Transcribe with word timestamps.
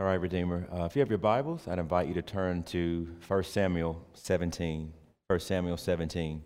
All 0.00 0.06
right, 0.06 0.18
Redeemer. 0.18 0.66
Uh, 0.72 0.84
if 0.84 0.96
you 0.96 1.00
have 1.00 1.10
your 1.10 1.18
Bibles, 1.18 1.68
I'd 1.68 1.78
invite 1.78 2.08
you 2.08 2.14
to 2.14 2.22
turn 2.22 2.62
to 2.62 3.06
1 3.28 3.44
Samuel 3.44 4.02
17. 4.14 4.94
1 5.26 5.40
Samuel 5.40 5.76
17. 5.76 6.42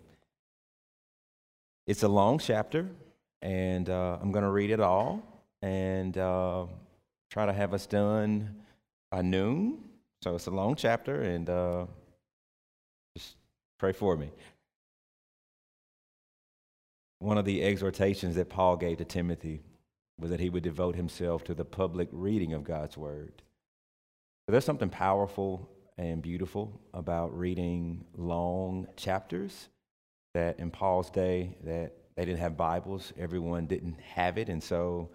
It's 1.87 2.03
a 2.03 2.07
long 2.09 2.37
chapter, 2.37 2.89
and 3.41 3.89
uh, 3.89 4.17
I'm 4.21 4.33
going 4.33 4.43
to 4.43 4.51
read 4.51 4.71
it 4.71 4.81
all 4.81 5.23
and 5.61 6.17
uh, 6.17 6.65
try 7.29 7.45
to 7.45 7.53
have 7.53 7.73
us 7.73 7.85
done 7.85 8.57
by 9.09 9.21
noon. 9.21 9.77
So 10.21 10.35
it's 10.35 10.47
a 10.47 10.51
long 10.51 10.75
chapter, 10.75 11.21
and 11.21 11.49
uh, 11.49 11.85
just 13.17 13.37
pray 13.79 13.93
for 13.93 14.17
me. 14.17 14.31
One 17.19 17.37
of 17.37 17.45
the 17.45 17.63
exhortations 17.63 18.35
that 18.35 18.49
Paul 18.49 18.75
gave 18.75 18.97
to 18.97 19.05
Timothy 19.05 19.61
was 20.19 20.29
that 20.29 20.41
he 20.41 20.49
would 20.49 20.63
devote 20.63 20.97
himself 20.97 21.45
to 21.45 21.53
the 21.53 21.63
public 21.63 22.09
reading 22.11 22.51
of 22.51 22.65
God's 22.65 22.97
word. 22.97 23.43
There's 24.47 24.65
something 24.65 24.89
powerful 24.89 25.69
and 25.97 26.21
beautiful 26.21 26.79
about 26.93 27.37
reading 27.37 28.05
long 28.15 28.87
chapters 28.95 29.69
that 30.33 30.59
in 30.59 30.69
Paul's 30.69 31.09
day 31.09 31.55
that 31.63 31.93
they 32.15 32.25
didn't 32.25 32.39
have 32.39 32.55
Bibles, 32.55 33.11
everyone 33.17 33.65
didn't 33.65 33.99
have 34.01 34.37
it, 34.37 34.49
and 34.49 34.61
so 34.63 35.09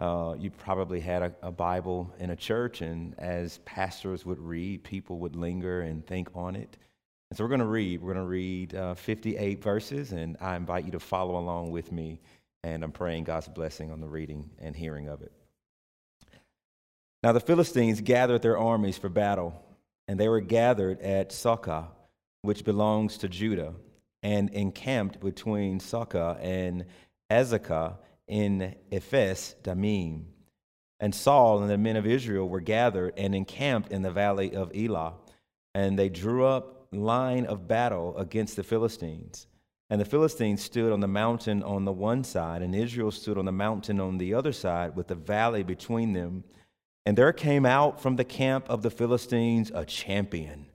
uh, 0.00 0.34
you 0.38 0.50
probably 0.50 1.00
had 1.00 1.22
a, 1.22 1.32
a, 1.42 1.52
Bible 1.52 2.12
in 2.18 2.30
a 2.30 2.36
church, 2.36 2.80
and 2.80 3.14
as 3.18 3.58
pastors 3.58 4.26
would 4.26 4.40
read, 4.40 4.82
people 4.82 5.18
would 5.18 5.36
linger 5.36 5.82
and 5.82 6.04
think 6.06 6.28
on 6.34 6.56
it. 6.56 6.76
And 7.30 7.36
so 7.36 7.44
we're 7.44 7.48
going 7.48 7.60
to 7.60 7.66
read. 7.66 8.00
We're 8.00 8.14
going 8.14 8.24
to 8.24 8.30
read 8.30 8.74
uh, 8.74 8.94
58 8.94 9.62
verses, 9.62 10.12
and 10.12 10.36
I 10.40 10.56
invite 10.56 10.84
you 10.84 10.92
to 10.92 11.00
follow 11.00 11.38
along 11.38 11.70
with 11.70 11.92
me 11.92 12.20
and 12.64 12.84
I'm 12.84 12.92
praying 12.92 13.24
God's 13.24 13.48
blessing 13.48 13.90
on 13.90 14.00
the 14.00 14.08
reading 14.08 14.48
and 14.60 14.74
hearing 14.76 15.08
of 15.08 15.22
it. 15.22 15.32
Now 17.22 17.32
the 17.32 17.40
Philistines 17.40 18.00
gathered 18.00 18.42
their 18.42 18.58
armies 18.58 18.98
for 18.98 19.08
battle, 19.08 19.62
and 20.08 20.18
they 20.18 20.28
were 20.28 20.40
gathered 20.40 21.00
at 21.00 21.30
Socoh, 21.30 21.88
which 22.42 22.64
belongs 22.64 23.18
to 23.18 23.28
Judah, 23.28 23.74
and 24.22 24.50
encamped 24.50 25.20
between 25.20 25.78
Socoh 25.78 26.36
and 26.40 26.84
Azekah 27.30 27.96
in 28.26 28.74
Ephes 28.90 29.54
Dammim. 29.62 30.26
And 30.98 31.14
Saul 31.14 31.62
and 31.62 31.70
the 31.70 31.78
men 31.78 31.96
of 31.96 32.06
Israel 32.06 32.48
were 32.48 32.60
gathered 32.60 33.14
and 33.16 33.34
encamped 33.34 33.92
in 33.92 34.02
the 34.02 34.10
valley 34.10 34.54
of 34.54 34.70
Elah, 34.74 35.14
and 35.74 35.98
they 35.98 36.08
drew 36.08 36.44
up 36.44 36.86
line 36.92 37.46
of 37.46 37.66
battle 37.66 38.16
against 38.18 38.56
the 38.56 38.62
Philistines. 38.62 39.46
And 39.90 40.00
the 40.00 40.06
Philistines 40.06 40.62
stood 40.62 40.92
on 40.92 41.00
the 41.00 41.08
mountain 41.08 41.62
on 41.62 41.84
the 41.84 41.92
one 41.92 42.24
side, 42.24 42.62
and 42.62 42.74
Israel 42.74 43.10
stood 43.10 43.38
on 43.38 43.44
the 43.44 43.52
mountain 43.52 44.00
on 44.00 44.18
the 44.18 44.34
other 44.34 44.52
side, 44.52 44.96
with 44.96 45.08
the 45.08 45.14
valley 45.14 45.62
between 45.62 46.12
them. 46.12 46.44
And 47.04 47.18
there 47.18 47.32
came 47.32 47.66
out 47.66 48.00
from 48.00 48.16
the 48.16 48.24
camp 48.24 48.68
of 48.68 48.82
the 48.82 48.90
Philistines 48.90 49.72
a 49.74 49.84
champion, 49.84 50.66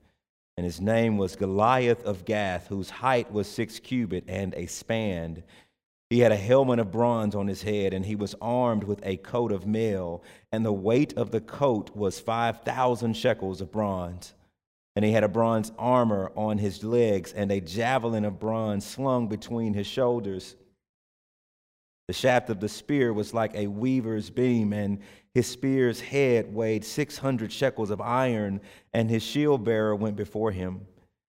and 0.57 0.65
his 0.65 0.81
name 0.81 1.17
was 1.17 1.35
Goliath 1.35 2.03
of 2.03 2.25
Gath, 2.25 2.67
whose 2.67 2.89
height 2.89 3.31
was 3.31 3.47
six 3.47 3.79
cubit 3.79 4.25
and 4.27 4.53
a 4.55 4.65
span. 4.65 5.43
He 6.09 6.19
had 6.19 6.31
a 6.31 6.37
helmet 6.37 6.79
of 6.79 6.91
bronze 6.91 7.35
on 7.35 7.47
his 7.47 7.61
head, 7.61 7.93
and 7.93 8.05
he 8.05 8.15
was 8.15 8.35
armed 8.41 8.83
with 8.83 9.05
a 9.05 9.17
coat 9.17 9.51
of 9.51 9.65
mail, 9.65 10.23
and 10.51 10.65
the 10.65 10.73
weight 10.73 11.13
of 11.17 11.31
the 11.31 11.41
coat 11.41 11.95
was 11.95 12.19
5,000 12.19 13.15
shekels 13.15 13.61
of 13.61 13.71
bronze. 13.71 14.33
And 14.95 15.05
he 15.05 15.11
had 15.11 15.23
a 15.23 15.29
bronze 15.29 15.71
armor 15.77 16.31
on 16.35 16.57
his 16.57 16.83
legs 16.83 17.31
and 17.31 17.51
a 17.51 17.61
javelin 17.61 18.25
of 18.25 18.39
bronze 18.39 18.85
slung 18.85 19.27
between 19.27 19.75
his 19.75 19.85
shoulders. 19.85 20.55
The 22.07 22.13
shaft 22.13 22.49
of 22.49 22.59
the 22.59 22.69
spear 22.69 23.13
was 23.13 23.33
like 23.33 23.53
a 23.53 23.67
weaver's 23.67 24.29
beam, 24.29 24.73
and 24.73 24.99
his 25.37 25.45
spear's 25.45 26.01
head 26.01 26.51
weighed 26.51 26.83
600 26.83 27.51
shekels 27.51 27.91
of 27.91 28.01
iron, 28.01 28.59
and 28.91 29.07
his 29.07 29.21
shield 29.21 29.63
bearer 29.63 29.95
went 29.95 30.15
before 30.15 30.51
him. 30.51 30.87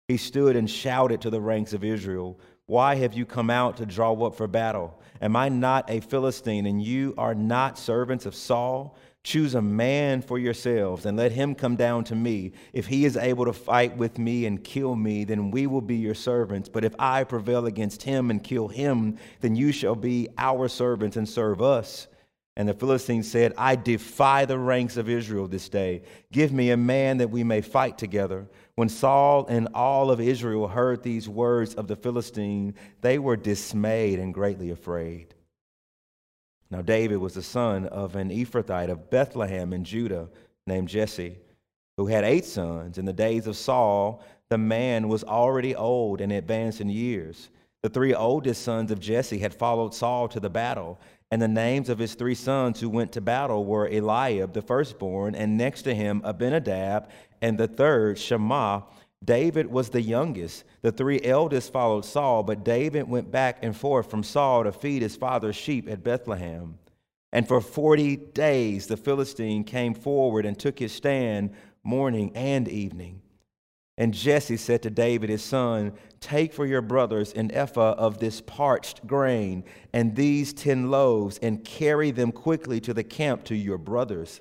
He 0.08 0.16
stood 0.16 0.56
and 0.56 0.68
shouted 0.68 1.20
to 1.20 1.30
the 1.30 1.40
ranks 1.40 1.72
of 1.72 1.84
Israel, 1.84 2.40
Why 2.66 2.96
have 2.96 3.14
you 3.14 3.24
come 3.24 3.48
out 3.48 3.76
to 3.76 3.86
draw 3.86 4.12
up 4.26 4.34
for 4.34 4.48
battle? 4.48 5.00
Am 5.20 5.36
I 5.36 5.50
not 5.50 5.88
a 5.88 6.00
Philistine, 6.00 6.66
and 6.66 6.82
you 6.82 7.14
are 7.16 7.36
not 7.36 7.78
servants 7.78 8.26
of 8.26 8.34
Saul? 8.34 8.96
Choose 9.22 9.54
a 9.54 9.62
man 9.62 10.20
for 10.20 10.36
yourselves 10.36 11.06
and 11.06 11.16
let 11.16 11.30
him 11.30 11.54
come 11.54 11.76
down 11.76 12.02
to 12.06 12.16
me. 12.16 12.54
If 12.72 12.88
he 12.88 13.04
is 13.04 13.16
able 13.16 13.44
to 13.44 13.52
fight 13.52 13.96
with 13.96 14.18
me 14.18 14.46
and 14.46 14.64
kill 14.64 14.96
me, 14.96 15.22
then 15.22 15.52
we 15.52 15.68
will 15.68 15.80
be 15.80 15.94
your 15.94 16.16
servants. 16.16 16.68
But 16.68 16.84
if 16.84 16.96
I 16.98 17.22
prevail 17.22 17.66
against 17.66 18.02
him 18.02 18.32
and 18.32 18.42
kill 18.42 18.66
him, 18.66 19.18
then 19.42 19.54
you 19.54 19.70
shall 19.70 19.94
be 19.94 20.28
our 20.38 20.66
servants 20.66 21.16
and 21.16 21.28
serve 21.28 21.62
us. 21.62 22.08
And 22.56 22.68
the 22.68 22.74
Philistines 22.74 23.30
said, 23.30 23.54
I 23.56 23.76
defy 23.76 24.44
the 24.44 24.58
ranks 24.58 24.98
of 24.98 25.08
Israel 25.08 25.48
this 25.48 25.70
day. 25.70 26.02
Give 26.32 26.52
me 26.52 26.70
a 26.70 26.76
man 26.76 27.16
that 27.18 27.30
we 27.30 27.42
may 27.44 27.62
fight 27.62 27.96
together. 27.96 28.46
When 28.74 28.90
Saul 28.90 29.46
and 29.46 29.68
all 29.74 30.10
of 30.10 30.20
Israel 30.20 30.68
heard 30.68 31.02
these 31.02 31.28
words 31.28 31.74
of 31.74 31.88
the 31.88 31.96
Philistine, 31.96 32.74
they 33.00 33.18
were 33.18 33.36
dismayed 33.36 34.18
and 34.18 34.34
greatly 34.34 34.70
afraid. 34.70 35.34
Now, 36.70 36.82
David 36.82 37.18
was 37.18 37.34
the 37.34 37.42
son 37.42 37.86
of 37.86 38.16
an 38.16 38.30
Ephrathite 38.30 38.90
of 38.90 39.10
Bethlehem 39.10 39.72
in 39.72 39.84
Judah 39.84 40.28
named 40.66 40.88
Jesse, 40.88 41.38
who 41.96 42.06
had 42.06 42.24
eight 42.24 42.44
sons. 42.44 42.98
In 42.98 43.04
the 43.04 43.12
days 43.12 43.46
of 43.46 43.56
Saul, 43.56 44.22
the 44.50 44.58
man 44.58 45.08
was 45.08 45.24
already 45.24 45.74
old 45.74 46.20
and 46.20 46.32
advanced 46.32 46.82
in 46.82 46.88
years. 46.90 47.50
The 47.82 47.88
three 47.88 48.14
oldest 48.14 48.62
sons 48.62 48.90
of 48.90 49.00
Jesse 49.00 49.38
had 49.38 49.54
followed 49.54 49.92
Saul 49.92 50.28
to 50.28 50.40
the 50.40 50.48
battle, 50.48 51.00
and 51.32 51.40
the 51.40 51.48
names 51.48 51.88
of 51.88 51.98
his 51.98 52.12
three 52.14 52.34
sons 52.34 52.78
who 52.78 52.90
went 52.90 53.10
to 53.12 53.20
battle 53.22 53.64
were 53.64 53.88
Eliab, 53.88 54.52
the 54.52 54.60
firstborn, 54.60 55.34
and 55.34 55.56
next 55.56 55.80
to 55.80 55.94
him 55.94 56.20
Abinadab, 56.24 57.08
and 57.40 57.56
the 57.56 57.66
third, 57.66 58.18
Shammah 58.18 58.84
David 59.24 59.66
was 59.66 59.88
the 59.88 60.02
youngest. 60.02 60.64
The 60.82 60.92
three 60.92 61.22
eldest 61.24 61.72
followed 61.72 62.04
Saul, 62.04 62.42
but 62.42 62.64
David 62.64 63.08
went 63.08 63.30
back 63.30 63.60
and 63.62 63.74
forth 63.74 64.10
from 64.10 64.22
Saul 64.22 64.64
to 64.64 64.72
feed 64.72 65.00
his 65.00 65.16
father's 65.16 65.56
sheep 65.56 65.88
at 65.88 66.04
Bethlehem. 66.04 66.78
And 67.32 67.48
for 67.48 67.62
40 67.62 68.16
days 68.16 68.86
the 68.86 68.98
Philistine 68.98 69.64
came 69.64 69.94
forward 69.94 70.44
and 70.44 70.58
took 70.58 70.78
his 70.78 70.92
stand 70.92 71.54
morning 71.82 72.32
and 72.34 72.68
evening. 72.68 73.22
And 73.98 74.14
Jesse 74.14 74.56
said 74.56 74.82
to 74.82 74.90
David 74.90 75.28
his 75.28 75.42
son, 75.42 75.92
Take 76.20 76.52
for 76.52 76.64
your 76.64 76.80
brothers 76.80 77.32
an 77.32 77.52
ephah 77.52 77.92
of 77.92 78.18
this 78.18 78.40
parched 78.40 79.06
grain 79.06 79.64
and 79.92 80.16
these 80.16 80.52
ten 80.52 80.90
loaves, 80.90 81.38
and 81.38 81.64
carry 81.64 82.10
them 82.10 82.32
quickly 82.32 82.80
to 82.80 82.94
the 82.94 83.04
camp 83.04 83.44
to 83.44 83.54
your 83.54 83.78
brothers. 83.78 84.40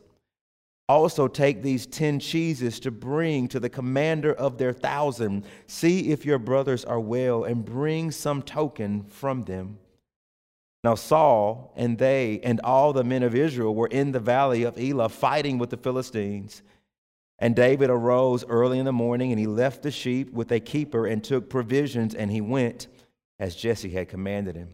Also, 0.88 1.28
take 1.28 1.62
these 1.62 1.85
ten 1.85 2.19
cheeses 2.19 2.79
to 2.81 2.91
bring 2.91 3.47
to 3.47 3.59
the 3.59 3.69
commander 3.69 4.34
of 4.34 4.57
their 4.57 4.73
thousand. 4.73 5.45
See 5.68 6.12
if 6.12 6.25
your 6.25 6.39
brothers 6.39 6.85
are 6.85 7.00
well, 7.00 7.44
and 7.44 7.66
bring 7.66 8.12
some 8.12 8.41
token 8.41 9.03
from 9.03 9.44
them. 9.44 9.79
Now, 10.83 10.95
Saul 10.95 11.73
and 11.75 11.97
they 11.97 12.39
and 12.44 12.59
all 12.63 12.91
the 12.91 13.03
men 13.03 13.23
of 13.23 13.35
Israel 13.35 13.75
were 13.75 13.88
in 13.88 14.12
the 14.12 14.19
valley 14.19 14.63
of 14.63 14.78
Elah 14.78 15.09
fighting 15.09 15.57
with 15.57 15.69
the 15.69 15.78
Philistines. 15.78 16.62
And 17.41 17.56
David 17.56 17.90
arose 17.90 18.46
early 18.46 18.78
in 18.78 18.85
the 18.85 18.94
morning, 18.94 19.31
and 19.31 19.40
he 19.40 19.47
left 19.47 19.81
the 19.81 19.90
sheep 19.90 20.31
with 20.31 20.52
a 20.52 20.59
keeper 20.59 21.07
and 21.07 21.24
took 21.24 21.50
provisions, 21.50 22.13
and 22.13 22.29
he 22.31 22.40
went 22.40 22.88
as 23.40 23.56
Jesse 23.56 23.90
had 23.90 24.09
commanded 24.09 24.56
him. 24.56 24.69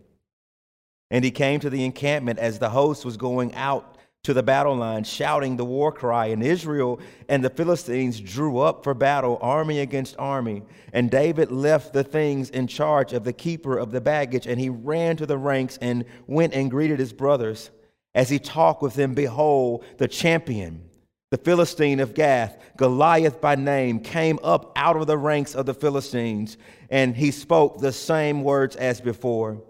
And 1.10 1.24
he 1.24 1.32
came 1.32 1.62
to 1.62 1.70
the 1.70 1.86
encampment 1.86 2.40
as 2.40 2.60
the 2.60 2.70
host 2.70 3.06
was 3.06 3.16
going 3.16 3.56
out 3.56 3.98
to 4.24 4.34
the 4.34 4.44
battle 4.44 4.76
line, 4.76 5.06
shouting 5.06 5.56
the 5.56 5.64
war 5.64 5.94
cry. 5.94 6.26
And 6.26 6.44
Israel 6.44 7.00
and 7.30 7.42
the 7.42 7.50
Philistines 7.50 8.20
drew 8.20 8.60
up 8.60 8.84
for 8.84 8.94
battle, 8.94 9.40
army 9.42 9.80
against 9.80 10.18
army. 10.20 10.64
And 10.92 11.10
David 11.10 11.50
left 11.50 11.94
the 11.94 12.04
things 12.04 12.50
in 12.50 12.68
charge 12.68 13.14
of 13.14 13.24
the 13.24 13.32
keeper 13.32 13.78
of 13.78 13.92
the 13.92 14.02
baggage, 14.02 14.46
and 14.46 14.60
he 14.60 14.68
ran 14.68 15.16
to 15.16 15.26
the 15.26 15.38
ranks 15.38 15.78
and 15.80 16.04
went 16.28 16.54
and 16.54 16.70
greeted 16.70 17.00
his 17.00 17.14
brothers. 17.14 17.70
As 18.14 18.30
he 18.30 18.40
talked 18.40 18.82
with 18.82 18.96
them, 18.96 19.14
behold, 19.14 19.86
the 19.98 20.10
champion, 20.10 20.87
the 21.30 21.38
Philistine 21.38 22.00
of 22.00 22.14
Gath, 22.14 22.58
Goliath 22.78 23.42
by 23.42 23.56
name, 23.56 24.00
came 24.00 24.40
up 24.44 24.72
out 24.76 24.96
of 24.96 25.08
the 25.08 25.18
ranks 25.18 25.56
of 25.56 25.66
the 25.66 25.74
Philistines, 25.74 26.58
and 26.90 27.16
he 27.16 27.32
spoke 27.32 27.80
the 27.80 27.92
same 27.92 28.44
words 28.44 28.76
as 28.76 29.02
before. 29.02 29.62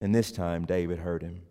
And 0.00 0.14
this 0.14 0.30
time 0.32 0.66
David 0.66 0.98
heard 0.98 1.22
him. 1.22 1.42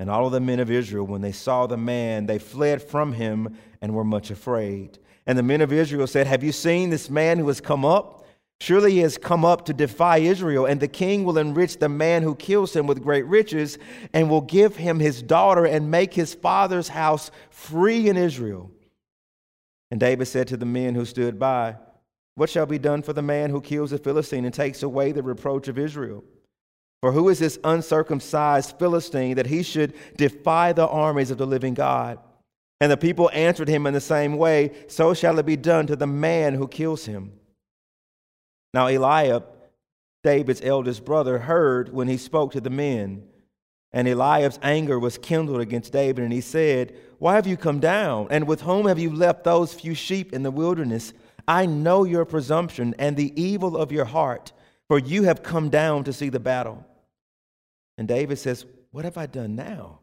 And 0.00 0.10
all 0.10 0.26
of 0.26 0.32
the 0.32 0.40
men 0.40 0.60
of 0.60 0.70
Israel, 0.70 1.06
when 1.06 1.20
they 1.20 1.32
saw 1.32 1.66
the 1.66 1.76
man, 1.76 2.26
they 2.26 2.38
fled 2.38 2.82
from 2.82 3.12
him 3.12 3.56
and 3.80 3.94
were 3.94 4.04
much 4.04 4.30
afraid. 4.30 4.98
And 5.26 5.38
the 5.38 5.42
men 5.42 5.60
of 5.60 5.72
Israel 5.72 6.06
said, 6.06 6.26
Have 6.26 6.42
you 6.42 6.52
seen 6.52 6.90
this 6.90 7.08
man 7.08 7.38
who 7.38 7.46
has 7.48 7.60
come 7.60 7.84
up? 7.84 8.23
Surely 8.60 8.92
he 8.92 8.98
has 8.98 9.18
come 9.18 9.44
up 9.44 9.66
to 9.66 9.74
defy 9.74 10.18
Israel, 10.18 10.64
and 10.64 10.80
the 10.80 10.88
king 10.88 11.24
will 11.24 11.38
enrich 11.38 11.78
the 11.78 11.88
man 11.88 12.22
who 12.22 12.34
kills 12.34 12.74
him 12.74 12.86
with 12.86 13.02
great 13.02 13.26
riches, 13.26 13.78
and 14.12 14.30
will 14.30 14.40
give 14.40 14.76
him 14.76 15.00
his 15.00 15.22
daughter 15.22 15.66
and 15.66 15.90
make 15.90 16.14
his 16.14 16.34
father's 16.34 16.88
house 16.88 17.30
free 17.50 18.08
in 18.08 18.16
Israel. 18.16 18.70
And 19.90 20.00
David 20.00 20.26
said 20.26 20.48
to 20.48 20.56
the 20.56 20.66
men 20.66 20.94
who 20.94 21.04
stood 21.04 21.38
by, 21.38 21.76
What 22.36 22.50
shall 22.50 22.66
be 22.66 22.78
done 22.78 23.02
for 23.02 23.12
the 23.12 23.22
man 23.22 23.50
who 23.50 23.60
kills 23.60 23.92
a 23.92 23.98
Philistine 23.98 24.44
and 24.44 24.54
takes 24.54 24.82
away 24.82 25.12
the 25.12 25.22
reproach 25.22 25.68
of 25.68 25.78
Israel? 25.78 26.24
For 27.00 27.12
who 27.12 27.28
is 27.28 27.38
this 27.38 27.58
uncircumcised 27.64 28.78
Philistine 28.78 29.36
that 29.36 29.46
he 29.46 29.62
should 29.62 29.92
defy 30.16 30.72
the 30.72 30.88
armies 30.88 31.30
of 31.30 31.36
the 31.36 31.46
living 31.46 31.74
God? 31.74 32.18
And 32.80 32.90
the 32.90 32.96
people 32.96 33.30
answered 33.32 33.68
him 33.68 33.86
in 33.86 33.94
the 33.94 34.00
same 34.00 34.38
way 34.38 34.72
So 34.88 35.12
shall 35.12 35.38
it 35.38 35.46
be 35.46 35.56
done 35.56 35.86
to 35.88 35.96
the 35.96 36.06
man 36.06 36.54
who 36.54 36.66
kills 36.66 37.04
him. 37.04 37.32
Now 38.74 38.88
Eliab, 38.88 39.44
David's 40.24 40.60
eldest 40.60 41.04
brother, 41.04 41.38
heard 41.38 41.92
when 41.92 42.08
he 42.08 42.16
spoke 42.16 42.52
to 42.52 42.60
the 42.60 42.70
men. 42.70 43.22
And 43.92 44.08
Eliab's 44.08 44.58
anger 44.62 44.98
was 44.98 45.16
kindled 45.16 45.60
against 45.60 45.92
David, 45.92 46.24
and 46.24 46.32
he 46.32 46.40
said, 46.40 46.92
Why 47.20 47.36
have 47.36 47.46
you 47.46 47.56
come 47.56 47.78
down? 47.78 48.26
And 48.30 48.48
with 48.48 48.62
whom 48.62 48.86
have 48.86 48.98
you 48.98 49.14
left 49.14 49.44
those 49.44 49.72
few 49.72 49.94
sheep 49.94 50.32
in 50.32 50.42
the 50.42 50.50
wilderness? 50.50 51.12
I 51.46 51.66
know 51.66 52.02
your 52.02 52.24
presumption 52.24 52.96
and 52.98 53.16
the 53.16 53.40
evil 53.40 53.76
of 53.76 53.92
your 53.92 54.06
heart, 54.06 54.50
for 54.88 54.98
you 54.98 55.22
have 55.22 55.44
come 55.44 55.70
down 55.70 56.02
to 56.04 56.12
see 56.12 56.28
the 56.28 56.40
battle. 56.40 56.84
And 57.96 58.08
David 58.08 58.40
says, 58.40 58.66
What 58.90 59.04
have 59.04 59.16
I 59.16 59.26
done 59.26 59.54
now? 59.54 60.00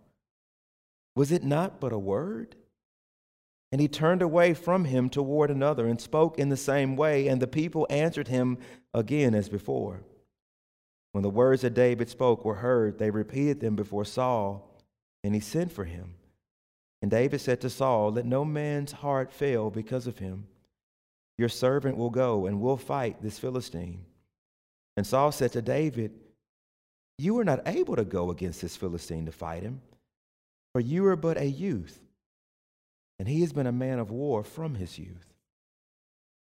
Was 1.17 1.33
it 1.33 1.43
not 1.43 1.81
but 1.81 1.91
a 1.91 1.99
word? 1.99 2.55
And 3.71 3.79
he 3.79 3.87
turned 3.87 4.21
away 4.21 4.53
from 4.53 4.85
him 4.85 5.09
toward 5.09 5.49
another 5.49 5.87
and 5.87 5.99
spoke 5.99 6.37
in 6.37 6.49
the 6.49 6.57
same 6.57 6.95
way, 6.95 7.27
and 7.27 7.41
the 7.41 7.47
people 7.47 7.87
answered 7.89 8.27
him 8.27 8.57
again 8.93 9.33
as 9.33 9.47
before. 9.47 10.01
When 11.13 11.23
the 11.23 11.29
words 11.29 11.61
that 11.61 11.73
David 11.73 12.09
spoke 12.09 12.43
were 12.43 12.55
heard, 12.55 12.97
they 12.97 13.11
repeated 13.11 13.59
them 13.59 13.75
before 13.75 14.05
Saul, 14.05 14.81
and 15.23 15.33
he 15.33 15.41
sent 15.41 15.71
for 15.71 15.85
him. 15.85 16.15
And 17.01 17.09
David 17.09 17.41
said 17.41 17.61
to 17.61 17.69
Saul, 17.69 18.11
Let 18.11 18.25
no 18.25 18.45
man's 18.45 18.91
heart 18.91 19.31
fail 19.31 19.69
because 19.69 20.07
of 20.07 20.19
him. 20.19 20.47
Your 21.37 21.49
servant 21.49 21.97
will 21.97 22.09
go 22.09 22.45
and 22.45 22.61
will 22.61 22.77
fight 22.77 23.21
this 23.21 23.39
Philistine. 23.39 24.05
And 24.95 25.07
Saul 25.07 25.31
said 25.31 25.53
to 25.53 25.61
David, 25.61 26.11
You 27.17 27.39
are 27.39 27.45
not 27.45 27.61
able 27.65 27.95
to 27.95 28.05
go 28.05 28.29
against 28.29 28.61
this 28.61 28.77
Philistine 28.77 29.25
to 29.25 29.31
fight 29.31 29.63
him, 29.63 29.81
for 30.73 30.81
you 30.81 31.05
are 31.07 31.15
but 31.15 31.37
a 31.37 31.45
youth, 31.45 31.99
and 33.21 33.29
he 33.29 33.41
has 33.41 33.53
been 33.53 33.67
a 33.67 33.71
man 33.71 33.99
of 33.99 34.09
war 34.09 34.43
from 34.43 34.73
his 34.73 34.97
youth. 34.97 35.35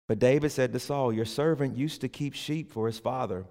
But 0.07 0.17
David 0.17 0.51
said 0.51 0.73
to 0.73 0.79
Saul, 0.79 1.13
Your 1.13 1.23
servant 1.23 1.77
used 1.77 2.01
to 2.01 2.07
keep 2.07 2.33
sheep 2.33 2.71
for 2.71 2.87
his 2.87 2.97
father. 2.97 3.45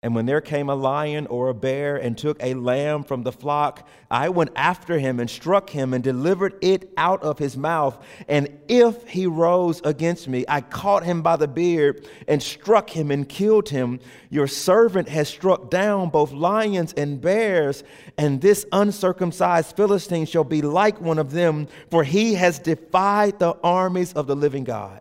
And 0.00 0.14
when 0.14 0.26
there 0.26 0.40
came 0.40 0.70
a 0.70 0.76
lion 0.76 1.26
or 1.26 1.48
a 1.48 1.54
bear 1.54 1.96
and 1.96 2.16
took 2.16 2.40
a 2.40 2.54
lamb 2.54 3.02
from 3.02 3.24
the 3.24 3.32
flock, 3.32 3.88
I 4.08 4.28
went 4.28 4.50
after 4.54 4.96
him 4.96 5.18
and 5.18 5.28
struck 5.28 5.70
him 5.70 5.92
and 5.92 6.04
delivered 6.04 6.54
it 6.62 6.92
out 6.96 7.20
of 7.24 7.40
his 7.40 7.56
mouth. 7.56 8.00
And 8.28 8.60
if 8.68 9.08
he 9.08 9.26
rose 9.26 9.80
against 9.82 10.28
me, 10.28 10.44
I 10.46 10.60
caught 10.60 11.02
him 11.02 11.22
by 11.22 11.34
the 11.34 11.48
beard 11.48 12.06
and 12.28 12.40
struck 12.40 12.90
him 12.90 13.10
and 13.10 13.28
killed 13.28 13.70
him. 13.70 13.98
Your 14.30 14.46
servant 14.46 15.08
has 15.08 15.28
struck 15.28 15.68
down 15.68 16.10
both 16.10 16.30
lions 16.30 16.92
and 16.92 17.20
bears, 17.20 17.82
and 18.16 18.40
this 18.40 18.64
uncircumcised 18.70 19.74
Philistine 19.74 20.26
shall 20.26 20.44
be 20.44 20.62
like 20.62 21.00
one 21.00 21.18
of 21.18 21.32
them, 21.32 21.66
for 21.90 22.04
he 22.04 22.34
has 22.34 22.60
defied 22.60 23.40
the 23.40 23.56
armies 23.64 24.12
of 24.12 24.28
the 24.28 24.36
living 24.36 24.62
God. 24.62 25.00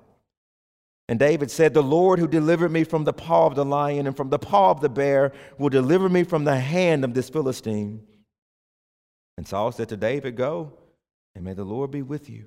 And 1.10 1.20
David 1.20 1.50
said, 1.50 1.74
The 1.74 1.82
Lord 1.82 2.20
who 2.20 2.28
delivered 2.28 2.72
me 2.72 2.84
from 2.84 3.06
the 3.06 3.14
paw 3.14 3.46
of 3.48 3.56
the 3.56 3.66
lion 3.66 4.08
and 4.08 4.18
from 4.18 4.30
the 4.30 4.40
paw 4.40 4.72
of 4.72 4.82
the 4.82 4.90
bear 4.90 5.32
will 5.58 5.70
deliver 5.70 6.10
me 6.10 6.24
from 6.24 6.44
the 6.44 6.60
hand 6.60 7.04
of 7.04 7.14
this 7.14 7.30
Philistine. 7.30 8.06
And 9.38 9.48
Saul 9.48 9.72
said 9.72 9.90
to 9.90 9.98
David, 9.98 10.36
Go, 10.36 10.74
and 11.36 11.46
may 11.46 11.54
the 11.54 11.64
Lord 11.64 11.92
be 11.92 12.02
with 12.02 12.30
you. 12.30 12.46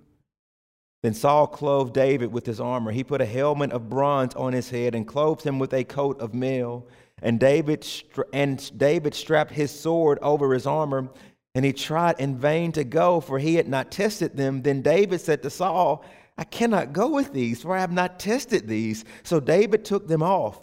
Then 1.02 1.14
Saul 1.14 1.46
clothed 1.46 1.94
David 1.94 2.30
with 2.30 2.44
his 2.44 2.60
armor. 2.60 2.90
He 2.90 3.04
put 3.04 3.22
a 3.22 3.26
helmet 3.26 3.72
of 3.72 3.88
bronze 3.88 4.34
on 4.34 4.52
his 4.52 4.68
head 4.68 4.94
and 4.94 5.06
clothed 5.06 5.44
him 5.44 5.58
with 5.58 5.72
a 5.72 5.84
coat 5.84 6.20
of 6.20 6.34
mail. 6.34 6.86
And 7.22 7.40
David, 7.40 7.86
and 8.32 8.78
David 8.78 9.14
strapped 9.14 9.52
his 9.52 9.70
sword 9.70 10.18
over 10.20 10.52
his 10.52 10.66
armor, 10.66 11.08
and 11.54 11.64
he 11.64 11.72
tried 11.72 12.20
in 12.20 12.36
vain 12.36 12.72
to 12.72 12.84
go, 12.84 13.20
for 13.20 13.38
he 13.38 13.54
had 13.54 13.68
not 13.68 13.90
tested 13.90 14.36
them. 14.36 14.62
Then 14.62 14.82
David 14.82 15.20
said 15.22 15.42
to 15.42 15.50
Saul, 15.50 16.04
I 16.40 16.44
cannot 16.44 16.94
go 16.94 17.10
with 17.10 17.34
these, 17.34 17.60
for 17.60 17.76
I 17.76 17.80
have 17.80 17.92
not 17.92 18.18
tested 18.18 18.66
these. 18.66 19.04
So 19.24 19.40
David 19.40 19.84
took 19.84 20.08
them 20.08 20.22
off. 20.22 20.58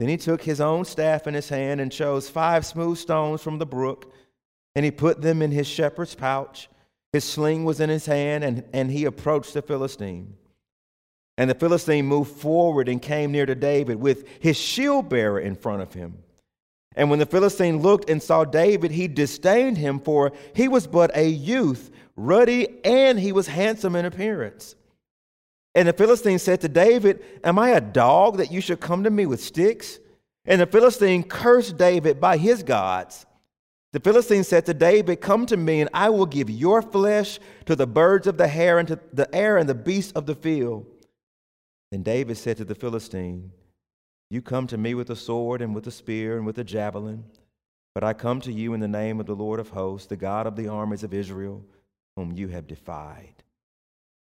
Then 0.00 0.08
he 0.08 0.16
took 0.16 0.42
his 0.42 0.60
own 0.60 0.84
staff 0.84 1.28
in 1.28 1.34
his 1.34 1.48
hand 1.48 1.80
and 1.80 1.92
chose 1.92 2.28
five 2.28 2.66
smooth 2.66 2.98
stones 2.98 3.42
from 3.42 3.58
the 3.58 3.66
brook, 3.66 4.12
and 4.74 4.84
he 4.84 4.90
put 4.90 5.22
them 5.22 5.40
in 5.40 5.52
his 5.52 5.68
shepherd's 5.68 6.16
pouch. 6.16 6.68
His 7.12 7.24
sling 7.24 7.64
was 7.64 7.78
in 7.78 7.90
his 7.90 8.06
hand, 8.06 8.42
and, 8.42 8.64
and 8.72 8.90
he 8.90 9.04
approached 9.04 9.54
the 9.54 9.62
Philistine. 9.62 10.34
And 11.36 11.48
the 11.48 11.54
Philistine 11.54 12.06
moved 12.06 12.32
forward 12.32 12.88
and 12.88 13.00
came 13.00 13.30
near 13.30 13.46
to 13.46 13.54
David 13.54 14.00
with 14.00 14.26
his 14.40 14.56
shield 14.56 15.08
bearer 15.08 15.38
in 15.38 15.54
front 15.54 15.82
of 15.82 15.94
him. 15.94 16.18
And 16.96 17.08
when 17.08 17.20
the 17.20 17.26
Philistine 17.26 17.78
looked 17.78 18.10
and 18.10 18.20
saw 18.20 18.44
David, 18.44 18.90
he 18.90 19.06
disdained 19.06 19.78
him, 19.78 20.00
for 20.00 20.32
he 20.56 20.66
was 20.66 20.88
but 20.88 21.16
a 21.16 21.28
youth 21.28 21.92
ruddy, 22.18 22.84
and 22.84 23.18
he 23.18 23.32
was 23.32 23.46
handsome 23.46 23.96
in 23.96 24.04
appearance. 24.04 24.74
And 25.74 25.86
the 25.86 25.92
Philistine 25.92 26.38
said 26.38 26.60
to 26.62 26.68
David, 26.68 27.22
Am 27.44 27.58
I 27.58 27.70
a 27.70 27.80
dog 27.80 28.38
that 28.38 28.50
you 28.50 28.60
should 28.60 28.80
come 28.80 29.04
to 29.04 29.10
me 29.10 29.26
with 29.26 29.40
sticks? 29.40 30.00
And 30.44 30.60
the 30.60 30.66
Philistine 30.66 31.22
cursed 31.22 31.76
David 31.76 32.20
by 32.20 32.36
his 32.36 32.62
gods. 32.62 33.26
The 33.92 34.00
Philistine 34.00 34.44
said 34.44 34.66
to 34.66 34.74
David, 34.74 35.20
Come 35.20 35.46
to 35.46 35.56
me, 35.56 35.80
and 35.80 35.90
I 35.94 36.10
will 36.10 36.26
give 36.26 36.50
your 36.50 36.82
flesh 36.82 37.38
to 37.66 37.76
the 37.76 37.86
birds 37.86 38.26
of 38.26 38.36
the 38.36 38.52
air 38.52 38.78
and 38.78 38.88
to 38.88 38.98
the 39.12 39.32
air 39.34 39.56
and 39.56 39.68
the 39.68 39.74
beasts 39.74 40.12
of 40.12 40.26
the 40.26 40.34
field. 40.34 40.86
Then 41.92 42.02
David 42.02 42.36
said 42.36 42.56
to 42.58 42.64
the 42.64 42.74
Philistine, 42.74 43.52
You 44.30 44.42
come 44.42 44.66
to 44.66 44.76
me 44.76 44.94
with 44.94 45.10
a 45.10 45.16
sword 45.16 45.62
and 45.62 45.74
with 45.74 45.86
a 45.86 45.90
spear 45.90 46.36
and 46.36 46.44
with 46.44 46.58
a 46.58 46.64
javelin, 46.64 47.24
but 47.94 48.04
I 48.04 48.12
come 48.12 48.40
to 48.42 48.52
you 48.52 48.74
in 48.74 48.80
the 48.80 48.88
name 48.88 49.20
of 49.20 49.26
the 49.26 49.36
Lord 49.36 49.60
of 49.60 49.70
hosts, 49.70 50.08
the 50.08 50.16
God 50.16 50.46
of 50.46 50.56
the 50.56 50.68
armies 50.68 51.04
of 51.04 51.14
Israel 51.14 51.62
whom 52.18 52.32
you 52.32 52.48
have 52.48 52.66
defied. 52.66 53.44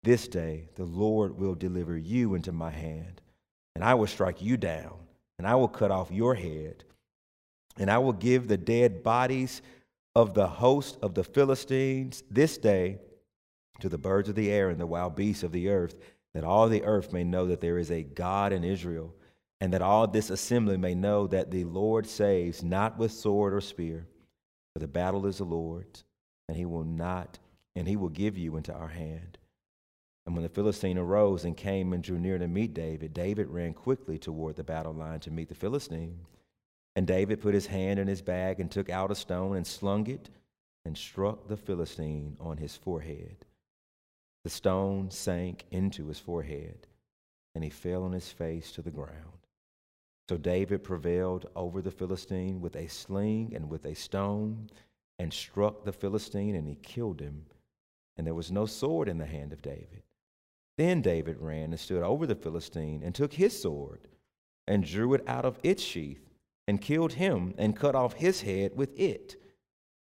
This 0.01 0.29
day 0.29 0.69
the 0.75 0.85
Lord 0.85 1.37
will 1.37 1.55
deliver 1.55 1.97
you 1.97 2.35
into 2.35 2.53
my 2.53 2.69
hand, 2.69 3.19
and 3.75 3.83
I 3.83 3.95
will 3.95 4.07
strike 4.07 4.41
you 4.41 4.55
down, 4.55 4.93
and 5.37 5.45
I 5.45 5.55
will 5.55 5.67
cut 5.67 5.91
off 5.91 6.09
your 6.09 6.33
head, 6.33 6.85
and 7.77 7.91
I 7.91 7.97
will 7.97 8.13
give 8.13 8.47
the 8.47 8.55
dead 8.55 9.03
bodies 9.03 9.61
of 10.15 10.33
the 10.33 10.47
host 10.47 10.99
of 11.01 11.15
the 11.15 11.25
Philistines 11.25 12.23
this 12.31 12.57
day 12.57 12.99
to 13.81 13.89
the 13.89 13.97
birds 13.97 14.29
of 14.29 14.35
the 14.35 14.49
air 14.49 14.69
and 14.69 14.79
the 14.79 14.87
wild 14.87 15.17
beasts 15.17 15.43
of 15.43 15.51
the 15.51 15.67
earth, 15.67 15.97
that 16.33 16.45
all 16.45 16.69
the 16.69 16.85
earth 16.85 17.11
may 17.11 17.25
know 17.25 17.47
that 17.47 17.59
there 17.59 17.77
is 17.77 17.91
a 17.91 18.03
God 18.03 18.53
in 18.53 18.63
Israel, 18.63 19.13
and 19.59 19.73
that 19.73 19.81
all 19.81 20.07
this 20.07 20.29
assembly 20.29 20.77
may 20.77 20.95
know 20.95 21.27
that 21.27 21.51
the 21.51 21.65
Lord 21.65 22.07
saves 22.07 22.63
not 22.63 22.97
with 22.97 23.11
sword 23.11 23.53
or 23.53 23.59
spear, 23.59 24.07
for 24.71 24.79
the 24.79 24.87
battle 24.87 25.25
is 25.25 25.39
the 25.39 25.43
Lord's, 25.43 26.05
and 26.47 26.55
he 26.55 26.65
will 26.65 26.85
not 26.85 27.37
and 27.75 27.87
he 27.87 27.95
will 27.95 28.09
give 28.09 28.37
you 28.37 28.57
into 28.57 28.73
our 28.73 28.89
hand. 28.89 29.37
And 30.25 30.35
when 30.35 30.43
the 30.43 30.49
Philistine 30.49 30.97
arose 30.97 31.45
and 31.45 31.57
came 31.57 31.93
and 31.93 32.03
drew 32.03 32.19
near 32.19 32.37
to 32.37 32.47
meet 32.47 32.73
David, 32.73 33.13
David 33.13 33.47
ran 33.47 33.73
quickly 33.73 34.17
toward 34.17 34.55
the 34.55 34.63
battle 34.63 34.93
line 34.93 35.19
to 35.21 35.31
meet 35.31 35.49
the 35.49 35.55
Philistine. 35.55 36.19
And 36.95 37.07
David 37.07 37.41
put 37.41 37.53
his 37.53 37.67
hand 37.67 37.99
in 37.99 38.07
his 38.07 38.21
bag 38.21 38.59
and 38.59 38.69
took 38.69 38.89
out 38.89 39.11
a 39.11 39.15
stone 39.15 39.55
and 39.55 39.65
slung 39.65 40.07
it 40.07 40.29
and 40.85 40.97
struck 40.97 41.47
the 41.47 41.57
Philistine 41.57 42.37
on 42.39 42.57
his 42.57 42.75
forehead. 42.75 43.45
The 44.43 44.49
stone 44.49 45.09
sank 45.11 45.65
into 45.71 46.07
his 46.07 46.19
forehead, 46.19 46.87
and 47.53 47.63
he 47.63 47.69
fell 47.69 48.03
on 48.03 48.11
his 48.11 48.29
face 48.29 48.71
to 48.73 48.81
the 48.81 48.91
ground. 48.91 49.47
So 50.29 50.37
David 50.37 50.83
prevailed 50.83 51.47
over 51.55 51.81
the 51.81 51.91
Philistine 51.91 52.61
with 52.61 52.75
a 52.75 52.87
sling 52.87 53.53
and 53.55 53.69
with 53.69 53.85
a 53.85 53.93
stone, 53.93 54.69
and 55.19 55.31
struck 55.31 55.83
the 55.83 55.91
Philistine, 55.91 56.55
and 56.55 56.67
he 56.67 56.75
killed 56.75 57.19
him 57.19 57.45
and 58.21 58.27
there 58.27 58.35
was 58.35 58.51
no 58.51 58.67
sword 58.67 59.09
in 59.09 59.17
the 59.17 59.25
hand 59.25 59.51
of 59.51 59.63
David. 59.63 60.03
Then 60.77 61.01
David 61.01 61.37
ran 61.39 61.71
and 61.71 61.79
stood 61.79 62.03
over 62.03 62.27
the 62.27 62.35
Philistine 62.35 63.01
and 63.03 63.15
took 63.15 63.33
his 63.33 63.59
sword 63.59 64.07
and 64.67 64.85
drew 64.85 65.15
it 65.15 65.27
out 65.27 65.43
of 65.43 65.57
its 65.63 65.81
sheath 65.81 66.29
and 66.67 66.79
killed 66.79 67.13
him 67.13 67.55
and 67.57 67.75
cut 67.75 67.95
off 67.95 68.13
his 68.13 68.41
head 68.41 68.73
with 68.75 68.95
it. 68.99 69.41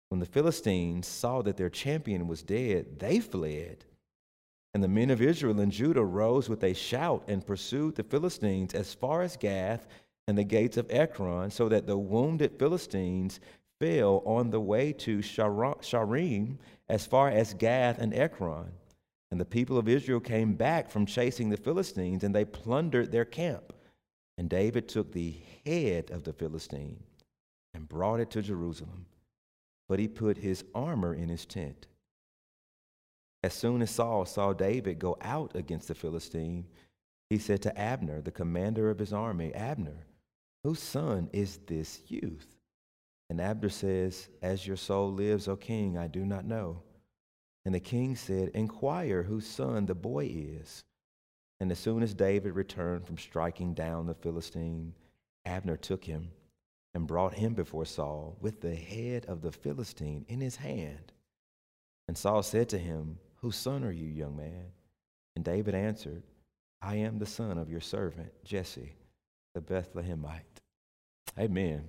When 0.07 0.21
the 0.21 0.25
Philistines 0.25 1.05
saw 1.05 1.41
that 1.41 1.57
their 1.57 1.69
champion 1.69 2.29
was 2.29 2.43
dead, 2.43 2.97
they 2.97 3.19
fled. 3.19 3.83
And 4.73 4.81
the 4.81 4.87
men 4.87 5.09
of 5.09 5.21
Israel 5.21 5.59
and 5.59 5.69
Judah 5.69 6.05
rose 6.05 6.47
with 6.47 6.63
a 6.63 6.73
shout 6.73 7.25
and 7.27 7.45
pursued 7.45 7.95
the 7.95 8.03
Philistines 8.03 8.73
as 8.73 8.93
far 8.93 9.21
as 9.21 9.35
Gath 9.35 9.85
and 10.29 10.37
the 10.37 10.45
gates 10.45 10.77
of 10.77 10.89
Ekron, 10.89 11.51
so 11.51 11.67
that 11.67 11.87
the 11.87 11.97
wounded 11.97 12.57
Philistines 12.57 13.41
fell 13.79 14.23
on 14.25 14.49
the 14.49 14.59
way 14.59 14.91
to 14.93 15.19
Shaaraim 15.19 16.57
as 16.89 17.05
far 17.05 17.29
as 17.29 17.53
Gath 17.53 17.99
and 17.99 18.13
Ekron. 18.13 18.71
And 19.29 19.39
the 19.39 19.45
people 19.45 19.77
of 19.77 19.89
Israel 19.89 20.19
came 20.19 20.55
back 20.55 20.89
from 20.89 21.05
chasing 21.05 21.49
the 21.49 21.57
Philistines, 21.57 22.23
and 22.23 22.33
they 22.33 22.45
plundered 22.45 23.11
their 23.11 23.25
camp. 23.25 23.73
And 24.37 24.49
David 24.49 24.87
took 24.87 25.11
the 25.11 25.35
head 25.65 26.11
of 26.11 26.23
the 26.23 26.33
Philistine 26.33 27.03
and 27.73 27.89
brought 27.89 28.19
it 28.19 28.31
to 28.31 28.41
Jerusalem, 28.41 29.05
but 29.89 29.99
he 29.99 30.07
put 30.07 30.37
his 30.37 30.63
armor 30.73 31.13
in 31.13 31.29
his 31.29 31.45
tent. 31.45 31.87
As 33.43 33.53
soon 33.53 33.81
as 33.81 33.91
Saul 33.91 34.25
saw 34.25 34.53
David 34.53 34.99
go 34.99 35.17
out 35.21 35.55
against 35.55 35.87
the 35.87 35.95
Philistine, 35.95 36.65
he 37.29 37.37
said 37.37 37.61
to 37.63 37.77
Abner, 37.77 38.21
the 38.21 38.31
commander 38.31 38.89
of 38.89 38.99
his 38.99 39.13
army, 39.13 39.53
Abner, 39.53 40.05
whose 40.63 40.79
son 40.79 41.29
is 41.33 41.59
this 41.67 42.01
youth? 42.07 42.56
And 43.29 43.41
Abner 43.41 43.69
says, 43.69 44.29
As 44.41 44.65
your 44.65 44.77
soul 44.77 45.11
lives, 45.11 45.47
O 45.47 45.55
king, 45.55 45.97
I 45.97 46.07
do 46.07 46.25
not 46.25 46.45
know. 46.45 46.81
And 47.65 47.75
the 47.75 47.79
king 47.79 48.15
said, 48.15 48.49
Inquire 48.53 49.23
whose 49.23 49.45
son 49.45 49.85
the 49.85 49.95
boy 49.95 50.29
is. 50.31 50.83
And 51.59 51.71
as 51.71 51.79
soon 51.79 52.03
as 52.03 52.13
David 52.13 52.53
returned 52.53 53.05
from 53.05 53.17
striking 53.17 53.73
down 53.73 54.05
the 54.05 54.13
Philistine, 54.13 54.93
Abner 55.45 55.75
took 55.75 56.05
him 56.05 56.29
and 56.93 57.07
brought 57.07 57.33
him 57.33 57.53
before 57.53 57.85
Saul 57.85 58.37
with 58.39 58.61
the 58.61 58.75
head 58.75 59.25
of 59.25 59.41
the 59.41 59.51
Philistine 59.51 60.25
in 60.27 60.39
his 60.39 60.55
hand. 60.55 61.11
And 62.07 62.17
Saul 62.17 62.43
said 62.43 62.69
to 62.69 62.77
him, 62.77 63.17
Whose 63.37 63.55
son 63.55 63.83
are 63.83 63.91
you, 63.91 64.07
young 64.07 64.37
man? 64.37 64.71
And 65.35 65.43
David 65.43 65.75
answered, 65.75 66.23
I 66.81 66.95
am 66.95 67.19
the 67.19 67.25
son 67.25 67.57
of 67.57 67.69
your 67.69 67.81
servant, 67.81 68.31
Jesse, 68.43 68.95
the 69.53 69.61
Bethlehemite. 69.61 70.61
Amen. 71.37 71.83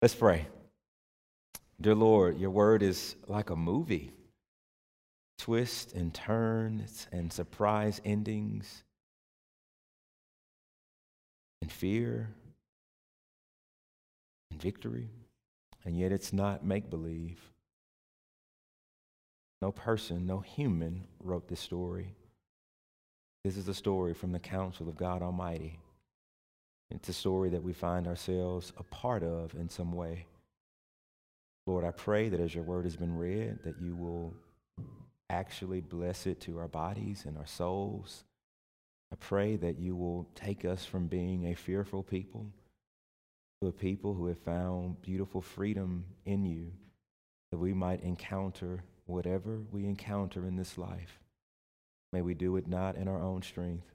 Let's 0.00 0.14
pray. 0.14 0.46
Dear 1.80 1.96
Lord, 1.96 2.38
your 2.38 2.50
word 2.50 2.82
is 2.82 3.16
like 3.26 3.50
a 3.50 3.56
movie 3.56 4.12
twists 5.38 5.92
and 5.92 6.14
turns 6.14 7.08
and 7.10 7.32
surprise 7.32 8.00
endings 8.04 8.84
and 11.62 11.70
fear 11.70 12.28
and 14.50 14.60
victory. 14.60 15.08
And 15.84 15.98
yet 15.98 16.12
it's 16.12 16.32
not 16.32 16.64
make 16.64 16.90
believe. 16.90 17.40
No 19.60 19.72
person, 19.72 20.26
no 20.26 20.38
human 20.38 21.04
wrote 21.24 21.48
this 21.48 21.60
story. 21.60 22.14
This 23.42 23.56
is 23.56 23.66
a 23.66 23.74
story 23.74 24.14
from 24.14 24.30
the 24.30 24.38
counsel 24.38 24.88
of 24.88 24.96
God 24.96 25.22
Almighty. 25.22 25.78
It's 26.90 27.08
a 27.08 27.12
story 27.12 27.50
that 27.50 27.62
we 27.62 27.72
find 27.72 28.06
ourselves 28.06 28.72
a 28.78 28.82
part 28.82 29.22
of 29.22 29.54
in 29.54 29.68
some 29.68 29.92
way. 29.92 30.26
Lord, 31.66 31.84
I 31.84 31.90
pray 31.90 32.30
that 32.30 32.40
as 32.40 32.54
your 32.54 32.64
word 32.64 32.84
has 32.84 32.96
been 32.96 33.16
read, 33.16 33.58
that 33.64 33.80
you 33.80 33.94
will 33.94 34.34
actually 35.28 35.82
bless 35.82 36.26
it 36.26 36.40
to 36.40 36.58
our 36.58 36.68
bodies 36.68 37.24
and 37.26 37.36
our 37.36 37.46
souls. 37.46 38.24
I 39.12 39.16
pray 39.16 39.56
that 39.56 39.78
you 39.78 39.94
will 39.94 40.26
take 40.34 40.64
us 40.64 40.84
from 40.84 41.06
being 41.06 41.46
a 41.46 41.54
fearful 41.54 42.02
people 42.02 42.46
to 43.60 43.68
a 43.68 43.72
people 43.72 44.14
who 44.14 44.26
have 44.26 44.38
found 44.38 45.00
beautiful 45.02 45.40
freedom 45.40 46.04
in 46.24 46.46
you, 46.46 46.72
that 47.50 47.58
we 47.58 47.74
might 47.74 48.02
encounter 48.02 48.84
whatever 49.06 49.60
we 49.72 49.84
encounter 49.84 50.46
in 50.46 50.56
this 50.56 50.78
life. 50.78 51.18
May 52.12 52.22
we 52.22 52.34
do 52.34 52.56
it 52.56 52.68
not 52.68 52.96
in 52.96 53.08
our 53.08 53.20
own 53.20 53.42
strength, 53.42 53.92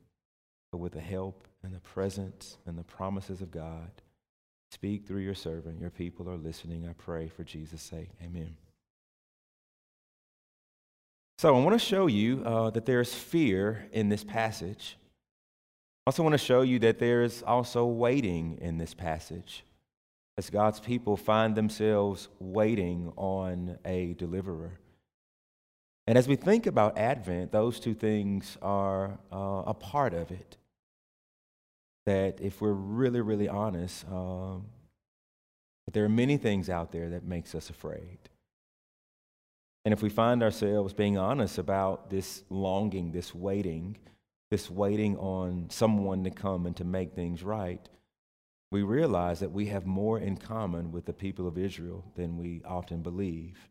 but 0.74 0.80
with 0.80 0.94
the 0.94 1.00
help 1.00 1.48
and 1.62 1.72
the 1.72 1.80
presence 1.82 2.58
and 2.65 2.75
the 2.75 2.84
promises 2.84 3.44
of 3.44 3.51
God. 3.51 3.92
Speak 4.72 5.06
through 5.06 5.22
your 5.22 5.36
servant. 5.36 5.80
Your 5.80 5.92
people 5.92 6.27
are 6.27 6.36
listening. 6.36 6.88
I 6.89 6.94
pray 6.94 7.27
for 7.27 7.44
Jesus' 7.44 7.84
sake. 7.84 8.10
Amen. 8.24 8.58
So 11.38 11.56
I 11.56 11.60
want 11.60 11.80
to 11.80 11.86
show 11.86 12.08
you 12.08 12.42
uh, 12.44 12.72
that 12.72 12.88
there's 12.88 13.13
fear 13.13 13.88
in 13.92 14.10
this 14.10 14.24
passage. 14.24 14.98
I 16.08 16.10
also 16.10 16.24
want 16.24 16.34
to 16.34 16.39
show 16.39 16.63
you 16.63 16.80
that 16.80 16.98
there's 16.98 17.44
also 17.44 17.86
waiting 17.86 18.58
in 18.60 18.80
this 18.80 18.96
passage 18.96 19.63
as 20.39 20.50
God's 20.50 20.80
people 20.80 21.15
find 21.15 21.56
themselves 21.56 22.30
waiting 22.39 23.13
on 23.15 23.77
a 23.86 24.15
deliverer. 24.15 24.80
And 26.08 26.18
as 26.18 26.27
we 26.27 26.36
think 26.36 26.65
about 26.65 26.98
Advent, 26.98 27.51
those 27.51 27.80
two 27.80 27.94
things 27.94 28.58
are 28.63 29.20
uh, 29.32 29.62
a 29.68 29.75
part 29.75 30.15
of 30.15 30.32
it. 30.32 30.58
That 32.05 32.41
if 32.41 32.62
we're 32.62 32.74
really, 32.74 33.22
really 33.22 33.48
honest, 33.48 34.05
um, 34.10 34.65
there 35.91 36.03
are 36.05 36.10
many 36.10 36.38
things 36.38 36.69
out 36.69 36.91
there 36.91 37.10
that 37.10 37.24
makes 37.24 37.55
us 37.55 37.69
afraid. 37.69 38.17
And 39.86 39.93
if 39.93 40.01
we 40.01 40.10
find 40.10 40.41
ourselves 40.41 40.93
being 40.93 41.17
honest 41.17 41.57
about 41.57 42.10
this 42.10 42.43
longing, 42.50 43.12
this 43.12 43.36
waiting, 43.36 43.98
this 44.50 44.69
waiting 44.69 45.17
on 45.17 45.69
someone 45.69 46.24
to 46.24 46.31
come 46.31 46.65
and 46.65 46.75
to 46.77 46.86
make 46.86 47.13
things 47.13 47.43
right, 47.43 47.88
we 48.72 48.81
realize 48.81 49.39
that 49.41 49.51
we 49.51 49.67
have 49.67 49.86
more 49.86 50.19
in 50.19 50.38
common 50.38 50.91
with 50.91 51.05
the 51.05 51.13
people 51.13 51.48
of 51.48 51.57
Israel 51.57 52.05
than 52.15 52.38
we 52.38 52.62
often 52.65 53.01
believe. 53.01 53.69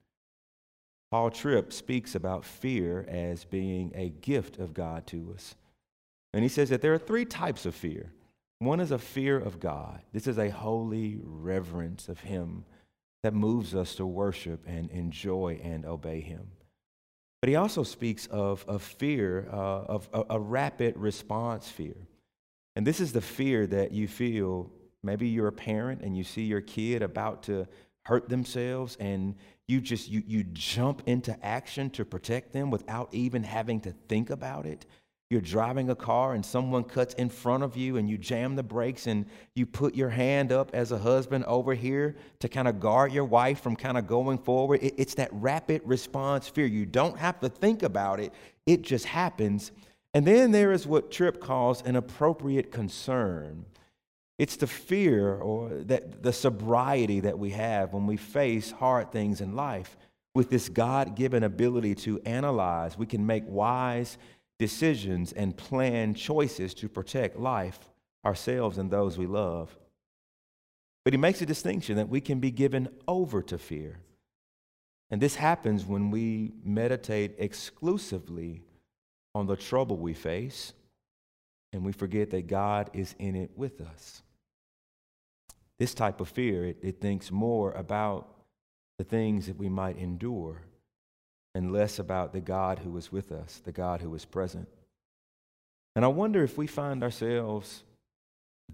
Paul 1.10 1.30
Tripp 1.30 1.72
speaks 1.72 2.14
about 2.14 2.44
fear 2.44 3.04
as 3.08 3.44
being 3.44 3.92
a 3.94 4.10
gift 4.10 4.58
of 4.58 4.72
God 4.72 5.06
to 5.08 5.32
us. 5.34 5.56
And 6.32 6.42
he 6.42 6.48
says 6.48 6.68
that 6.70 6.82
there 6.82 6.94
are 6.94 6.98
three 6.98 7.24
types 7.24 7.66
of 7.66 7.74
fear. 7.74 8.12
One 8.64 8.80
is 8.80 8.92
a 8.92 8.98
fear 8.98 9.38
of 9.38 9.60
God. 9.60 10.00
This 10.12 10.26
is 10.26 10.38
a 10.38 10.48
holy 10.48 11.18
reverence 11.22 12.08
of 12.08 12.20
Him 12.20 12.64
that 13.22 13.34
moves 13.34 13.74
us 13.74 13.94
to 13.96 14.06
worship 14.06 14.64
and 14.66 14.90
enjoy 14.90 15.60
and 15.62 15.86
obey 15.86 16.20
him. 16.20 16.48
But 17.40 17.48
he 17.48 17.56
also 17.56 17.82
speaks 17.82 18.26
of, 18.26 18.64
of 18.68 18.82
fear, 18.82 19.48
uh, 19.50 19.56
of 19.56 20.08
a, 20.12 20.24
a 20.30 20.40
rapid 20.40 20.96
response 20.96 21.68
fear. 21.68 21.96
And 22.76 22.86
this 22.86 23.00
is 23.00 23.12
the 23.12 23.20
fear 23.20 23.66
that 23.68 23.92
you 23.92 24.08
feel. 24.08 24.70
Maybe 25.02 25.28
you're 25.28 25.48
a 25.48 25.52
parent 25.52 26.02
and 26.02 26.16
you 26.16 26.24
see 26.24 26.42
your 26.42 26.60
kid 26.60 27.02
about 27.02 27.44
to 27.44 27.66
hurt 28.04 28.28
themselves 28.28 28.96
and 28.98 29.36
you 29.68 29.80
just 29.80 30.08
you, 30.08 30.22
you 30.26 30.44
jump 30.44 31.02
into 31.06 31.36
action 31.44 31.90
to 31.90 32.04
protect 32.04 32.52
them 32.52 32.70
without 32.70 33.08
even 33.12 33.44
having 33.44 33.80
to 33.80 33.92
think 34.08 34.30
about 34.30 34.66
it 34.66 34.86
you're 35.32 35.40
driving 35.40 35.88
a 35.88 35.96
car 35.96 36.34
and 36.34 36.44
someone 36.44 36.84
cuts 36.84 37.14
in 37.14 37.30
front 37.30 37.62
of 37.62 37.74
you 37.74 37.96
and 37.96 38.08
you 38.08 38.18
jam 38.18 38.54
the 38.54 38.62
brakes 38.62 39.06
and 39.06 39.24
you 39.54 39.64
put 39.64 39.94
your 39.94 40.10
hand 40.10 40.52
up 40.52 40.70
as 40.74 40.92
a 40.92 40.98
husband 40.98 41.42
over 41.46 41.72
here 41.72 42.14
to 42.38 42.50
kind 42.50 42.68
of 42.68 42.78
guard 42.78 43.12
your 43.12 43.24
wife 43.24 43.62
from 43.62 43.74
kind 43.74 43.96
of 43.96 44.06
going 44.06 44.36
forward. 44.36 44.80
it's 44.82 45.14
that 45.14 45.30
rapid 45.32 45.80
response 45.86 46.48
fear. 46.48 46.66
You 46.66 46.84
don't 46.84 47.16
have 47.18 47.40
to 47.40 47.48
think 47.48 47.82
about 47.82 48.20
it, 48.20 48.34
it 48.66 48.82
just 48.82 49.06
happens. 49.06 49.72
And 50.12 50.26
then 50.26 50.50
there 50.50 50.70
is 50.70 50.86
what 50.86 51.10
Tripp 51.10 51.40
calls 51.40 51.80
an 51.80 51.96
appropriate 51.96 52.70
concern. 52.70 53.64
It's 54.38 54.56
the 54.56 54.66
fear 54.66 55.36
or 55.36 55.70
that 55.84 56.22
the 56.22 56.34
sobriety 56.34 57.20
that 57.20 57.38
we 57.38 57.50
have 57.50 57.94
when 57.94 58.06
we 58.06 58.18
face 58.18 58.70
hard 58.70 59.10
things 59.10 59.40
in 59.40 59.56
life. 59.56 59.96
With 60.34 60.50
this 60.50 60.68
God 60.68 61.14
given 61.14 61.42
ability 61.42 61.94
to 61.96 62.20
analyze, 62.26 62.98
we 62.98 63.06
can 63.06 63.24
make 63.24 63.44
wise 63.46 64.18
decisions 64.58 65.32
and 65.32 65.56
plan 65.56 66.14
choices 66.14 66.74
to 66.74 66.88
protect 66.88 67.38
life, 67.38 67.78
ourselves, 68.24 68.78
and 68.78 68.90
those 68.90 69.18
we 69.18 69.26
love. 69.26 69.76
But 71.04 71.12
he 71.12 71.18
makes 71.18 71.42
a 71.42 71.46
distinction 71.46 71.96
that 71.96 72.08
we 72.08 72.20
can 72.20 72.38
be 72.38 72.50
given 72.50 72.88
over 73.08 73.42
to 73.42 73.58
fear. 73.58 73.98
And 75.10 75.20
this 75.20 75.34
happens 75.34 75.84
when 75.84 76.10
we 76.10 76.52
meditate 76.64 77.34
exclusively 77.38 78.62
on 79.34 79.46
the 79.46 79.56
trouble 79.56 79.96
we 79.96 80.14
face 80.14 80.72
and 81.72 81.84
we 81.84 81.92
forget 81.92 82.30
that 82.30 82.46
God 82.46 82.90
is 82.92 83.14
in 83.18 83.34
it 83.34 83.50
with 83.56 83.80
us. 83.80 84.22
This 85.78 85.94
type 85.94 86.20
of 86.20 86.28
fear, 86.28 86.66
it, 86.66 86.78
it 86.82 87.00
thinks 87.00 87.30
more 87.30 87.72
about 87.72 88.28
the 88.98 89.04
things 89.04 89.46
that 89.46 89.56
we 89.56 89.68
might 89.68 89.98
endure 89.98 90.62
and 91.54 91.72
less 91.72 91.98
about 91.98 92.32
the 92.32 92.40
God 92.40 92.78
who 92.78 92.90
was 92.90 93.12
with 93.12 93.30
us, 93.32 93.60
the 93.64 93.72
God 93.72 94.00
who 94.00 94.10
was 94.10 94.24
present. 94.24 94.68
And 95.94 96.04
I 96.04 96.08
wonder 96.08 96.42
if 96.42 96.56
we 96.56 96.66
find 96.66 97.02
ourselves 97.02 97.82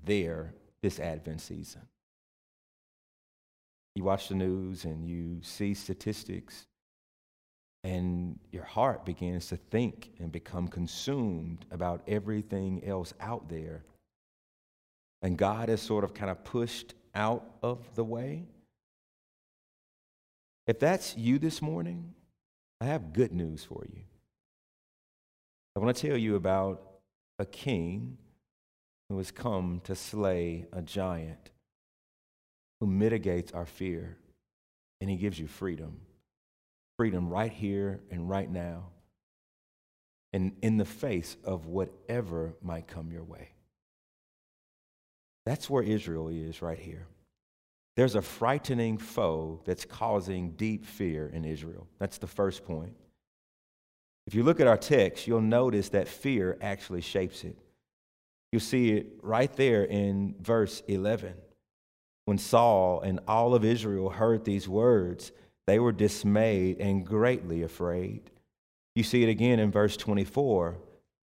there 0.05 0.55
this 0.83 1.01
Advent 1.01 1.41
season. 1.41 1.83
You 3.97 4.05
watch 4.05 4.29
the 4.29 4.37
news 4.37 4.85
and 4.85 5.05
you 5.05 5.39
see 5.43 5.75
statistics, 5.75 6.67
and 7.83 8.39
your 8.53 8.63
heart 8.63 9.05
begins 9.05 9.49
to 9.49 9.57
think 9.57 10.13
and 10.21 10.31
become 10.31 10.69
consumed 10.69 11.67
about 11.73 12.03
everything 12.07 12.85
else 12.85 13.13
out 13.21 13.49
there. 13.49 13.83
And 15.23 15.37
God 15.37 15.69
is 15.69 15.83
sort 15.83 16.05
of 16.05 16.15
kind 16.15 16.31
of 16.31 16.45
pushed 16.45 16.95
out 17.15 17.45
of 17.61 17.81
the 17.97 18.05
way. 18.05 18.45
If 20.69 20.79
that's 20.79 21.17
you 21.17 21.41
this 21.41 21.61
morning, 21.61 22.15
I 22.81 22.87
have 22.87 23.13
good 23.13 23.33
news 23.33 23.65
for 23.65 23.85
you. 23.93 24.03
I 25.75 25.81
want 25.81 25.97
to 25.97 26.09
tell 26.09 26.17
you 26.17 26.37
about 26.37 26.83
a 27.39 27.45
king 27.45 28.19
who 29.09 29.19
has 29.19 29.31
come 29.31 29.81
to 29.85 29.95
slay 29.95 30.67
a 30.73 30.83
giant, 30.83 31.51
who 32.81 32.87
mitigates 32.87 33.53
our 33.53 33.67
fear, 33.67 34.17
and 35.01 35.09
he 35.09 35.17
gives 35.17 35.39
you 35.39 35.47
freedom. 35.47 36.01
Freedom 36.97 37.29
right 37.29 37.53
here 37.53 38.01
and 38.11 38.29
right 38.29 38.51
now, 38.51 38.89
and 40.33 40.53
in 40.63 40.77
the 40.77 40.85
face 40.85 41.37
of 41.45 41.67
whatever 41.67 42.55
might 42.61 42.89
come 42.89 43.13
your 43.13 43.25
way. 43.25 43.51
That's 45.47 45.71
where 45.71 45.83
Israel 45.83 46.29
is 46.29 46.61
right 46.61 46.79
here. 46.79 47.07
There's 47.99 48.15
a 48.15 48.23
frightening 48.23 48.97
foe 48.97 49.61
that's 49.65 49.85
causing 49.85 50.53
deep 50.53 50.87
fear 50.87 51.29
in 51.35 51.45
Israel. 51.45 51.89
That's 51.99 52.19
the 52.19 52.29
first 52.29 52.65
point. 52.65 52.95
If 54.29 54.37
you 54.37 54.45
look 54.45 54.61
at 54.61 54.69
our 54.69 54.77
text, 54.77 55.27
you'll 55.27 55.41
notice 55.41 55.89
that 55.89 56.07
fear 56.07 56.57
actually 56.61 57.01
shapes 57.01 57.43
it. 57.43 57.59
You'll 58.53 58.61
see 58.61 58.93
it 58.93 59.19
right 59.21 59.53
there 59.57 59.83
in 59.83 60.37
verse 60.41 60.81
11. 60.87 61.35
When 62.27 62.39
Saul 62.39 63.01
and 63.01 63.19
all 63.27 63.53
of 63.53 63.65
Israel 63.65 64.11
heard 64.11 64.45
these 64.45 64.69
words, 64.69 65.33
they 65.67 65.81
were 65.81 65.91
dismayed 65.91 66.79
and 66.79 67.05
greatly 67.05 67.65
afraid. 67.65 68.31
You 68.95 69.03
see 69.03 69.25
it 69.25 69.29
again 69.29 69.59
in 69.59 69.73
verse 69.73 69.97
24. 69.97 70.77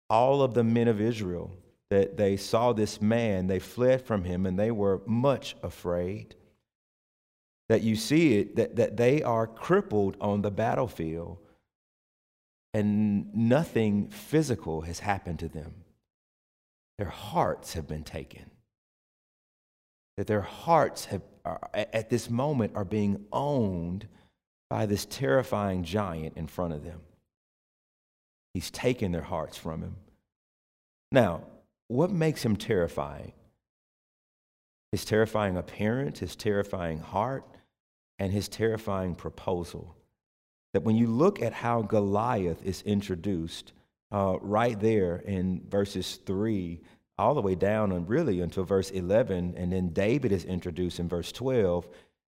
All 0.09 0.41
of 0.41 0.55
the 0.55 0.63
men 0.63 0.87
of 0.87 0.99
Israel 0.99 1.55
that 1.91 2.17
they 2.17 2.35
saw 2.35 2.73
this 2.73 2.99
man, 2.99 3.45
they 3.45 3.59
fled 3.59 4.01
from 4.01 4.23
him 4.23 4.47
and 4.47 4.57
they 4.57 4.71
were 4.71 5.03
much 5.05 5.55
afraid. 5.61 6.33
That 7.69 7.81
you 7.81 7.95
see 7.95 8.37
it, 8.37 8.55
that, 8.57 8.75
that 8.75 8.97
they 8.97 9.23
are 9.23 9.47
crippled 9.47 10.17
on 10.19 10.41
the 10.41 10.51
battlefield 10.51 11.37
and 12.73 13.33
nothing 13.35 14.07
physical 14.09 14.81
has 14.81 14.99
happened 14.99 15.39
to 15.39 15.47
them. 15.47 15.73
Their 16.97 17.09
hearts 17.09 17.73
have 17.73 17.87
been 17.87 18.03
taken. 18.03 18.49
That 20.17 20.27
their 20.27 20.41
hearts 20.41 21.05
have, 21.05 21.21
are, 21.45 21.69
at 21.73 22.09
this 22.09 22.29
moment 22.29 22.73
are 22.75 22.85
being 22.85 23.25
owned 23.31 24.07
by 24.69 24.85
this 24.85 25.05
terrifying 25.05 25.83
giant 25.83 26.35
in 26.35 26.47
front 26.47 26.73
of 26.73 26.83
them. 26.83 27.01
He's 28.53 28.71
taken 28.71 29.11
their 29.11 29.21
hearts 29.21 29.57
from 29.57 29.81
him. 29.81 29.95
Now, 31.11 31.43
what 31.87 32.11
makes 32.11 32.43
him 32.43 32.55
terrifying? 32.55 33.33
His 34.91 35.05
terrifying 35.05 35.57
appearance, 35.57 36.19
his 36.19 36.35
terrifying 36.35 36.99
heart, 36.99 37.43
and 38.19 38.31
his 38.31 38.47
terrifying 38.47 39.15
proposal. 39.15 39.95
That 40.73 40.83
when 40.83 40.95
you 40.95 41.07
look 41.07 41.41
at 41.41 41.53
how 41.53 41.81
Goliath 41.81 42.63
is 42.65 42.81
introduced, 42.83 43.73
uh, 44.11 44.37
right 44.41 44.79
there 44.79 45.17
in 45.25 45.61
verses 45.69 46.19
3 46.25 46.79
all 47.17 47.33
the 47.33 47.41
way 47.41 47.55
down 47.55 47.91
and 47.91 48.07
really 48.07 48.41
until 48.41 48.63
verse 48.63 48.91
11, 48.91 49.55
and 49.57 49.73
then 49.73 49.89
David 49.89 50.31
is 50.31 50.45
introduced 50.45 50.99
in 50.99 51.07
verse 51.07 51.31
12, 51.31 51.87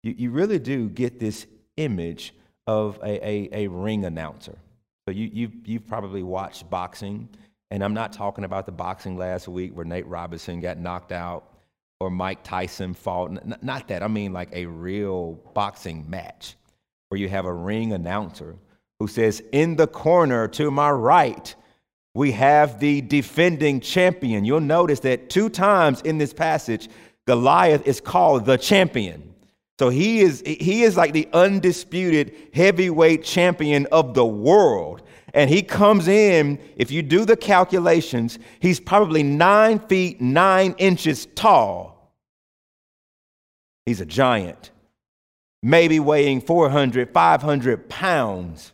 you, 0.02 0.14
you 0.16 0.30
really 0.30 0.58
do 0.58 0.88
get 0.88 1.18
this 1.18 1.46
image 1.76 2.34
of 2.66 2.98
a, 3.02 3.26
a, 3.26 3.48
a 3.64 3.68
ring 3.68 4.04
announcer. 4.04 4.58
So 5.06 5.12
you, 5.12 5.30
you, 5.32 5.52
you've 5.64 5.86
probably 5.86 6.22
watched 6.22 6.68
boxing, 6.68 7.28
and 7.70 7.82
I'm 7.82 7.94
not 7.94 8.12
talking 8.12 8.44
about 8.44 8.66
the 8.66 8.72
boxing 8.72 9.16
last 9.16 9.48
week 9.48 9.74
where 9.74 9.84
Nate 9.84 10.06
Robinson 10.06 10.60
got 10.60 10.78
knocked 10.78 11.12
out 11.12 11.57
or 12.00 12.10
Mike 12.10 12.44
Tyson 12.44 12.94
fought. 12.94 13.30
N- 13.30 13.56
not 13.62 13.88
that, 13.88 14.02
I 14.02 14.08
mean 14.08 14.32
like 14.32 14.50
a 14.52 14.66
real 14.66 15.32
boxing 15.54 16.08
match 16.08 16.56
where 17.08 17.20
you 17.20 17.28
have 17.28 17.44
a 17.44 17.52
ring 17.52 17.92
announcer 17.92 18.56
who 18.98 19.08
says, 19.08 19.42
In 19.52 19.76
the 19.76 19.86
corner 19.86 20.48
to 20.48 20.70
my 20.70 20.90
right, 20.90 21.54
we 22.14 22.32
have 22.32 22.80
the 22.80 23.00
defending 23.00 23.80
champion. 23.80 24.44
You'll 24.44 24.60
notice 24.60 25.00
that 25.00 25.30
two 25.30 25.48
times 25.48 26.00
in 26.02 26.18
this 26.18 26.32
passage, 26.32 26.88
Goliath 27.26 27.86
is 27.86 28.00
called 28.00 28.44
the 28.44 28.56
champion. 28.56 29.27
So 29.78 29.90
he 29.90 30.20
is, 30.20 30.42
he 30.44 30.82
is 30.82 30.96
like 30.96 31.12
the 31.12 31.28
undisputed 31.32 32.34
heavyweight 32.52 33.22
champion 33.22 33.86
of 33.92 34.14
the 34.14 34.26
world. 34.26 35.02
And 35.34 35.48
he 35.48 35.62
comes 35.62 36.08
in, 36.08 36.58
if 36.76 36.90
you 36.90 37.02
do 37.02 37.24
the 37.24 37.36
calculations, 37.36 38.38
he's 38.60 38.80
probably 38.80 39.22
nine 39.22 39.78
feet, 39.78 40.20
nine 40.20 40.74
inches 40.78 41.26
tall. 41.34 42.12
He's 43.86 44.00
a 44.00 44.06
giant, 44.06 44.72
maybe 45.62 46.00
weighing 46.00 46.40
400, 46.40 47.12
500 47.12 47.88
pounds 47.88 48.72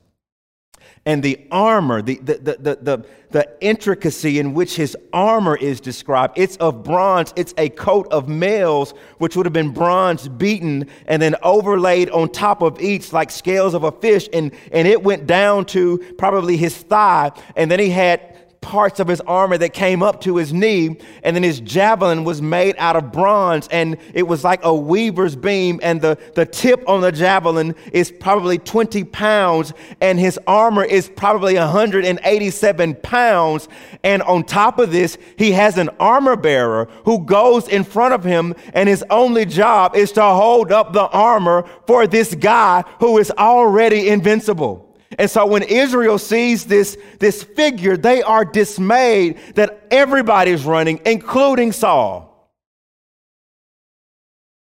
and 1.06 1.22
the 1.22 1.46
armor, 1.50 2.00
the, 2.00 2.16
the, 2.16 2.34
the, 2.34 2.78
the, 2.80 3.06
the, 3.30 3.48
intricacy 3.60 4.38
in 4.38 4.54
which 4.54 4.76
his 4.76 4.96
armor 5.12 5.56
is 5.56 5.80
described. 5.80 6.38
It's 6.38 6.56
of 6.56 6.82
bronze, 6.82 7.32
it's 7.36 7.52
a 7.58 7.68
coat 7.68 8.08
of 8.10 8.28
mails, 8.28 8.92
which 9.18 9.36
would 9.36 9.44
have 9.44 9.52
been 9.52 9.72
bronze 9.72 10.28
beaten 10.28 10.88
and 11.06 11.20
then 11.20 11.34
overlaid 11.42 12.08
on 12.10 12.30
top 12.30 12.62
of 12.62 12.80
each 12.80 13.12
like 13.12 13.30
scales 13.30 13.74
of 13.74 13.84
a 13.84 13.92
fish. 13.92 14.28
And, 14.32 14.52
and 14.72 14.88
it 14.88 15.02
went 15.02 15.26
down 15.26 15.66
to 15.66 15.98
probably 16.16 16.56
his 16.56 16.76
thigh. 16.76 17.32
And 17.54 17.70
then 17.70 17.80
he 17.80 17.90
had 17.90 18.33
parts 18.64 18.98
of 18.98 19.06
his 19.06 19.20
armor 19.20 19.58
that 19.58 19.74
came 19.74 20.02
up 20.02 20.22
to 20.22 20.36
his 20.36 20.52
knee, 20.54 20.96
and 21.22 21.36
then 21.36 21.42
his 21.42 21.60
javelin 21.60 22.24
was 22.24 22.40
made 22.40 22.74
out 22.78 22.96
of 22.96 23.12
bronze, 23.12 23.68
and 23.68 23.98
it 24.14 24.22
was 24.22 24.42
like 24.42 24.64
a 24.64 24.74
weaver's 24.74 25.36
beam, 25.36 25.78
and 25.82 26.00
the, 26.00 26.16
the 26.34 26.46
tip 26.46 26.82
on 26.88 27.02
the 27.02 27.12
javelin 27.12 27.74
is 27.92 28.10
probably 28.10 28.56
20 28.56 29.04
pounds, 29.04 29.74
and 30.00 30.18
his 30.18 30.40
armor 30.46 30.82
is 30.82 31.10
probably 31.10 31.56
187 31.56 32.94
pounds. 32.96 33.68
And 34.02 34.22
on 34.22 34.44
top 34.44 34.78
of 34.78 34.90
this, 34.90 35.18
he 35.36 35.52
has 35.52 35.76
an 35.76 35.90
armor 36.00 36.34
bearer 36.34 36.88
who 37.04 37.22
goes 37.22 37.68
in 37.68 37.84
front 37.84 38.14
of 38.14 38.24
him, 38.24 38.54
and 38.72 38.88
his 38.88 39.04
only 39.10 39.44
job 39.44 39.94
is 39.94 40.10
to 40.12 40.22
hold 40.22 40.72
up 40.72 40.94
the 40.94 41.06
armor 41.08 41.68
for 41.86 42.06
this 42.06 42.34
guy 42.34 42.82
who 42.98 43.18
is 43.18 43.30
already 43.32 44.08
invincible. 44.08 44.93
And 45.18 45.30
so 45.30 45.46
when 45.46 45.62
Israel 45.62 46.18
sees 46.18 46.66
this, 46.66 46.96
this 47.18 47.42
figure, 47.42 47.96
they 47.96 48.22
are 48.22 48.44
dismayed 48.44 49.38
that 49.54 49.86
everybody's 49.90 50.64
running, 50.64 51.00
including 51.06 51.72
Saul. 51.72 52.50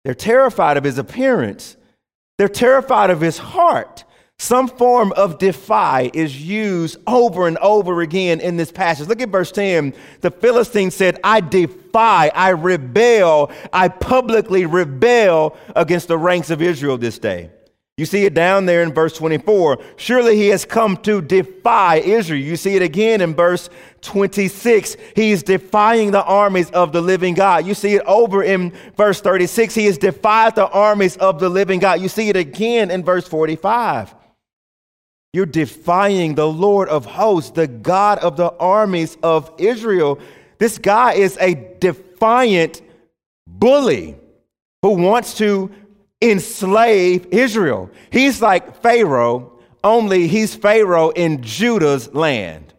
They're 0.05 0.15
terrified 0.15 0.77
of 0.77 0.85
his 0.85 0.99
appearance, 0.99 1.77
they're 2.39 2.49
terrified 2.49 3.11
of 3.11 3.21
his 3.21 3.39
heart. 3.39 4.05
Some 4.41 4.69
form 4.69 5.13
of 5.17 5.39
defy 5.39 6.13
is 6.15 6.41
used 6.41 6.99
over 7.09 7.49
and 7.49 7.59
over 7.59 8.03
again 8.03 8.39
in 8.39 8.57
this 8.57 8.71
passage. 8.71 9.09
Look 9.09 9.21
at 9.21 9.31
verse 9.31 9.51
10. 9.51 9.93
The 10.21 10.31
Philistine 10.31 10.93
said, 10.93 11.19
I 11.25 11.41
defy, 11.41 12.31
I 12.33 12.51
rebel, 12.51 13.51
I 13.73 13.89
publicly 13.89 14.65
rebel 14.65 15.57
against 15.75 16.07
the 16.07 16.17
ranks 16.17 16.51
of 16.51 16.63
Israel 16.63 16.97
this 16.97 17.19
day. 17.19 17.51
You 17.99 18.07
see 18.07 18.25
it 18.25 18.33
down 18.33 18.67
there 18.67 18.85
in 18.85 18.95
verse 18.95 19.13
24. 19.15 19.79
Surely 19.97 20.37
he 20.37 20.47
has 20.49 20.65
come 20.65 20.97
to 20.99 21.21
defy 21.21 21.97
Israel. 21.97 22.41
You 22.41 22.55
see 22.55 22.77
it 22.77 22.83
again 22.83 23.21
in 23.21 23.35
verse 23.35 23.69
26. 24.03 24.97
He's 25.17 25.43
defying 25.43 26.13
the 26.13 26.23
armies 26.23 26.71
of 26.71 26.93
the 26.93 27.01
living 27.01 27.35
God. 27.35 27.67
You 27.67 27.75
see 27.75 27.97
it 27.97 28.03
over 28.07 28.45
in 28.45 28.73
verse 28.97 29.21
36. 29.21 29.75
He 29.75 29.87
has 29.87 29.99
defied 29.99 30.55
the 30.55 30.69
armies 30.69 31.17
of 31.17 31.41
the 31.41 31.49
living 31.49 31.81
God. 31.81 32.01
You 32.01 32.09
see 32.09 32.29
it 32.29 32.37
again 32.37 32.93
in 32.93 33.03
verse 33.03 33.27
45. 33.27 34.15
You're 35.33 35.45
defying 35.45 36.37
the 36.37 36.47
Lord 36.47 36.89
of 36.89 37.05
hosts, 37.05 37.51
the 37.51 37.67
God 37.67 38.21
of 38.21 38.37
the 38.37 38.53
armies 38.61 39.19
of 39.25 39.51
Israel. 39.59 40.21
This 40.59 40.79
guy 40.79 41.15
is 41.15 41.37
a 41.41 41.55
defiant 41.81 42.81
bully 43.45 44.15
who 44.83 44.91
wants 44.91 45.37
to 45.39 45.73
enslave 46.21 47.27
Israel. 47.31 47.91
He's 48.11 48.43
like 48.43 48.83
Pharaoh, 48.83 49.59
only 49.85 50.27
he's 50.29 50.55
Pharaoh 50.55 51.11
in 51.11 51.43
Judah's 51.43 52.13
land. 52.15 52.75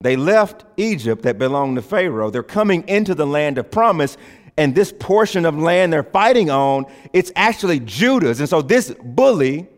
They 0.00 0.16
left 0.16 0.64
Egypt 0.76 1.22
that 1.22 1.38
belonged 1.38 1.76
to 1.76 1.82
Pharaoh. 1.82 2.30
They're 2.30 2.42
coming 2.42 2.86
into 2.88 3.14
the 3.14 3.26
land 3.26 3.58
of 3.58 3.70
promise, 3.70 4.16
and 4.56 4.74
this 4.74 4.92
portion 4.92 5.44
of 5.44 5.56
land 5.58 5.92
they're 5.92 6.02
fighting 6.02 6.50
on, 6.50 6.86
it's 7.12 7.32
actually 7.34 7.80
Judah's. 7.80 8.40
And 8.40 8.48
so 8.48 8.62
this 8.62 8.94
bully 9.02 9.68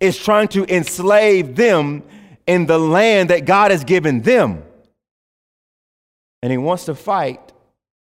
is 0.00 0.16
trying 0.16 0.48
to 0.48 0.64
enslave 0.74 1.54
them 1.56 2.02
in 2.46 2.66
the 2.66 2.78
land 2.78 3.30
that 3.30 3.44
God 3.44 3.70
has 3.70 3.84
given 3.84 4.22
them. 4.22 4.64
And 6.42 6.50
he 6.50 6.58
wants 6.58 6.86
to 6.86 6.94
fight 6.94 7.52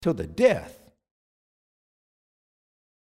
till 0.03 0.15
the 0.15 0.27
death. 0.27 0.76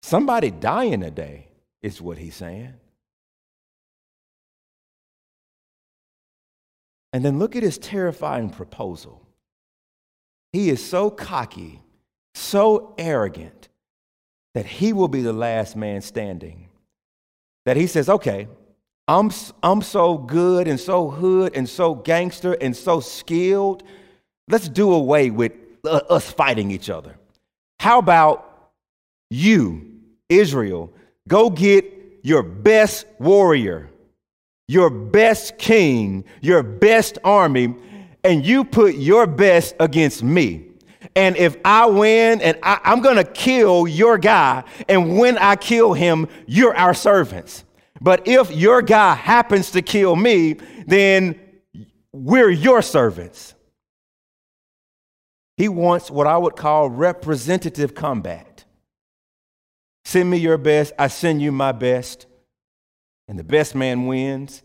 Somebody 0.03 0.51
dying 0.51 0.99
today 0.99 1.47
is 1.81 2.01
what 2.01 2.17
he's 2.17 2.35
saying. 2.35 2.73
And 7.13 7.23
then 7.23 7.39
look 7.39 7.55
at 7.55 7.63
his 7.63 7.77
terrifying 7.77 8.49
proposal. 8.49 9.25
He 10.51 10.69
is 10.69 10.85
so 10.85 11.09
cocky, 11.09 11.79
so 12.33 12.93
arrogant, 12.97 13.69
that 14.53 14.65
he 14.65 14.91
will 14.91 15.07
be 15.07 15.21
the 15.21 15.31
last 15.31 15.77
man 15.77 16.01
standing. 16.01 16.67
That 17.65 17.77
he 17.77 17.87
says, 17.87 18.09
okay, 18.09 18.49
I'm, 19.07 19.31
I'm 19.63 19.81
so 19.81 20.17
good 20.17 20.67
and 20.67 20.79
so 20.79 21.09
hood 21.09 21.55
and 21.55 21.67
so 21.67 21.95
gangster 21.95 22.57
and 22.59 22.75
so 22.75 22.99
skilled. 22.99 23.83
Let's 24.49 24.67
do 24.67 24.91
away 24.91 25.29
with 25.29 25.53
uh, 25.85 26.01
us 26.09 26.29
fighting 26.29 26.71
each 26.71 26.89
other. 26.89 27.15
How 27.79 27.99
about 27.99 28.73
you 29.29 29.91
Israel, 30.39 30.93
go 31.27 31.49
get 31.49 31.85
your 32.23 32.43
best 32.43 33.05
warrior, 33.19 33.89
your 34.67 34.89
best 34.89 35.57
king, 35.57 36.23
your 36.41 36.63
best 36.63 37.17
army, 37.23 37.75
and 38.23 38.45
you 38.45 38.63
put 38.63 38.95
your 38.95 39.27
best 39.27 39.75
against 39.79 40.23
me. 40.23 40.67
And 41.15 41.35
if 41.37 41.57
I 41.63 41.85
win 41.85 42.41
and 42.41 42.57
I, 42.63 42.79
am 42.85 43.03
to 43.03 43.23
kill 43.23 43.87
your 43.87 44.17
guy, 44.17 44.63
and 44.87 45.17
when 45.17 45.37
I 45.37 45.55
kill 45.55 45.93
him, 45.93 46.27
you're 46.47 46.75
our 46.75 46.93
servants. 46.93 47.65
But 48.01 48.27
if 48.27 48.51
your 48.51 48.81
guy 48.81 49.15
happens 49.15 49.71
to 49.71 49.81
kill 49.81 50.15
me, 50.15 50.57
then 50.87 51.39
we're 52.11 52.49
your 52.49 52.81
servants. 52.81 53.53
He 55.57 55.69
wants 55.69 56.09
what 56.09 56.27
I 56.27 56.37
would 56.37 56.55
call 56.55 56.89
representative 56.89 57.93
combat. 57.95 58.52
Send 60.05 60.29
me 60.29 60.37
your 60.37 60.57
best, 60.57 60.93
I 60.99 61.07
send 61.07 61.41
you 61.41 61.51
my 61.51 61.71
best. 61.71 62.27
and 63.27 63.39
the 63.39 63.43
best 63.43 63.73
man 63.73 64.05
wins, 64.05 64.63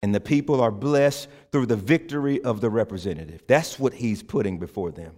and 0.00 0.14
the 0.14 0.20
people 0.20 0.60
are 0.60 0.70
blessed 0.70 1.28
through 1.52 1.66
the 1.66 1.76
victory 1.76 2.42
of 2.42 2.62
the 2.62 2.70
representative. 2.70 3.42
That's 3.46 3.78
what 3.78 3.92
he's 3.92 4.22
putting 4.22 4.58
before 4.58 4.90
them. 4.90 5.14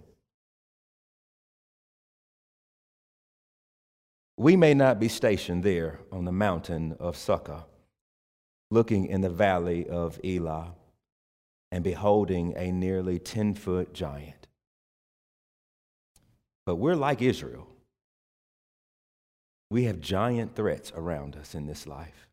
We 4.37 4.55
may 4.57 4.73
not 4.73 4.99
be 4.99 5.07
stationed 5.07 5.63
there 5.63 5.99
on 6.11 6.25
the 6.25 6.31
mountain 6.31 6.97
of 6.99 7.15
Socoh, 7.15 7.63
looking 8.69 9.05
in 9.05 9.21
the 9.21 9.29
valley 9.29 9.87
of 9.87 10.19
Elah 10.25 10.73
and 11.71 11.83
beholding 11.83 12.53
a 12.57 12.71
nearly 12.71 13.17
10 13.17 13.53
foot 13.53 13.93
giant. 13.93 14.47
But 16.65 16.75
we're 16.75 16.95
like 16.95 17.21
Israel. 17.21 17.70
We 19.71 19.85
have 19.85 20.01
giant 20.01 20.53
threats 20.53 20.91
around 20.93 21.37
us 21.37 21.55
in 21.55 21.65
this 21.65 21.87
life. 21.87 22.27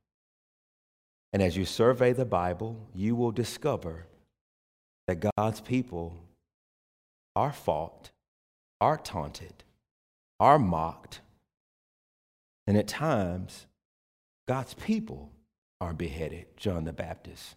And 1.32 1.40
as 1.40 1.56
you 1.56 1.64
survey 1.64 2.12
the 2.12 2.24
Bible, 2.24 2.88
you 2.96 3.14
will 3.14 3.30
discover 3.30 4.06
that 5.06 5.24
God's 5.36 5.60
people 5.60 6.16
are 7.36 7.52
fought, 7.52 8.10
are 8.80 8.96
taunted, 8.96 9.54
are 10.40 10.58
mocked, 10.58 11.20
and 12.66 12.76
at 12.76 12.88
times, 12.88 13.66
God's 14.48 14.74
people 14.74 15.30
are 15.80 15.94
beheaded, 15.94 16.46
John 16.56 16.82
the 16.82 16.92
Baptist. 16.92 17.54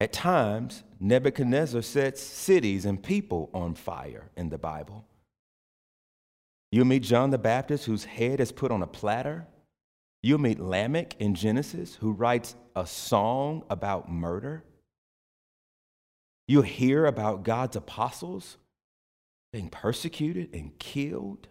At 0.00 0.12
times, 0.12 0.82
Nebuchadnezzar 0.98 1.82
sets 1.82 2.20
cities 2.20 2.86
and 2.86 3.00
people 3.00 3.50
on 3.54 3.76
fire 3.76 4.30
in 4.36 4.48
the 4.48 4.58
Bible. 4.58 5.04
You 6.72 6.80
will 6.80 6.86
meet 6.86 7.02
John 7.02 7.30
the 7.30 7.38
Baptist, 7.38 7.84
whose 7.84 8.04
head 8.04 8.40
is 8.40 8.52
put 8.52 8.70
on 8.70 8.82
a 8.82 8.86
platter. 8.86 9.46
You'll 10.22 10.38
meet 10.38 10.60
Lamech 10.60 11.16
in 11.18 11.34
Genesis, 11.34 11.96
who 11.96 12.12
writes 12.12 12.54
a 12.76 12.86
song 12.86 13.64
about 13.68 14.10
murder. 14.10 14.64
You'll 16.46 16.62
hear 16.62 17.06
about 17.06 17.42
God's 17.42 17.76
apostles 17.76 18.56
being 19.52 19.68
persecuted 19.68 20.54
and 20.54 20.78
killed. 20.78 21.48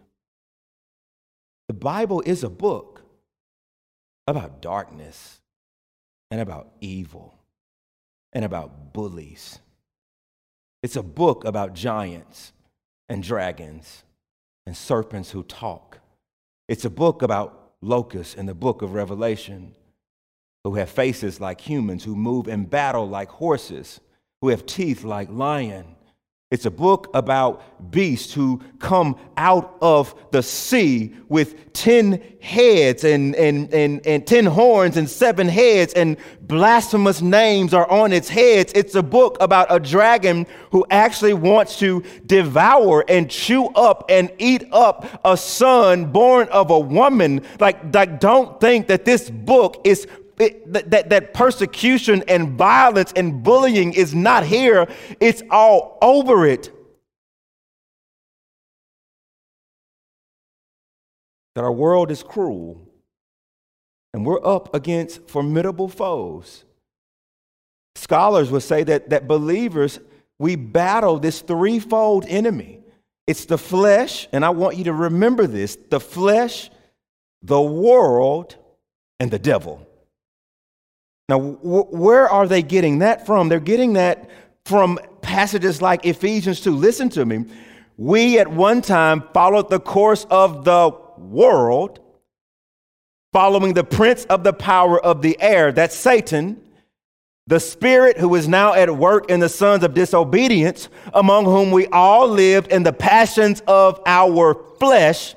The 1.68 1.74
Bible 1.74 2.22
is 2.24 2.42
a 2.42 2.50
book 2.50 3.02
about 4.26 4.62
darkness 4.62 5.40
and 6.30 6.40
about 6.40 6.70
evil 6.80 7.34
and 8.32 8.44
about 8.44 8.92
bullies. 8.92 9.58
It's 10.82 10.96
a 10.96 11.02
book 11.02 11.44
about 11.44 11.74
giants 11.74 12.52
and 13.08 13.22
dragons 13.22 14.04
and 14.66 14.76
serpents 14.76 15.30
who 15.30 15.42
talk. 15.42 15.98
It's 16.68 16.84
a 16.84 16.90
book 16.90 17.22
about 17.22 17.72
locusts 17.80 18.34
in 18.34 18.46
the 18.46 18.54
book 18.54 18.82
of 18.82 18.94
Revelation 18.94 19.74
who 20.64 20.74
have 20.74 20.90
faces 20.90 21.40
like 21.40 21.60
humans, 21.60 22.04
who 22.04 22.14
move 22.14 22.46
in 22.46 22.64
battle 22.64 23.08
like 23.08 23.30
horses, 23.30 24.00
who 24.40 24.48
have 24.48 24.66
teeth 24.66 25.04
like 25.04 25.30
lion 25.30 25.96
it's 26.50 26.66
a 26.66 26.70
book 26.70 27.08
about 27.14 27.92
beasts 27.92 28.34
who 28.34 28.60
come 28.80 29.14
out 29.36 29.76
of 29.80 30.16
the 30.32 30.42
sea 30.42 31.14
with 31.28 31.72
10 31.74 32.20
heads 32.40 33.04
and, 33.04 33.36
and, 33.36 33.72
and, 33.72 34.04
and 34.04 34.26
10 34.26 34.46
horns 34.46 34.96
and 34.96 35.08
seven 35.08 35.46
heads, 35.46 35.92
and 35.92 36.16
blasphemous 36.42 37.22
names 37.22 37.72
are 37.72 37.88
on 37.88 38.12
its 38.12 38.28
heads. 38.28 38.72
It's 38.74 38.96
a 38.96 39.02
book 39.02 39.36
about 39.40 39.68
a 39.70 39.78
dragon 39.78 40.44
who 40.72 40.84
actually 40.90 41.34
wants 41.34 41.78
to 41.78 42.02
devour 42.26 43.04
and 43.08 43.30
chew 43.30 43.66
up 43.68 44.06
and 44.08 44.32
eat 44.38 44.64
up 44.72 45.20
a 45.24 45.36
son 45.36 46.06
born 46.06 46.48
of 46.48 46.70
a 46.70 46.80
woman. 46.80 47.42
Like, 47.60 47.94
like 47.94 48.18
don't 48.18 48.60
think 48.60 48.88
that 48.88 49.04
this 49.04 49.30
book 49.30 49.80
is 49.84 50.08
it, 50.40 50.90
that, 50.90 51.10
that 51.10 51.34
persecution 51.34 52.24
and 52.28 52.50
violence 52.50 53.12
and 53.14 53.42
bullying 53.42 53.92
is 53.92 54.14
not 54.14 54.44
here, 54.44 54.88
it's 55.20 55.42
all 55.50 55.98
over 56.00 56.46
it. 56.46 56.70
That 61.54 61.64
our 61.64 61.72
world 61.72 62.10
is 62.10 62.22
cruel 62.22 62.80
and 64.14 64.24
we're 64.24 64.44
up 64.44 64.74
against 64.74 65.28
formidable 65.28 65.88
foes. 65.88 66.64
Scholars 67.96 68.50
would 68.50 68.62
say 68.62 68.82
that, 68.84 69.10
that 69.10 69.28
believers, 69.28 70.00
we 70.38 70.56
battle 70.56 71.18
this 71.18 71.42
threefold 71.42 72.24
enemy 72.26 72.80
it's 73.30 73.44
the 73.44 73.58
flesh, 73.58 74.26
and 74.32 74.44
I 74.44 74.50
want 74.50 74.76
you 74.76 74.82
to 74.84 74.92
remember 74.92 75.46
this 75.46 75.78
the 75.88 76.00
flesh, 76.00 76.68
the 77.42 77.60
world, 77.60 78.56
and 79.20 79.30
the 79.30 79.38
devil. 79.38 79.86
Now, 81.30 81.38
where 81.38 82.28
are 82.28 82.48
they 82.48 82.60
getting 82.60 82.98
that 82.98 83.24
from? 83.24 83.48
They're 83.48 83.60
getting 83.60 83.92
that 83.92 84.28
from 84.64 84.98
passages 85.22 85.80
like 85.80 86.04
Ephesians 86.04 86.60
2. 86.60 86.74
Listen 86.74 87.08
to 87.10 87.24
me. 87.24 87.44
We 87.96 88.40
at 88.40 88.48
one 88.48 88.82
time 88.82 89.22
followed 89.32 89.70
the 89.70 89.78
course 89.78 90.26
of 90.28 90.64
the 90.64 90.90
world, 91.18 92.00
following 93.32 93.74
the 93.74 93.84
prince 93.84 94.24
of 94.24 94.42
the 94.42 94.52
power 94.52 95.00
of 95.00 95.22
the 95.22 95.40
air, 95.40 95.70
that's 95.70 95.94
Satan, 95.94 96.60
the 97.46 97.60
spirit 97.60 98.18
who 98.18 98.34
is 98.34 98.48
now 98.48 98.74
at 98.74 98.90
work 98.90 99.30
in 99.30 99.38
the 99.38 99.48
sons 99.48 99.84
of 99.84 99.94
disobedience, 99.94 100.88
among 101.14 101.44
whom 101.44 101.70
we 101.70 101.86
all 101.88 102.26
lived 102.26 102.72
in 102.72 102.82
the 102.82 102.92
passions 102.92 103.62
of 103.68 104.00
our 104.04 104.54
flesh, 104.80 105.36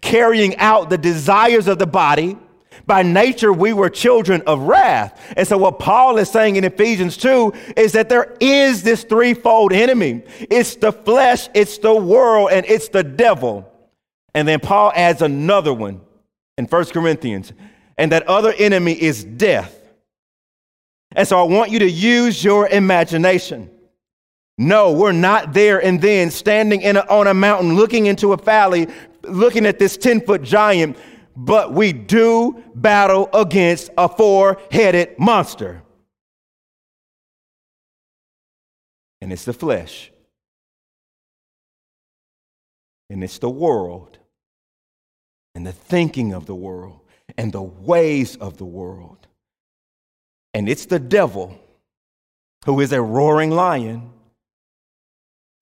carrying 0.00 0.56
out 0.56 0.88
the 0.88 0.96
desires 0.96 1.68
of 1.68 1.78
the 1.78 1.86
body 1.86 2.38
by 2.86 3.02
nature, 3.02 3.52
we 3.52 3.72
were 3.72 3.88
children 3.88 4.42
of 4.46 4.60
wrath. 4.62 5.20
And 5.36 5.46
so, 5.46 5.56
what 5.58 5.78
Paul 5.78 6.18
is 6.18 6.30
saying 6.30 6.56
in 6.56 6.64
Ephesians 6.64 7.16
2 7.16 7.52
is 7.76 7.92
that 7.92 8.08
there 8.08 8.36
is 8.40 8.82
this 8.82 9.04
threefold 9.04 9.72
enemy 9.72 10.22
it's 10.40 10.76
the 10.76 10.92
flesh, 10.92 11.48
it's 11.54 11.78
the 11.78 11.94
world, 11.94 12.50
and 12.52 12.66
it's 12.66 12.88
the 12.88 13.02
devil. 13.02 13.70
And 14.34 14.46
then 14.46 14.60
Paul 14.60 14.92
adds 14.94 15.22
another 15.22 15.72
one 15.72 16.00
in 16.58 16.66
1 16.66 16.84
Corinthians, 16.86 17.52
and 17.96 18.12
that 18.12 18.26
other 18.26 18.52
enemy 18.52 19.00
is 19.00 19.24
death. 19.24 19.80
And 21.12 21.26
so, 21.26 21.38
I 21.38 21.44
want 21.44 21.70
you 21.70 21.78
to 21.80 21.90
use 21.90 22.42
your 22.42 22.68
imagination. 22.68 23.70
No, 24.56 24.92
we're 24.92 25.12
not 25.12 25.52
there 25.52 25.82
and 25.82 26.00
then 26.00 26.30
standing 26.30 26.82
in 26.82 26.96
a, 26.96 27.00
on 27.00 27.26
a 27.26 27.34
mountain 27.34 27.74
looking 27.74 28.06
into 28.06 28.32
a 28.32 28.36
valley, 28.36 28.86
looking 29.22 29.66
at 29.66 29.78
this 29.80 29.96
10 29.96 30.20
foot 30.20 30.42
giant 30.42 30.96
but 31.36 31.72
we 31.72 31.92
do 31.92 32.62
battle 32.74 33.28
against 33.34 33.90
a 33.98 34.08
four 34.08 34.58
headed 34.70 35.18
monster. 35.18 35.82
And 39.20 39.32
it's 39.32 39.44
the 39.44 39.54
flesh, 39.54 40.12
and 43.08 43.24
it's 43.24 43.38
the 43.38 43.48
world, 43.48 44.18
and 45.54 45.66
the 45.66 45.72
thinking 45.72 46.34
of 46.34 46.44
the 46.44 46.54
world, 46.54 47.00
and 47.38 47.50
the 47.50 47.62
ways 47.62 48.36
of 48.36 48.58
the 48.58 48.66
world. 48.66 49.26
And 50.52 50.68
it's 50.68 50.86
the 50.86 50.98
devil 50.98 51.58
who 52.66 52.80
is 52.80 52.92
a 52.92 53.00
roaring 53.00 53.50
lion, 53.50 54.10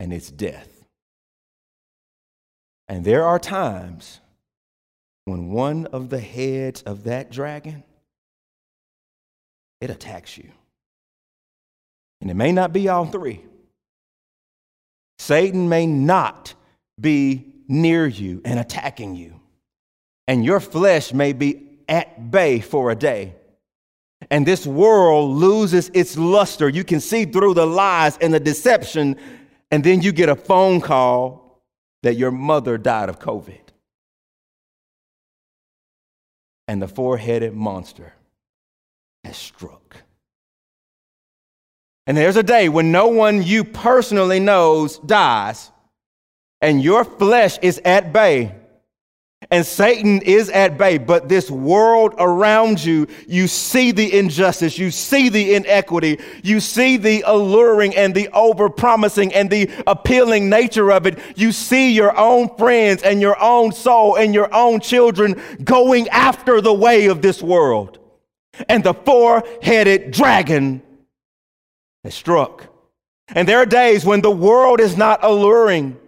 and 0.01 0.13
it's 0.13 0.31
death. 0.31 0.69
And 2.89 3.05
there 3.05 3.25
are 3.25 3.39
times 3.39 4.22
when 5.25 5.51
one 5.51 5.87
of 5.87 6.11
the 6.11 6.21
heads 6.21 6.83
of 6.83 7.05
that 7.05 7.31
dragon 7.31 7.85
it 9.83 9.91
attacks 9.91 10.39
you. 10.39 10.49
And 12.21 12.31
it 12.31 12.35
may 12.35 12.53
not 12.53 12.73
be 12.73 12.89
all 12.89 13.05
three. 13.05 13.41
Satan 15.19 15.69
may 15.69 15.87
not 15.87 16.55
be 17.01 17.53
near 17.67 18.07
you 18.07 18.41
and 18.45 18.61
attacking 18.61 19.17
you. 19.17 19.41
And 20.29 20.45
your 20.45 20.61
flesh 20.61 21.13
may 21.13 21.33
be 21.33 21.81
at 21.89 22.31
bay 22.31 22.61
for 22.61 22.93
a 22.93 22.95
day. 22.95 23.35
And 24.31 24.47
this 24.47 24.65
world 24.65 25.37
loses 25.37 25.91
its 25.95 26.17
luster. 26.17 26.69
You 26.69 26.85
can 26.85 27.01
see 27.01 27.25
through 27.25 27.55
the 27.55 27.67
lies 27.67 28.17
and 28.19 28.33
the 28.33 28.39
deception. 28.39 29.17
And 29.73 29.83
then 29.83 30.01
you 30.01 30.13
get 30.13 30.29
a 30.29 30.37
phone 30.37 30.81
call 30.81 31.61
that 32.05 32.15
your 32.15 32.31
mother 32.31 32.79
died 32.79 33.09
of 33.09 33.19
covid 33.19 33.62
and 36.73 36.81
the 36.81 36.89
four 36.89 37.19
headed 37.19 37.53
monster 37.53 38.15
has 39.25 39.37
struck. 39.37 39.99
And 42.07 42.17
there's 42.17 42.39
a 42.39 42.43
day 42.43 42.71
when 42.71 42.91
no 42.91 43.09
one 43.09 43.43
you 43.43 43.63
personally 43.63 44.41
knows 44.41 44.97
dies, 45.01 45.71
and 46.63 46.83
your 46.83 47.05
flesh 47.05 47.59
is 47.61 47.79
at 47.85 48.15
bay, 48.15 48.55
and 49.53 49.67
Satan 49.67 50.23
is 50.23 50.49
at 50.49 50.79
bay, 50.79 50.97
but 50.97 51.29
this 51.29 51.51
world 51.51 52.15
around 52.17 52.83
you, 52.83 53.07
you 53.29 53.47
see 53.47 53.93
the 53.93 54.19
injustice, 54.19 54.79
you 54.79 54.91
see 54.91 55.29
the 55.29 55.55
inequity, 55.55 56.19
you 56.43 56.59
see 56.59 56.97
the 56.97 57.23
alluring 57.27 57.95
and 57.95 58.15
the 58.15 58.31
overpromising 58.33 59.31
and 59.35 59.51
the 59.51 59.71
appealing 59.87 60.49
nature 60.49 60.91
of 60.91 61.07
it. 61.07 61.19
You 61.37 61.53
see 61.53 61.93
your 61.93 62.17
own 62.17 62.57
friends 62.57 63.03
and 63.03 63.21
your 63.21 63.39
own 63.43 63.73
soul 63.73 64.17
and 64.17 64.33
your 64.33 64.53
own 64.55 64.81
children 64.81 65.39
going 65.63 66.09
after 66.09 66.63
the 66.63 66.73
way 66.73 67.09
of 67.09 67.21
this 67.21 67.43
world. 67.43 67.99
And 68.71 68.83
the 68.83 68.95
four 68.95 69.45
headed 69.61 70.13
dragon 70.13 70.81
has 72.05 72.15
struck. 72.15 72.69
And 73.29 73.47
there 73.47 73.59
are 73.59 73.67
days 73.67 74.03
when 74.07 74.23
the 74.23 74.31
world 74.31 74.81
is 74.81 74.97
not 74.97 75.23
alluring 75.23 75.99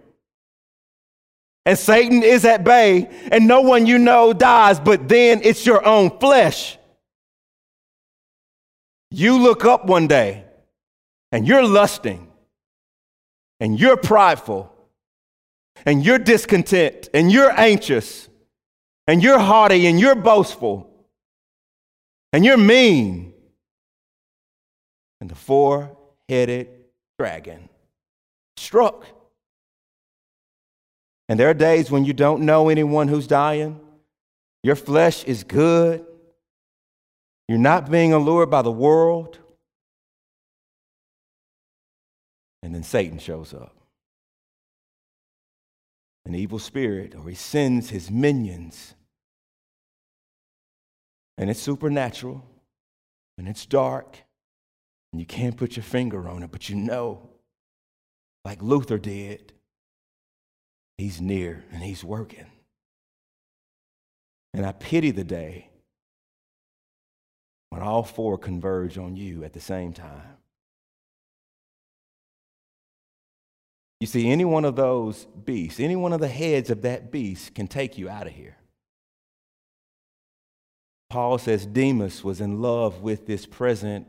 and 1.65 1.77
Satan 1.77 2.21
is 2.21 2.45
at 2.45 2.63
bay, 2.63 3.09
and 3.31 3.47
no 3.47 3.61
one 3.61 3.85
you 3.85 3.97
know 3.97 4.33
dies, 4.33 4.79
but 4.79 5.07
then 5.07 5.41
it's 5.43 5.65
your 5.65 5.85
own 5.85 6.19
flesh. 6.19 6.77
You 9.09 9.39
look 9.41 9.65
up 9.65 9.85
one 9.85 10.07
day 10.07 10.43
and 11.31 11.47
you're 11.47 11.65
lusting, 11.65 12.31
and 13.59 13.79
you're 13.79 13.97
prideful, 13.97 14.71
and 15.85 16.05
you're 16.05 16.19
discontent, 16.19 17.09
and 17.13 17.31
you're 17.31 17.51
anxious, 17.51 18.29
and 19.07 19.23
you're 19.23 19.39
haughty, 19.39 19.87
and 19.87 19.99
you're 19.99 20.15
boastful, 20.15 20.89
and 22.31 22.45
you're 22.45 22.57
mean. 22.57 23.33
And 25.19 25.29
the 25.29 25.35
four 25.35 25.97
headed 26.29 26.67
dragon 27.17 27.69
struck. 28.57 29.05
And 31.27 31.39
there 31.39 31.49
are 31.49 31.55
days 31.55 31.89
when 31.89 32.05
you 32.05 32.13
don't 32.13 32.43
know 32.43 32.69
anyone 32.69 33.07
who's 33.07 33.27
dying. 33.27 33.79
Your 34.63 34.75
flesh 34.75 35.23
is 35.23 35.43
good. 35.43 36.05
You're 37.47 37.57
not 37.57 37.89
being 37.89 38.13
allured 38.13 38.49
by 38.49 38.61
the 38.61 38.71
world. 38.71 39.39
And 42.63 42.73
then 42.73 42.83
Satan 42.83 43.19
shows 43.19 43.53
up. 43.53 43.75
An 46.25 46.33
evil 46.33 46.57
spirit, 46.57 47.13
or 47.15 47.29
he 47.29 47.35
sends 47.35 47.89
his 47.91 48.09
minions. 48.09 48.95
And 51.37 51.49
it's 51.49 51.59
supernatural, 51.59 52.43
and 53.37 53.47
it's 53.47 53.65
dark, 53.65 54.17
and 55.11 55.19
you 55.19 55.25
can't 55.25 55.55
put 55.55 55.75
your 55.75 55.83
finger 55.83 56.27
on 56.27 56.41
it, 56.41 56.51
but 56.51 56.69
you 56.69 56.75
know, 56.75 57.29
like 58.43 58.61
Luther 58.61 58.97
did, 58.97 59.53
He's 60.97 61.19
near 61.19 61.63
and 61.71 61.83
He's 61.83 62.03
working. 62.03 62.45
And 64.53 64.65
I 64.65 64.71
pity 64.71 65.11
the 65.11 65.23
day 65.23 65.69
when 67.69 67.81
all 67.81 68.03
four 68.03 68.37
converge 68.37 68.97
on 68.97 69.17
you 69.17 69.43
at 69.43 69.53
the 69.53 69.59
same 69.59 69.91
time. 69.91 70.37
You 73.99 74.07
see, 74.07 74.29
any 74.29 74.45
one 74.45 74.65
of 74.65 74.75
those 74.75 75.25
beasts, 75.25 75.79
any 75.79 75.95
one 75.95 76.13
of 76.13 76.19
the 76.19 76.27
heads 76.27 76.69
of 76.69 76.83
that 76.83 77.11
beast 77.11 77.55
can 77.55 77.67
take 77.67 77.97
you 77.97 78.09
out 78.09 78.27
of 78.27 78.33
here. 78.33 78.57
Paul 81.09 81.37
says 81.37 81.65
Demas 81.65 82.23
was 82.23 82.41
in 82.41 82.61
love 82.61 83.01
with 83.01 83.25
this 83.25 83.45
present 83.45 84.07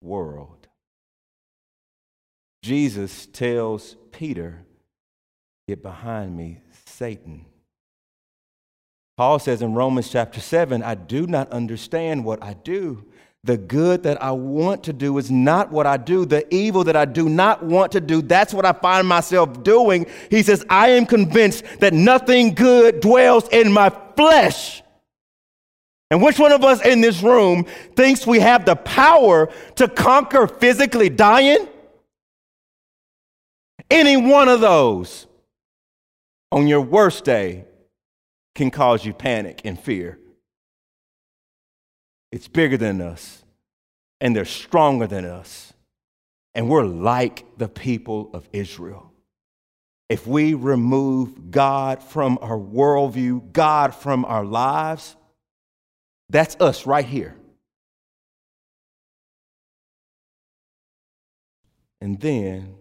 world. 0.00 0.68
Jesus 2.62 3.26
tells 3.26 3.96
Peter 4.12 4.64
Get 5.66 5.82
behind 5.82 6.36
me, 6.36 6.60
Satan. 6.84 7.46
Paul 9.16 9.38
says 9.38 9.62
in 9.62 9.74
Romans 9.74 10.10
chapter 10.10 10.40
7, 10.40 10.82
I 10.82 10.94
do 10.94 11.26
not 11.26 11.50
understand 11.50 12.24
what 12.24 12.42
I 12.42 12.54
do. 12.54 13.04
The 13.44 13.56
good 13.56 14.02
that 14.04 14.22
I 14.22 14.32
want 14.32 14.84
to 14.84 14.92
do 14.92 15.18
is 15.18 15.30
not 15.30 15.70
what 15.70 15.86
I 15.86 15.98
do. 15.98 16.24
The 16.24 16.52
evil 16.52 16.84
that 16.84 16.96
I 16.96 17.04
do 17.04 17.28
not 17.28 17.62
want 17.62 17.92
to 17.92 18.00
do, 18.00 18.22
that's 18.22 18.52
what 18.54 18.64
I 18.64 18.72
find 18.72 19.06
myself 19.06 19.62
doing. 19.62 20.06
He 20.30 20.42
says, 20.42 20.64
I 20.68 20.88
am 20.90 21.06
convinced 21.06 21.64
that 21.80 21.92
nothing 21.92 22.54
good 22.54 23.00
dwells 23.00 23.46
in 23.48 23.70
my 23.70 23.90
flesh. 24.16 24.82
And 26.10 26.22
which 26.22 26.38
one 26.38 26.52
of 26.52 26.64
us 26.64 26.84
in 26.84 27.00
this 27.00 27.22
room 27.22 27.66
thinks 27.96 28.26
we 28.26 28.40
have 28.40 28.64
the 28.64 28.76
power 28.76 29.50
to 29.76 29.88
conquer 29.88 30.46
physically 30.46 31.08
dying? 31.08 31.68
Any 33.90 34.16
one 34.16 34.48
of 34.48 34.60
those 34.60 35.26
on 36.54 36.68
your 36.68 36.80
worst 36.80 37.24
day 37.24 37.64
can 38.54 38.70
cause 38.70 39.04
you 39.04 39.12
panic 39.12 39.60
and 39.64 39.78
fear. 39.78 40.20
It's 42.30 42.46
bigger 42.46 42.76
than 42.76 43.00
us, 43.00 43.42
and 44.20 44.36
they're 44.36 44.44
stronger 44.44 45.08
than 45.08 45.24
us. 45.24 45.72
And 46.54 46.68
we're 46.68 46.84
like 46.84 47.44
the 47.58 47.68
people 47.68 48.30
of 48.32 48.48
Israel. 48.52 49.12
If 50.08 50.28
we 50.28 50.54
remove 50.54 51.50
God 51.50 52.00
from 52.00 52.38
our 52.40 52.56
worldview, 52.56 53.52
God 53.52 53.92
from 53.92 54.24
our 54.24 54.44
lives, 54.44 55.16
that's 56.30 56.54
us 56.60 56.86
right 56.86 57.04
here. 57.04 57.34
And 62.00 62.20
then 62.20 62.76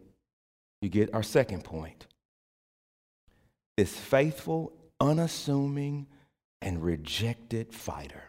you 0.79 0.89
get 0.89 1.15
our 1.15 1.23
second 1.23 1.63
point 1.63 2.05
this 3.77 3.95
faithful, 3.95 4.73
unassuming, 4.99 6.07
and 6.62 6.83
rejected 6.83 7.73
fighter. 7.73 8.23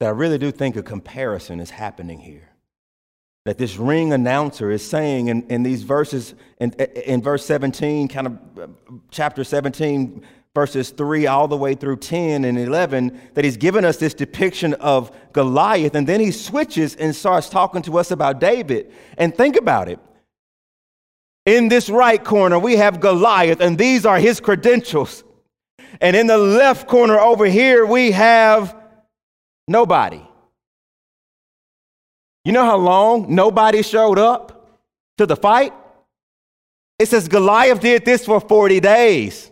That 0.00 0.06
I 0.06 0.10
really 0.10 0.38
do 0.38 0.50
think 0.50 0.76
a 0.76 0.82
comparison 0.82 1.60
is 1.60 1.70
happening 1.70 2.18
here. 2.18 2.50
That 3.46 3.58
this 3.58 3.76
ring 3.76 4.12
announcer 4.12 4.70
is 4.70 4.84
saying 4.84 5.28
in, 5.28 5.46
in 5.46 5.62
these 5.62 5.84
verses, 5.84 6.34
in, 6.58 6.72
in 6.72 7.22
verse 7.22 7.46
17, 7.46 8.08
kind 8.08 8.26
of 8.26 8.70
chapter 9.10 9.44
17, 9.44 10.22
verses 10.54 10.90
3 10.90 11.26
all 11.28 11.46
the 11.46 11.56
way 11.56 11.74
through 11.74 11.98
10 11.98 12.44
and 12.44 12.58
11, 12.58 13.20
that 13.34 13.44
he's 13.44 13.56
given 13.56 13.84
us 13.84 13.98
this 13.98 14.14
depiction 14.14 14.74
of 14.74 15.16
Goliath, 15.32 15.94
and 15.94 16.06
then 16.06 16.18
he 16.18 16.32
switches 16.32 16.96
and 16.96 17.14
starts 17.14 17.48
talking 17.48 17.82
to 17.82 17.98
us 17.98 18.10
about 18.10 18.40
David. 18.40 18.92
And 19.16 19.34
think 19.34 19.56
about 19.56 19.88
it 19.88 20.00
in 21.46 21.68
this 21.68 21.88
right 21.88 22.22
corner, 22.22 22.58
we 22.58 22.76
have 22.76 23.00
Goliath, 23.00 23.60
and 23.60 23.78
these 23.78 24.04
are 24.04 24.18
his 24.18 24.40
credentials. 24.40 25.24
And 26.00 26.14
in 26.14 26.26
the 26.26 26.36
left 26.36 26.88
corner 26.88 27.18
over 27.18 27.46
here, 27.46 27.86
we 27.86 28.10
have 28.10 28.76
nobody. 29.68 30.20
You 32.44 32.52
know 32.52 32.64
how 32.64 32.76
long 32.76 33.34
nobody 33.34 33.82
showed 33.82 34.18
up 34.18 34.78
to 35.18 35.26
the 35.26 35.36
fight? 35.36 35.72
It 36.98 37.08
says 37.08 37.28
Goliath 37.28 37.80
did 37.80 38.04
this 38.04 38.26
for 38.26 38.40
40 38.40 38.80
days. 38.80 39.50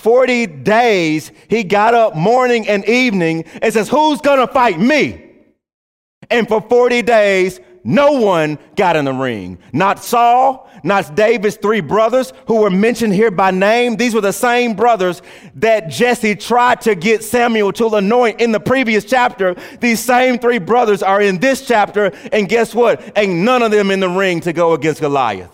40 0.00 0.46
days, 0.46 1.30
he 1.48 1.62
got 1.62 1.94
up 1.94 2.16
morning 2.16 2.66
and 2.66 2.84
evening 2.88 3.44
and 3.60 3.72
says, 3.72 3.88
Who's 3.88 4.20
gonna 4.20 4.46
fight 4.46 4.80
me? 4.80 5.26
And 6.30 6.48
for 6.48 6.60
40 6.60 7.02
days, 7.02 7.60
no 7.82 8.12
one 8.12 8.58
got 8.76 8.96
in 8.96 9.04
the 9.04 9.12
ring. 9.12 9.58
Not 9.72 10.02
Saul, 10.02 10.68
not 10.82 11.14
David's 11.14 11.56
three 11.56 11.80
brothers 11.80 12.32
who 12.46 12.56
were 12.56 12.70
mentioned 12.70 13.14
here 13.14 13.30
by 13.30 13.50
name. 13.50 13.96
These 13.96 14.14
were 14.14 14.20
the 14.20 14.32
same 14.32 14.74
brothers 14.74 15.22
that 15.56 15.88
Jesse 15.88 16.34
tried 16.34 16.82
to 16.82 16.94
get 16.94 17.24
Samuel 17.24 17.72
to 17.74 17.88
anoint 17.94 18.40
in 18.40 18.52
the 18.52 18.60
previous 18.60 19.04
chapter. 19.04 19.54
These 19.80 20.00
same 20.00 20.38
three 20.38 20.58
brothers 20.58 21.02
are 21.02 21.20
in 21.20 21.38
this 21.38 21.66
chapter, 21.66 22.12
and 22.32 22.48
guess 22.48 22.74
what? 22.74 23.16
Ain't 23.16 23.44
none 23.44 23.62
of 23.62 23.70
them 23.70 23.90
in 23.90 24.00
the 24.00 24.08
ring 24.08 24.40
to 24.40 24.52
go 24.52 24.74
against 24.74 25.00
Goliath. 25.00 25.50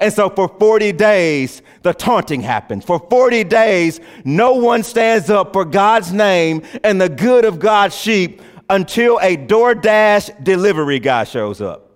And 0.00 0.12
so 0.12 0.30
for 0.30 0.48
40 0.48 0.92
days, 0.92 1.62
the 1.82 1.92
taunting 1.92 2.40
happens. 2.40 2.84
For 2.84 2.98
40 2.98 3.44
days, 3.44 4.00
no 4.24 4.54
one 4.54 4.82
stands 4.82 5.30
up 5.30 5.52
for 5.52 5.64
God's 5.64 6.12
name 6.12 6.62
and 6.82 7.00
the 7.00 7.08
good 7.08 7.44
of 7.44 7.60
God's 7.60 7.94
sheep 7.94 8.40
until 8.72 9.18
a 9.20 9.36
DoorDash 9.36 10.42
delivery 10.42 10.98
guy 10.98 11.24
shows 11.24 11.60
up. 11.60 11.90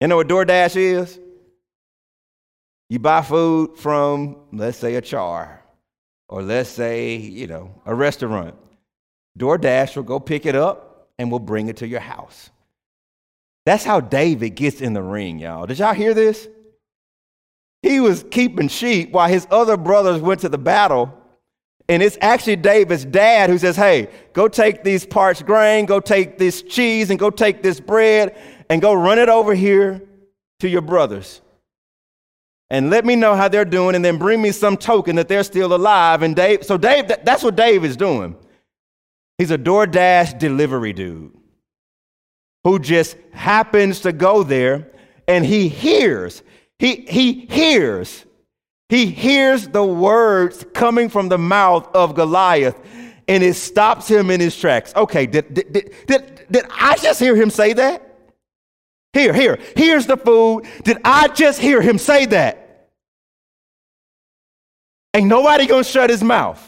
You 0.00 0.08
know 0.08 0.16
what 0.16 0.26
DoorDash 0.26 0.76
is? 0.76 1.20
You 2.90 2.98
buy 2.98 3.22
food 3.22 3.78
from, 3.78 4.36
let's 4.52 4.76
say, 4.76 4.96
a 4.96 5.00
char, 5.00 5.62
or 6.28 6.42
let's 6.42 6.68
say, 6.68 7.14
you 7.14 7.46
know, 7.46 7.80
a 7.86 7.94
restaurant. 7.94 8.56
DoorDash 9.38 9.94
will 9.94 10.02
go 10.02 10.18
pick 10.18 10.46
it 10.46 10.56
up 10.56 11.10
and 11.16 11.30
will 11.30 11.38
bring 11.38 11.68
it 11.68 11.76
to 11.78 11.86
your 11.86 12.00
house. 12.00 12.50
That's 13.66 13.84
how 13.84 14.00
David 14.00 14.56
gets 14.56 14.80
in 14.80 14.94
the 14.94 15.02
ring, 15.02 15.38
y'all. 15.38 15.66
Did 15.66 15.78
y'all 15.78 15.94
hear 15.94 16.12
this? 16.12 16.48
He 17.82 18.00
was 18.00 18.24
keeping 18.32 18.66
sheep 18.66 19.12
while 19.12 19.28
his 19.28 19.46
other 19.48 19.76
brothers 19.76 20.20
went 20.20 20.40
to 20.40 20.48
the 20.48 20.58
battle 20.58 21.16
and 21.88 22.02
it's 22.02 22.18
actually 22.20 22.56
David's 22.56 23.04
dad 23.04 23.48
who 23.48 23.58
says, 23.58 23.76
Hey, 23.76 24.08
go 24.32 24.48
take 24.48 24.82
these 24.82 25.06
parched 25.06 25.46
grain, 25.46 25.86
go 25.86 26.00
take 26.00 26.38
this 26.38 26.62
cheese, 26.62 27.10
and 27.10 27.18
go 27.18 27.30
take 27.30 27.62
this 27.62 27.78
bread, 27.80 28.36
and 28.68 28.82
go 28.82 28.92
run 28.92 29.18
it 29.18 29.28
over 29.28 29.54
here 29.54 30.02
to 30.60 30.68
your 30.68 30.82
brothers. 30.82 31.40
and 32.68 32.90
let 32.90 33.04
me 33.04 33.14
know 33.14 33.36
how 33.36 33.46
they're 33.48 33.64
doing 33.64 33.94
and 33.94 34.04
then 34.04 34.18
bring 34.18 34.42
me 34.42 34.50
some 34.50 34.76
token 34.76 35.16
that 35.16 35.28
they're 35.28 35.44
still 35.44 35.72
alive. 35.72 36.22
And 36.22 36.34
Dave, 36.34 36.64
so 36.64 36.76
Dave, 36.76 37.06
that's 37.06 37.44
what 37.44 37.54
Dave 37.54 37.84
is 37.84 37.96
doing. 37.96 38.34
He's 39.38 39.52
a 39.52 39.58
DoorDash 39.58 40.38
delivery 40.40 40.92
dude 40.92 41.32
who 42.64 42.80
just 42.80 43.16
happens 43.32 44.00
to 44.00 44.12
go 44.12 44.42
there 44.42 44.90
and 45.28 45.46
he 45.46 45.68
hears, 45.68 46.42
he, 46.80 47.06
he 47.08 47.46
hears, 47.46 48.25
he 48.88 49.06
hears 49.06 49.68
the 49.68 49.84
words 49.84 50.64
coming 50.72 51.08
from 51.08 51.28
the 51.28 51.38
mouth 51.38 51.88
of 51.94 52.14
Goliath 52.14 52.80
and 53.28 53.42
it 53.42 53.54
stops 53.54 54.08
him 54.08 54.30
in 54.30 54.40
his 54.40 54.56
tracks. 54.56 54.94
Okay, 54.94 55.26
did, 55.26 55.52
did, 55.52 55.72
did, 56.06 56.46
did, 56.50 56.64
I 56.70 56.96
just 56.96 57.18
hear 57.18 57.34
him 57.34 57.50
say 57.50 57.72
that? 57.72 58.02
Here, 59.12 59.32
here, 59.32 59.58
here's 59.74 60.06
the 60.06 60.16
food. 60.16 60.66
Did 60.84 60.98
I 61.04 61.28
just 61.28 61.60
hear 61.60 61.80
him 61.80 61.98
say 61.98 62.26
that? 62.26 62.90
Ain't 65.14 65.26
nobody 65.26 65.66
gonna 65.66 65.82
shut 65.82 66.10
his 66.10 66.22
mouth. 66.22 66.62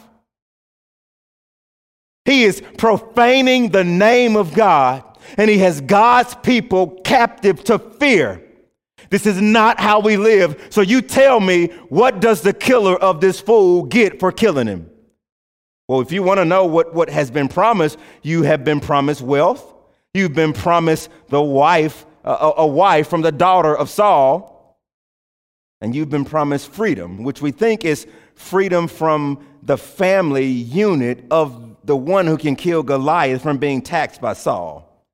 He 2.25 2.45
is 2.45 2.63
profaning 2.77 3.71
the 3.71 3.85
name 3.85 4.37
of 4.37 4.55
God, 4.55 5.05
and 5.37 5.51
he 5.51 5.59
has 5.59 5.81
God's 5.81 6.35
people 6.37 7.01
captive 7.05 7.63
to 7.65 7.79
fear. 7.79 8.48
This 9.11 9.27
is 9.27 9.41
not 9.41 9.81
how 9.81 10.01
we 10.01 10.17
live. 10.17 10.69
So 10.71 10.81
you 10.81 11.01
tell 11.01 11.41
me, 11.41 11.69
what 11.89 12.21
does 12.21 12.43
the 12.43 12.53
killer 12.53 12.97
of 12.97 13.21
this 13.21 13.41
fool 13.41 13.85
get 13.85 14.21
for 14.21 14.33
killing 14.33 14.67
him? 14.67 14.91
Well, 15.87 16.01
if 16.01 16.13
you 16.13 16.23
want 16.23 16.39
to 16.39 16.45
know 16.45 16.67
what, 16.67 16.93
what 16.95 17.09
has 17.09 17.31
been 17.31 17.49
promised, 17.49 17.99
you 18.23 18.43
have 18.43 18.65
been 18.65 18.81
promised 18.81 19.23
wealth. 19.23 19.75
You've 20.13 20.35
been 20.35 20.53
promised 20.53 21.09
the 21.29 21.41
wife, 21.41 22.05
a, 22.25 22.53
a 22.59 22.67
wife 22.67 23.09
from 23.09 23.23
the 23.23 23.33
daughter 23.33 23.75
of 23.75 23.89
Saul. 23.89 24.79
And 25.81 25.95
you've 25.95 26.11
been 26.11 26.25
promised 26.25 26.71
freedom, 26.71 27.23
which 27.23 27.41
we 27.41 27.53
think 27.53 27.85
is 27.85 28.07
freedom 28.35 28.89
from 28.89 29.47
the 29.63 29.79
family 29.79 30.47
unit 30.47 31.25
of 31.31 31.77
the 31.85 31.97
one 31.97 32.27
who 32.27 32.37
can 32.37 32.57
kill 32.57 32.83
Goliath 32.83 33.43
from 33.43 33.59
being 33.59 33.81
taxed 33.81 34.21
by 34.21 34.35
Saul. 34.35 35.07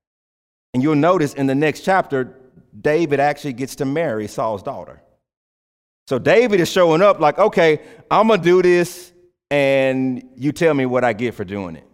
And 0.73 0.83
you'll 0.83 0.97
notice 0.97 1.35
in 1.35 1.47
the 1.47 1.55
next 1.55 1.81
chapter, 1.81 2.37
David 2.79 3.21
actually 3.21 3.53
gets 3.53 3.77
to 3.77 3.85
marry 3.85 4.27
Saul's 4.27 4.63
daughter. 4.63 5.01
So 6.07 6.19
David 6.19 6.61
is 6.61 6.71
showing 6.71 7.03
up 7.03 7.21
like, 7.21 7.39
okay, 7.39 7.81
I'm 8.11 8.29
going 8.29 8.41
to 8.41 8.45
do 8.45 8.63
this 8.63 9.13
and 9.51 10.23
you 10.37 10.53
tell 10.53 10.75
me 10.75 10.87
what 10.87 11.05
I 11.05 11.13
get 11.13 11.35
for 11.35 11.45
doing 11.45 11.77
it. 11.77 11.87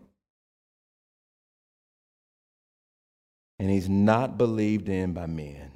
And 3.59 3.71
he's 3.71 3.89
not 3.89 4.39
believed 4.39 4.89
in 4.89 5.13
by 5.13 5.27
men. 5.27 5.71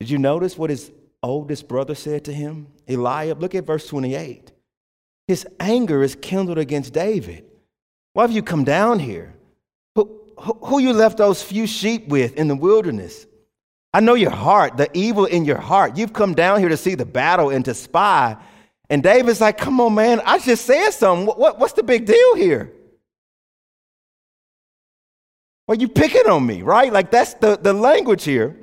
Did 0.00 0.10
you 0.10 0.18
notice 0.18 0.56
what 0.56 0.70
his 0.70 0.90
oldest 1.22 1.68
brother 1.68 1.94
said 1.94 2.24
to 2.24 2.32
him? 2.32 2.68
Eliab, 2.88 3.40
look 3.40 3.54
at 3.54 3.64
verse 3.64 3.86
28. 3.86 4.50
His 5.28 5.46
anger 5.60 6.02
is 6.02 6.16
kindled 6.16 6.58
against 6.58 6.92
David. 6.92 7.44
Why 8.14 8.24
have 8.24 8.32
you 8.32 8.42
come 8.42 8.64
down 8.64 8.98
here? 8.98 9.34
Who, 9.94 10.20
who, 10.38 10.58
who 10.62 10.78
you 10.80 10.92
left 10.92 11.18
those 11.18 11.42
few 11.42 11.66
sheep 11.66 12.08
with 12.08 12.34
in 12.36 12.48
the 12.48 12.56
wilderness? 12.56 13.26
I 13.92 14.00
know 14.00 14.14
your 14.14 14.30
heart, 14.30 14.76
the 14.76 14.88
evil 14.96 15.26
in 15.26 15.44
your 15.44 15.58
heart. 15.58 15.96
You've 15.96 16.12
come 16.12 16.34
down 16.34 16.60
here 16.60 16.70
to 16.70 16.76
see 16.76 16.94
the 16.94 17.04
battle 17.04 17.50
and 17.50 17.64
to 17.66 17.74
spy. 17.74 18.36
And 18.88 19.02
David's 19.02 19.40
like, 19.40 19.58
come 19.58 19.80
on, 19.80 19.94
man, 19.94 20.20
I 20.24 20.38
just 20.38 20.64
said 20.64 20.90
something. 20.90 21.26
What, 21.26 21.38
what, 21.38 21.58
what's 21.58 21.74
the 21.74 21.82
big 21.82 22.06
deal 22.06 22.34
here? 22.36 22.72
Are 25.68 25.74
you 25.74 25.88
picking 25.88 26.28
on 26.28 26.44
me, 26.44 26.62
right? 26.62 26.92
Like 26.92 27.10
that's 27.10 27.34
the, 27.34 27.56
the 27.56 27.72
language 27.72 28.24
here. 28.24 28.56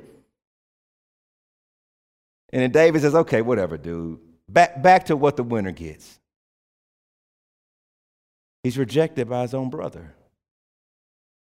And 2.52 2.62
then 2.62 2.70
David 2.70 3.02
says, 3.02 3.14
okay, 3.14 3.42
whatever, 3.42 3.76
dude. 3.76 4.18
Back, 4.48 4.82
back 4.82 5.06
to 5.06 5.16
what 5.16 5.36
the 5.36 5.44
winner 5.44 5.70
gets. 5.70 6.18
He's 8.64 8.76
rejected 8.76 9.28
by 9.28 9.42
his 9.42 9.54
own 9.54 9.70
brother. 9.70 10.12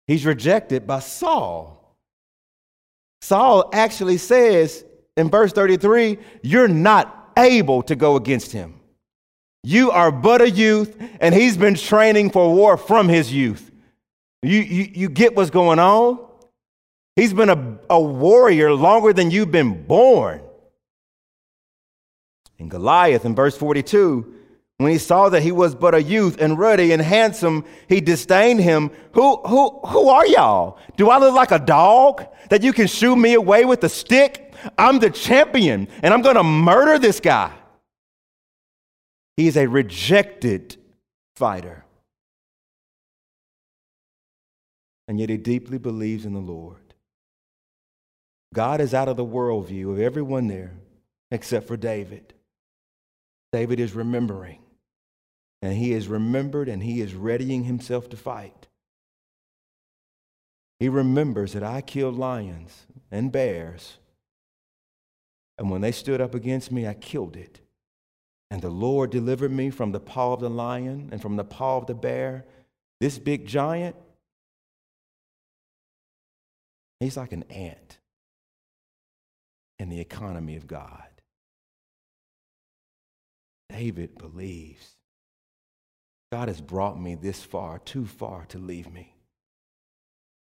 He's 0.08 0.26
rejected 0.26 0.88
by 0.88 1.00
Saul. 1.00 1.85
Saul 3.26 3.72
actually 3.74 4.18
says 4.18 4.86
in 5.18 5.32
verse 5.32 5.52
33 5.52 6.20
You're 6.44 6.68
not 6.68 7.32
able 7.36 7.82
to 7.84 7.96
go 7.96 8.18
against 8.18 8.52
him. 8.52 8.80
You 9.64 9.90
are 9.90 10.12
but 10.12 10.44
a 10.44 10.50
youth, 10.50 10.96
and 11.20 11.34
he's 11.34 11.58
been 11.58 11.74
training 11.74 12.30
for 12.30 12.54
war 12.54 12.78
from 12.78 13.10
his 13.10 13.34
youth. 13.34 13.72
You, 14.44 14.60
you, 14.60 14.92
you 14.94 15.10
get 15.10 15.36
what's 15.36 15.50
going 15.50 15.80
on? 15.80 16.20
He's 17.16 17.34
been 17.34 17.50
a, 17.50 17.80
a 17.90 18.00
warrior 18.00 18.72
longer 18.74 19.12
than 19.12 19.32
you've 19.32 19.52
been 19.52 19.88
born. 19.88 20.42
In 22.60 22.70
Goliath, 22.70 23.26
in 23.26 23.34
verse 23.34 23.58
42, 23.58 24.36
when 24.78 24.92
he 24.92 24.98
saw 24.98 25.30
that 25.30 25.42
he 25.42 25.54
was 25.54 25.74
but 25.74 25.96
a 25.96 26.04
youth 26.04 26.42
and 26.42 26.60
ruddy 26.60 26.92
and 26.92 27.02
handsome, 27.02 27.64
he 27.88 28.02
disdained 28.02 28.60
him. 28.60 28.92
Who, 29.14 29.38
who, 29.38 29.80
who 29.86 30.10
are 30.10 30.28
y'all? 30.28 30.78
Do 30.98 31.10
I 31.10 31.18
look 31.18 31.34
like 31.34 31.52
a 31.52 31.60
dog 31.60 32.26
that 32.50 32.62
you 32.62 32.74
can 32.74 32.88
shoo 32.88 33.16
me 33.16 33.36
away 33.36 33.64
with 33.64 33.84
a 33.86 33.90
stick? 33.90 34.54
I'm 34.78 35.00
the 35.00 35.10
champion 35.10 35.88
and 36.02 36.14
I'm 36.14 36.22
going 36.22 36.36
to 36.36 36.44
murder 36.44 37.00
this 37.00 37.22
guy. 37.22 37.54
He's 39.38 39.56
a 39.56 39.68
rejected 39.68 40.76
fighter. 41.36 41.86
And 45.08 45.20
yet 45.20 45.30
he 45.30 45.38
deeply 45.38 45.78
believes 45.78 46.26
in 46.26 46.34
the 46.34 46.40
Lord. 46.40 46.82
God 48.54 48.82
is 48.82 48.94
out 48.94 49.08
of 49.08 49.16
the 49.16 49.26
worldview 49.26 49.92
of 49.92 50.00
everyone 50.00 50.48
there 50.48 50.74
except 51.32 51.68
for 51.68 51.78
David. 51.78 52.34
David 53.54 53.80
is 53.80 53.94
remembering. 53.94 54.60
And 55.62 55.74
he 55.74 55.94
is 55.94 56.08
remembered 56.08 56.70
and 56.70 56.84
he 56.84 57.02
is 57.02 57.16
readying 57.16 57.64
himself 57.64 58.10
to 58.10 58.18
fight. 58.18 58.68
He 60.80 60.90
remembers 60.90 61.54
that 61.54 61.64
I 61.64 61.82
killed 61.82 62.18
lions 62.18 62.86
and 63.12 63.32
bears 63.32 63.98
and 65.58 65.70
when 65.70 65.82
they 65.82 65.92
stood 65.92 66.22
up 66.22 66.36
against 66.36 66.72
me, 66.72 66.88
I 66.88 66.94
killed 66.94 67.36
it. 67.36 67.62
And 68.52 68.62
the 68.62 68.70
Lord 68.70 69.10
delivered 69.10 69.52
me 69.52 69.70
from 69.70 69.92
the 69.92 70.00
paw 70.00 70.34
of 70.34 70.42
the 70.42 70.50
lion 70.50 71.10
and 71.12 71.22
from 71.22 71.36
the 71.36 71.44
paw 71.44 71.78
of 71.78 71.88
the 71.88 71.96
bear. 71.96 72.46
This 73.00 73.18
big 73.18 73.46
giant, 73.48 73.96
he's 77.00 77.18
like 77.18 77.32
an 77.32 77.44
ant 77.44 78.00
in 79.80 79.90
the 79.90 80.00
economy 80.00 80.56
of 80.56 80.68
God. 80.68 81.04
David 83.70 84.18
believes 84.18 84.96
God 86.36 86.50
has 86.50 86.60
brought 86.60 87.00
me 87.00 87.16
this 87.16 87.42
far, 87.42 87.80
too 87.80 88.06
far 88.06 88.44
to 88.48 88.58
leave 88.58 88.92
me. 88.92 89.16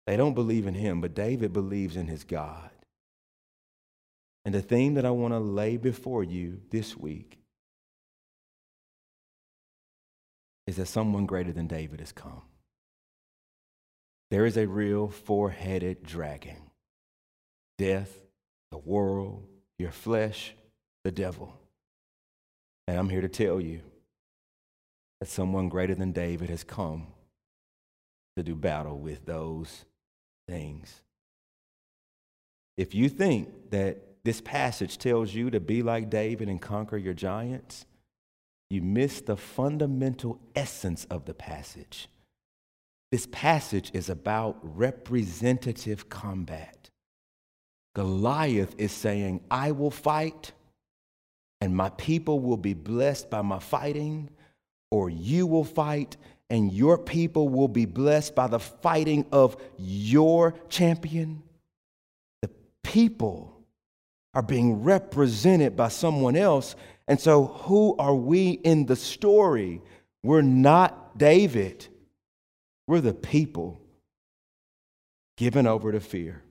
They 0.09 0.17
don't 0.17 0.35
believe 0.35 0.67
in 0.67 0.75
him, 0.75 1.01
but 1.01 1.15
David 1.15 1.53
believes 1.53 1.95
in 1.95 2.09
his 2.09 2.25
God. 2.25 2.71
And 4.45 4.53
the 4.53 4.61
theme 4.61 4.95
that 4.95 5.07
I 5.07 5.13
want 5.13 5.35
to 5.35 5.39
lay 5.39 5.77
before 5.77 6.25
you 6.25 6.63
this 6.71 6.97
week 6.97 7.39
is 10.67 10.75
that 10.79 10.87
someone 10.87 11.27
greater 11.27 11.53
than 11.53 11.69
David 11.69 12.01
has 12.01 12.11
come. 12.11 12.43
There 14.33 14.47
is 14.47 14.57
a 14.57 14.67
real 14.67 15.07
four 15.07 15.51
headed 15.51 16.03
dragon 16.03 16.57
death, 17.79 18.13
the 18.73 18.79
world, 18.79 19.47
your 19.79 19.93
flesh, 19.93 20.57
the 21.05 21.13
devil. 21.13 21.57
And 22.89 22.99
I'm 22.99 23.09
here 23.09 23.21
to 23.21 23.29
tell 23.29 23.61
you 23.61 23.83
that 25.21 25.29
someone 25.29 25.69
greater 25.69 25.95
than 25.95 26.13
David 26.13 26.51
has 26.51 26.65
come 26.65 27.09
to 28.37 28.43
do 28.43 28.55
battle 28.55 28.99
with 28.99 29.27
those 29.27 29.85
things. 30.47 31.03
If 32.77 32.95
you 32.95 33.09
think 33.09 33.71
that 33.71 33.99
this 34.25 34.41
passage 34.41 34.99
tells 34.99 35.35
you 35.35 35.51
to 35.51 35.61
be 35.61 35.83
like 35.83 36.11
David 36.11 36.49
and 36.49 36.61
conquer 36.61 36.97
your 36.97 37.15
giants, 37.15 37.87
you 38.71 38.83
miss 38.83 39.21
the 39.21 39.37
fundamental 39.37 40.39
essence 40.55 41.07
of 41.07 41.25
the 41.25 41.35
passage. 41.35 42.09
This 43.11 43.27
passage 43.33 43.91
is 43.95 44.11
about 44.11 44.59
representative 44.63 46.09
combat. 46.09 46.91
Goliath 47.95 48.75
is 48.79 48.93
saying, 48.93 49.41
I 49.51 49.73
will 49.73 49.91
fight, 49.91 50.53
and 51.61 51.75
my 51.75 51.89
people 51.89 52.39
will 52.39 52.59
be 52.59 52.75
blessed 52.75 53.31
by 53.31 53.43
my 53.43 53.59
fighting, 53.59 54.29
or 54.91 55.11
you 55.11 55.47
will 55.47 55.65
fight, 55.65 56.17
and 56.51 56.73
your 56.73 56.99
people 56.99 57.49
will 57.49 57.69
be 57.69 57.85
blessed 57.85 58.35
by 58.35 58.47
the 58.47 58.59
fighting 58.59 59.27
of 59.33 59.57
your 59.77 60.55
champion. 60.69 61.43
The 62.43 62.51
people 62.83 63.63
are 64.35 64.43
being 64.43 64.83
represented 64.83 65.77
by 65.77 65.89
someone 65.89 66.37
else. 66.37 66.75
And 67.07 67.21
so, 67.21 67.47
who 67.47 67.97
are 67.99 68.15
we 68.15 68.51
in 68.51 68.87
the 68.87 68.97
story? 68.97 69.83
We're 70.23 70.43
not 70.43 71.19
David, 71.19 71.87
we're 72.87 73.01
the 73.01 73.15
people 73.15 73.81
given 75.37 75.67
over 75.67 75.93
to 75.93 76.01
fear. 76.01 76.43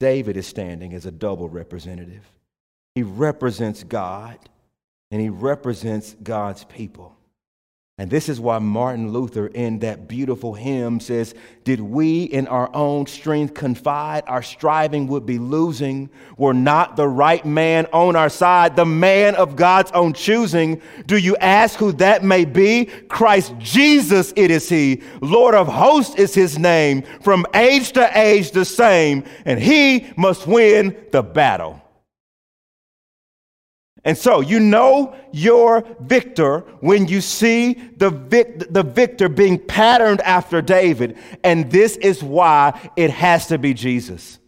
David 0.00 0.36
is 0.36 0.46
standing 0.46 0.92
as 0.92 1.06
a 1.06 1.10
double 1.10 1.48
representative. 1.48 2.24
He 2.94 3.02
represents 3.02 3.84
God 3.84 4.38
and 5.14 5.22
he 5.22 5.28
represents 5.28 6.16
God's 6.24 6.64
people. 6.64 7.16
And 7.98 8.10
this 8.10 8.28
is 8.28 8.40
why 8.40 8.58
Martin 8.58 9.12
Luther, 9.12 9.46
in 9.46 9.78
that 9.78 10.08
beautiful 10.08 10.54
hymn, 10.54 10.98
says, 10.98 11.36
Did 11.62 11.78
we 11.78 12.24
in 12.24 12.48
our 12.48 12.68
own 12.74 13.06
strength 13.06 13.54
confide, 13.54 14.24
our 14.26 14.42
striving 14.42 15.06
would 15.06 15.24
be 15.24 15.38
losing. 15.38 16.10
Were 16.36 16.52
not 16.52 16.96
the 16.96 17.06
right 17.06 17.46
man 17.46 17.86
on 17.92 18.16
our 18.16 18.28
side, 18.28 18.74
the 18.74 18.84
man 18.84 19.36
of 19.36 19.54
God's 19.54 19.92
own 19.92 20.14
choosing. 20.14 20.82
Do 21.06 21.16
you 21.16 21.36
ask 21.36 21.78
who 21.78 21.92
that 21.92 22.24
may 22.24 22.44
be? 22.44 22.86
Christ 22.86 23.54
Jesus, 23.60 24.32
it 24.34 24.50
is 24.50 24.68
he. 24.68 25.00
Lord 25.20 25.54
of 25.54 25.68
hosts 25.68 26.16
is 26.16 26.34
his 26.34 26.58
name. 26.58 27.02
From 27.22 27.46
age 27.54 27.92
to 27.92 28.18
age, 28.18 28.50
the 28.50 28.64
same. 28.64 29.22
And 29.44 29.60
he 29.60 30.12
must 30.16 30.48
win 30.48 30.96
the 31.12 31.22
battle. 31.22 31.83
And 34.04 34.18
so 34.18 34.40
you 34.40 34.60
know 34.60 35.16
you're 35.32 35.84
victor 36.00 36.60
when 36.80 37.08
you 37.08 37.22
see 37.22 37.74
the, 37.96 38.10
vic- 38.10 38.72
the 38.72 38.82
victor 38.82 39.30
being 39.30 39.58
patterned 39.58 40.20
after 40.20 40.60
David. 40.60 41.16
And 41.42 41.70
this 41.70 41.96
is 41.96 42.22
why 42.22 42.90
it 42.96 43.10
has 43.10 43.46
to 43.46 43.58
be 43.58 43.72
Jesus. 43.72 44.38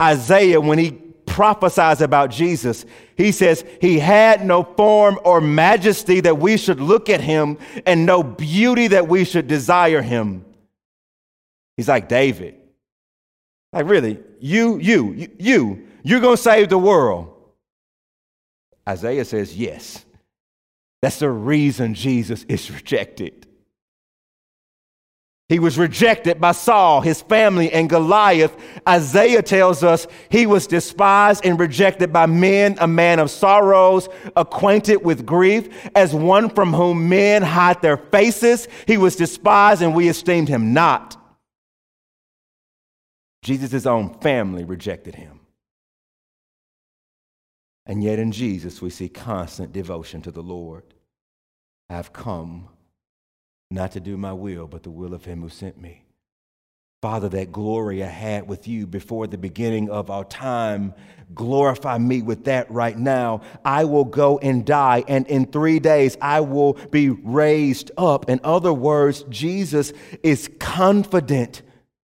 Isaiah, 0.00 0.60
when 0.60 0.78
he 0.78 0.92
prophesies 1.26 2.00
about 2.00 2.30
Jesus, 2.30 2.86
he 3.16 3.32
says, 3.32 3.64
He 3.82 3.98
had 3.98 4.44
no 4.44 4.64
form 4.64 5.18
or 5.24 5.42
majesty 5.42 6.20
that 6.20 6.38
we 6.38 6.56
should 6.56 6.80
look 6.80 7.10
at 7.10 7.20
him, 7.20 7.58
and 7.84 8.06
no 8.06 8.22
beauty 8.22 8.88
that 8.88 9.08
we 9.08 9.24
should 9.24 9.46
desire 9.46 10.00
him. 10.00 10.44
He's 11.76 11.88
like 11.88 12.08
David. 12.08 12.56
Like, 13.72 13.86
really, 13.86 14.18
you, 14.40 14.78
you, 14.78 15.30
you, 15.38 15.86
you're 16.02 16.20
going 16.20 16.36
to 16.36 16.42
save 16.42 16.70
the 16.70 16.78
world. 16.78 17.29
Isaiah 18.88 19.24
says, 19.24 19.56
yes. 19.56 20.04
That's 21.02 21.18
the 21.18 21.30
reason 21.30 21.94
Jesus 21.94 22.44
is 22.44 22.70
rejected. 22.70 23.46
He 25.48 25.58
was 25.58 25.76
rejected 25.76 26.40
by 26.40 26.52
Saul, 26.52 27.00
his 27.00 27.22
family, 27.22 27.72
and 27.72 27.90
Goliath. 27.90 28.56
Isaiah 28.88 29.42
tells 29.42 29.82
us 29.82 30.06
he 30.28 30.46
was 30.46 30.68
despised 30.68 31.44
and 31.44 31.58
rejected 31.58 32.12
by 32.12 32.26
men, 32.26 32.76
a 32.80 32.86
man 32.86 33.18
of 33.18 33.32
sorrows, 33.32 34.08
acquainted 34.36 34.98
with 34.98 35.26
grief, 35.26 35.90
as 35.96 36.14
one 36.14 36.50
from 36.50 36.72
whom 36.72 37.08
men 37.08 37.42
hide 37.42 37.82
their 37.82 37.96
faces. 37.96 38.68
He 38.86 38.96
was 38.96 39.16
despised 39.16 39.82
and 39.82 39.92
we 39.92 40.08
esteemed 40.08 40.48
him 40.48 40.72
not. 40.72 41.16
Jesus' 43.42 43.86
own 43.86 44.20
family 44.20 44.64
rejected 44.64 45.16
him. 45.16 45.39
And 47.86 48.02
yet 48.02 48.18
in 48.18 48.32
Jesus, 48.32 48.80
we 48.80 48.90
see 48.90 49.08
constant 49.08 49.72
devotion 49.72 50.22
to 50.22 50.30
the 50.30 50.42
Lord. 50.42 50.84
I 51.88 51.94
have 51.94 52.12
come 52.12 52.68
not 53.70 53.92
to 53.92 54.00
do 54.00 54.16
my 54.16 54.32
will, 54.32 54.66
but 54.66 54.82
the 54.82 54.90
will 54.90 55.14
of 55.14 55.24
Him 55.24 55.42
who 55.42 55.48
sent 55.48 55.80
me. 55.80 56.04
Father, 57.02 57.30
that 57.30 57.50
glory 57.50 58.04
I 58.04 58.08
had 58.08 58.46
with 58.46 58.68
you 58.68 58.86
before 58.86 59.26
the 59.26 59.38
beginning 59.38 59.88
of 59.88 60.10
our 60.10 60.24
time, 60.24 60.92
glorify 61.34 61.96
me 61.96 62.20
with 62.20 62.44
that 62.44 62.70
right 62.70 62.98
now. 62.98 63.40
I 63.64 63.84
will 63.84 64.04
go 64.04 64.38
and 64.38 64.66
die, 64.66 65.04
and 65.08 65.26
in 65.26 65.46
three 65.46 65.78
days 65.78 66.18
I 66.20 66.40
will 66.40 66.74
be 66.90 67.08
raised 67.08 67.90
up. 67.96 68.28
In 68.28 68.38
other 68.44 68.74
words, 68.74 69.24
Jesus 69.30 69.94
is 70.22 70.50
confident 70.60 71.62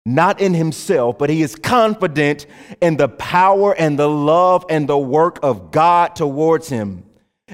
not 0.06 0.42
in 0.42 0.54
himself, 0.54 1.18
but 1.18 1.30
he 1.30 1.42
is 1.42 1.56
confident 1.56 2.46
in 2.82 2.98
the 2.98 3.08
power 3.08 3.74
and 3.74 3.98
the 3.98 4.10
love 4.10 4.66
and 4.70 4.88
the 4.88 4.98
work 4.98 5.40
of 5.42 5.72
God 5.72 6.16
towards 6.16 6.68
him. 6.68 7.06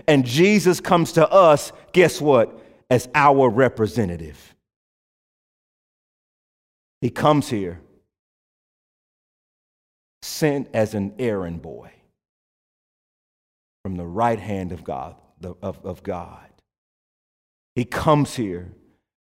And 0.07 0.25
Jesus 0.25 0.79
comes 0.79 1.13
to 1.13 1.29
us, 1.29 1.71
guess 1.91 2.19
what? 2.19 2.59
As 2.89 3.07
our 3.13 3.49
representative. 3.49 4.55
He 7.01 7.09
comes 7.09 7.49
here 7.49 7.79
sent 10.21 10.69
as 10.73 10.95
an 10.95 11.13
errand 11.19 11.61
boy 11.61 11.91
from 13.83 13.95
the 13.95 14.05
right 14.05 14.39
hand 14.39 14.71
of 14.71 14.83
God, 14.83 15.15
of, 15.41 15.85
of 15.85 16.03
God. 16.03 16.49
He 17.75 17.85
comes 17.85 18.35
here 18.35 18.73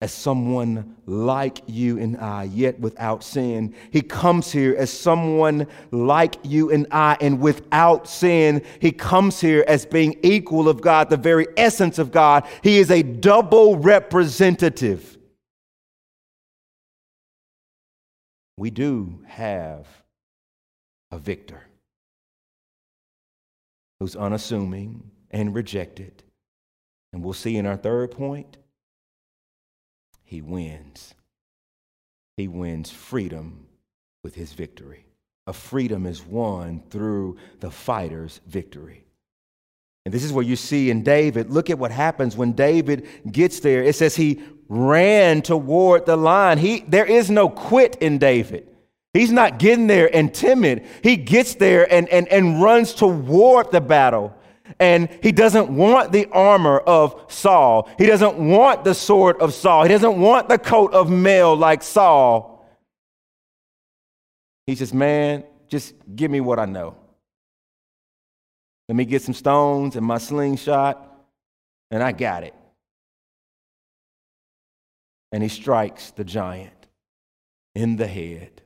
as 0.04 0.12
someone 0.12 0.96
like 1.06 1.62
you 1.66 1.98
and 1.98 2.18
I, 2.18 2.42
yet 2.44 2.78
without 2.78 3.24
sin. 3.24 3.74
He 3.90 4.02
comes 4.02 4.52
here 4.52 4.74
as 4.76 4.92
someone 4.92 5.66
like 5.92 6.36
you 6.42 6.70
and 6.70 6.86
I, 6.90 7.16
and 7.22 7.40
without 7.40 8.06
sin. 8.06 8.62
He 8.82 8.92
comes 8.92 9.40
here 9.40 9.64
as 9.66 9.86
being 9.86 10.18
equal 10.22 10.68
of 10.68 10.82
God, 10.82 11.08
the 11.08 11.16
very 11.16 11.46
essence 11.56 11.98
of 11.98 12.12
God. 12.12 12.46
He 12.62 12.76
is 12.76 12.90
a 12.90 13.02
double 13.02 13.78
representative. 13.78 15.16
We 18.58 18.68
do 18.68 19.24
have 19.26 19.86
a 21.10 21.16
victor 21.16 21.62
who's 24.00 24.16
unassuming 24.16 25.10
and 25.30 25.54
rejected. 25.54 26.22
And 27.14 27.24
we'll 27.24 27.32
see 27.32 27.56
in 27.56 27.64
our 27.64 27.78
third 27.78 28.10
point 28.10 28.58
he 30.24 30.40
wins. 30.42 31.14
He 32.36 32.48
wins 32.48 32.90
freedom 32.90 33.66
with 34.22 34.34
his 34.34 34.52
victory. 34.52 35.06
A 35.46 35.52
freedom 35.52 36.06
is 36.06 36.24
won 36.24 36.82
through 36.90 37.36
the 37.60 37.70
fighter's 37.70 38.40
victory. 38.46 39.04
And 40.04 40.12
this 40.12 40.24
is 40.24 40.32
what 40.32 40.46
you 40.46 40.56
see 40.56 40.90
in 40.90 41.02
David. 41.02 41.50
Look 41.50 41.70
at 41.70 41.78
what 41.78 41.90
happens 41.90 42.36
when 42.36 42.52
David 42.52 43.06
gets 43.30 43.60
there. 43.60 43.82
It 43.82 43.94
says 43.94 44.16
he 44.16 44.42
ran 44.68 45.42
toward 45.42 46.06
the 46.06 46.16
line. 46.16 46.58
He, 46.58 46.80
there 46.80 47.06
is 47.06 47.30
no 47.30 47.48
quit 47.48 47.96
in 47.96 48.18
David. 48.18 48.68
He's 49.12 49.32
not 49.32 49.58
getting 49.58 49.86
there 49.86 50.14
and 50.14 50.34
timid. 50.34 50.86
He 51.02 51.16
gets 51.16 51.54
there 51.54 51.90
and, 51.90 52.08
and, 52.08 52.26
and 52.28 52.60
runs 52.60 52.92
toward 52.92 53.70
the 53.70 53.80
battle. 53.80 54.34
And 54.78 55.10
he 55.22 55.30
doesn't 55.30 55.68
want 55.68 56.12
the 56.12 56.26
armor 56.32 56.78
of 56.78 57.26
Saul. 57.28 57.88
He 57.98 58.06
doesn't 58.06 58.36
want 58.36 58.84
the 58.84 58.94
sword 58.94 59.36
of 59.40 59.52
Saul. 59.52 59.82
He 59.82 59.90
doesn't 59.90 60.18
want 60.18 60.48
the 60.48 60.58
coat 60.58 60.94
of 60.94 61.10
mail 61.10 61.54
like 61.54 61.82
Saul. 61.82 62.66
He 64.66 64.74
says, 64.74 64.94
Man, 64.94 65.44
just 65.68 65.94
give 66.14 66.30
me 66.30 66.40
what 66.40 66.58
I 66.58 66.64
know. 66.64 66.96
Let 68.88 68.96
me 68.96 69.04
get 69.04 69.22
some 69.22 69.34
stones 69.34 69.96
and 69.96 70.04
my 70.04 70.18
slingshot, 70.18 71.10
and 71.90 72.02
I 72.02 72.12
got 72.12 72.44
it. 72.44 72.54
And 75.32 75.42
he 75.42 75.48
strikes 75.48 76.10
the 76.10 76.24
giant 76.24 76.86
in 77.74 77.96
the 77.96 78.06
head, 78.06 78.62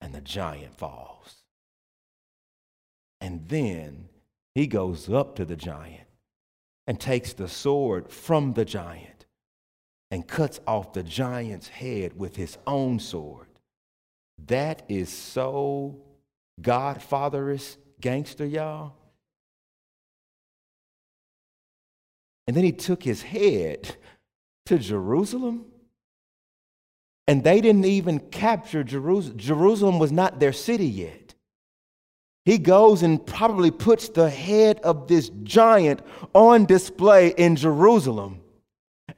and 0.00 0.14
the 0.14 0.20
giant 0.20 0.74
falls. 0.76 1.36
And 3.20 3.48
then 3.48 4.07
he 4.58 4.66
goes 4.66 5.08
up 5.08 5.36
to 5.36 5.44
the 5.44 5.54
giant 5.54 6.08
and 6.88 6.98
takes 6.98 7.32
the 7.32 7.46
sword 7.46 8.10
from 8.10 8.54
the 8.54 8.64
giant 8.64 9.26
and 10.10 10.26
cuts 10.26 10.58
off 10.66 10.92
the 10.92 11.04
giant's 11.04 11.68
head 11.68 12.18
with 12.18 12.34
his 12.34 12.58
own 12.66 12.98
sword. 12.98 13.46
That 14.48 14.82
is 14.88 15.10
so 15.10 16.00
Godfatherish 16.60 17.76
gangster, 18.00 18.44
y'all. 18.44 18.94
And 22.48 22.56
then 22.56 22.64
he 22.64 22.72
took 22.72 23.04
his 23.04 23.22
head 23.22 23.94
to 24.66 24.76
Jerusalem. 24.76 25.66
And 27.28 27.44
they 27.44 27.60
didn't 27.60 27.84
even 27.84 28.18
capture 28.18 28.82
Jerusalem. 28.82 29.38
Jerusalem 29.38 30.00
was 30.00 30.10
not 30.10 30.40
their 30.40 30.52
city 30.52 30.88
yet 30.88 31.27
he 32.48 32.56
goes 32.56 33.02
and 33.02 33.26
probably 33.26 33.70
puts 33.70 34.08
the 34.08 34.30
head 34.30 34.80
of 34.80 35.06
this 35.06 35.28
giant 35.42 36.00
on 36.32 36.64
display 36.64 37.34
in 37.36 37.56
Jerusalem. 37.56 38.40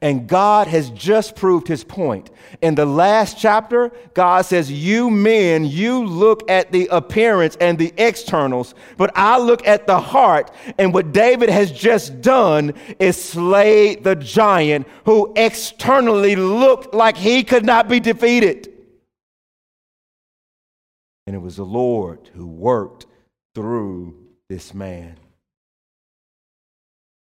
And 0.01 0.27
God 0.27 0.67
has 0.67 0.89
just 0.89 1.37
proved 1.37 1.65
his 1.65 1.81
point. 1.81 2.29
In 2.61 2.75
the 2.75 2.85
last 2.85 3.39
chapter, 3.39 3.93
God 4.13 4.41
says, 4.41 4.69
You 4.69 5.09
men, 5.09 5.63
you 5.63 6.03
look 6.03 6.51
at 6.51 6.73
the 6.73 6.89
appearance 6.91 7.55
and 7.61 7.79
the 7.79 7.93
externals, 7.97 8.75
but 8.97 9.11
I 9.15 9.37
look 9.39 9.65
at 9.65 9.87
the 9.87 10.01
heart. 10.01 10.51
And 10.77 10.93
what 10.93 11.13
David 11.13 11.47
has 11.47 11.71
just 11.71 12.19
done 12.19 12.73
is 12.99 13.15
slay 13.15 13.95
the 13.95 14.17
giant 14.17 14.89
who 15.05 15.31
externally 15.37 16.35
looked 16.35 16.93
like 16.93 17.15
he 17.15 17.45
could 17.45 17.63
not 17.63 17.87
be 17.87 18.01
defeated. 18.01 18.67
And 21.25 21.33
it 21.33 21.39
was 21.39 21.55
the 21.55 21.63
Lord 21.63 22.29
who 22.33 22.45
worked 22.45 23.05
through 23.55 24.15
this 24.49 24.73
man. 24.73 25.17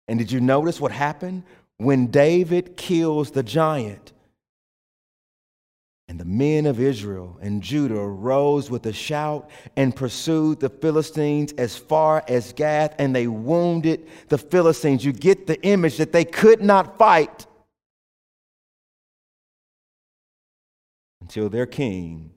And 0.09 0.19
did 0.19 0.31
you 0.31 0.41
notice 0.41 0.81
what 0.81 0.93
happened 0.93 1.45
when 1.79 2.09
David 2.09 2.77
kills 2.77 3.31
the 3.31 3.43
giant? 3.43 4.13
And 6.07 6.21
the 6.21 6.27
men 6.27 6.67
of 6.67 6.81
Israel 6.81 7.39
and 7.41 7.63
Judah 7.63 7.95
rose 7.95 8.71
with 8.71 8.85
a 8.85 8.93
shout 8.93 9.49
and 9.75 9.97
pursued 9.97 10.61
the 10.61 10.69
Philistines 10.69 11.53
as 11.53 11.79
far 11.79 12.23
as 12.29 12.53
Gath, 12.53 12.95
and 12.99 13.17
they 13.17 13.27
wounded 13.27 14.07
the 14.29 14.37
Philistines. 14.37 15.03
You 15.03 15.13
get 15.13 15.47
the 15.47 15.61
image 15.63 15.97
that 15.97 16.13
they 16.13 16.27
could 16.27 16.63
not 16.63 16.99
fight 16.99 17.47
until 21.23 21.49
their 21.49 21.65
king 21.65 22.33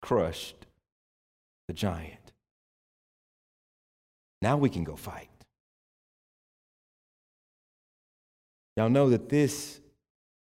crushed 0.00 0.66
the 1.66 1.74
giant. 1.74 2.17
Now 4.40 4.56
we 4.56 4.70
can 4.70 4.84
go 4.84 4.96
fight. 4.96 5.28
Y'all 8.76 8.88
know 8.88 9.10
that 9.10 9.28
this 9.28 9.80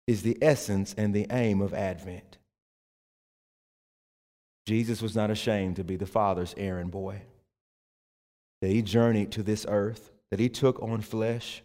is 0.06 0.22
the 0.22 0.38
essence 0.42 0.94
and 0.98 1.14
the 1.14 1.26
aim 1.32 1.62
of 1.62 1.74
Advent. 1.74 2.38
Jesus 4.68 5.02
was 5.02 5.16
not 5.16 5.32
ashamed 5.32 5.78
to 5.78 5.84
be 5.84 5.96
the 5.96 6.06
Father's 6.06 6.54
errand 6.58 6.92
boy, 6.92 7.22
that 8.62 8.70
he 8.70 8.82
journeyed 8.82 9.32
to 9.32 9.42
this 9.42 9.66
earth, 9.68 10.12
that 10.30 10.40
he 10.40 10.50
took 10.50 10.82
on 10.84 11.02
flesh, 11.02 11.64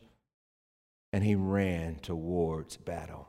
and 1.12 1.22
he 1.22 1.34
ran 1.34 1.96
towards 1.96 2.76
battle. 2.78 3.28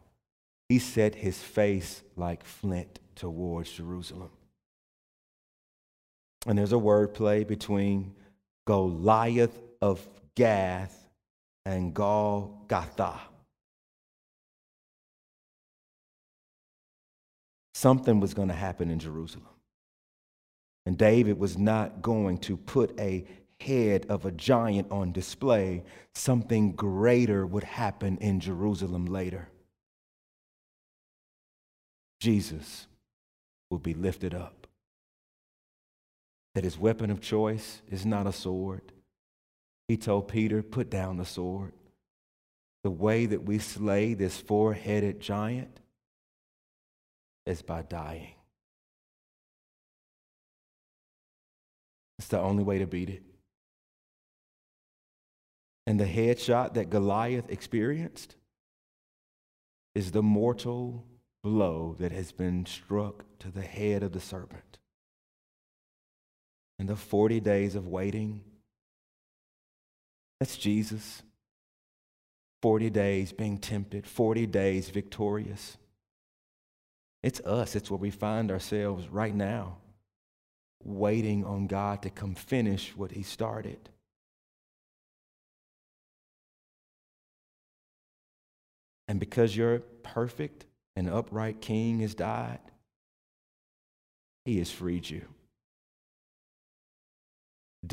He 0.69 0.79
set 0.79 1.15
his 1.15 1.37
face 1.37 2.01
like 2.15 2.45
flint 2.45 2.99
towards 3.15 3.71
Jerusalem. 3.71 4.29
And 6.45 6.57
there's 6.57 6.71
a 6.71 6.77
word 6.77 7.13
play 7.13 7.43
between 7.43 8.13
Goliath 8.65 9.59
of 9.81 10.07
Gath 10.35 11.09
and 11.65 11.93
Golgotha. 11.93 13.19
Something 17.73 18.19
was 18.19 18.33
going 18.33 18.47
to 18.47 18.53
happen 18.53 18.89
in 18.89 18.99
Jerusalem. 18.99 19.47
And 20.85 20.97
David 20.97 21.39
was 21.39 21.57
not 21.57 22.01
going 22.01 22.37
to 22.39 22.57
put 22.57 22.97
a 22.99 23.25
head 23.59 24.05
of 24.09 24.25
a 24.25 24.31
giant 24.31 24.91
on 24.91 25.11
display. 25.11 25.83
Something 26.13 26.73
greater 26.73 27.45
would 27.45 27.63
happen 27.63 28.17
in 28.17 28.39
Jerusalem 28.39 29.05
later. 29.05 29.47
Jesus 32.19 32.87
will 33.69 33.79
be 33.79 33.93
lifted 33.93 34.33
up. 34.33 34.62
That 36.55 36.63
his 36.63 36.77
weapon 36.77 37.09
of 37.09 37.21
choice 37.21 37.81
is 37.89 38.05
not 38.05 38.27
a 38.27 38.33
sword. 38.33 38.91
He 39.87 39.97
told 39.97 40.27
Peter, 40.27 40.61
Put 40.61 40.89
down 40.89 41.17
the 41.17 41.25
sword. 41.25 41.73
The 42.83 42.91
way 42.91 43.25
that 43.25 43.43
we 43.43 43.59
slay 43.59 44.13
this 44.13 44.37
four 44.37 44.73
headed 44.73 45.19
giant 45.19 45.79
is 47.45 47.61
by 47.61 47.81
dying. 47.81 48.35
It's 52.19 52.27
the 52.27 52.39
only 52.39 52.63
way 52.63 52.79
to 52.79 52.87
beat 52.87 53.09
it. 53.09 53.23
And 55.85 55.99
the 55.99 56.05
headshot 56.05 56.75
that 56.75 56.89
Goliath 56.89 57.49
experienced 57.49 58.35
is 59.95 60.11
the 60.11 60.23
mortal 60.23 61.05
blow 61.43 61.95
that 61.99 62.11
has 62.11 62.31
been 62.31 62.65
struck 62.65 63.25
to 63.39 63.51
the 63.51 63.61
head 63.61 64.03
of 64.03 64.13
the 64.13 64.19
serpent. 64.19 64.72
And 66.79 66.89
the 66.89 66.95
40 66.95 67.39
days 67.39 67.75
of 67.75 67.87
waiting, 67.87 68.41
that's 70.39 70.57
Jesus. 70.57 71.21
40 72.61 72.89
days 72.89 73.33
being 73.33 73.57
tempted, 73.57 74.07
40 74.07 74.45
days 74.47 74.89
victorious. 74.89 75.77
It's 77.21 77.41
us, 77.41 77.75
it's 77.75 77.91
where 77.91 77.97
we 77.97 78.09
find 78.09 78.51
ourselves 78.51 79.07
right 79.09 79.35
now 79.35 79.77
waiting 80.83 81.45
on 81.45 81.67
God 81.67 82.01
to 82.01 82.09
come 82.09 82.35
finish 82.35 82.95
what 82.95 83.11
He 83.11 83.23
started. 83.23 83.89
And 89.07 89.19
because 89.19 89.55
your 89.55 89.79
perfect 89.79 90.65
and 90.95 91.09
upright 91.09 91.61
King 91.61 91.99
has 91.99 92.15
died, 92.15 92.59
He 94.45 94.59
has 94.59 94.71
freed 94.71 95.09
you. 95.09 95.23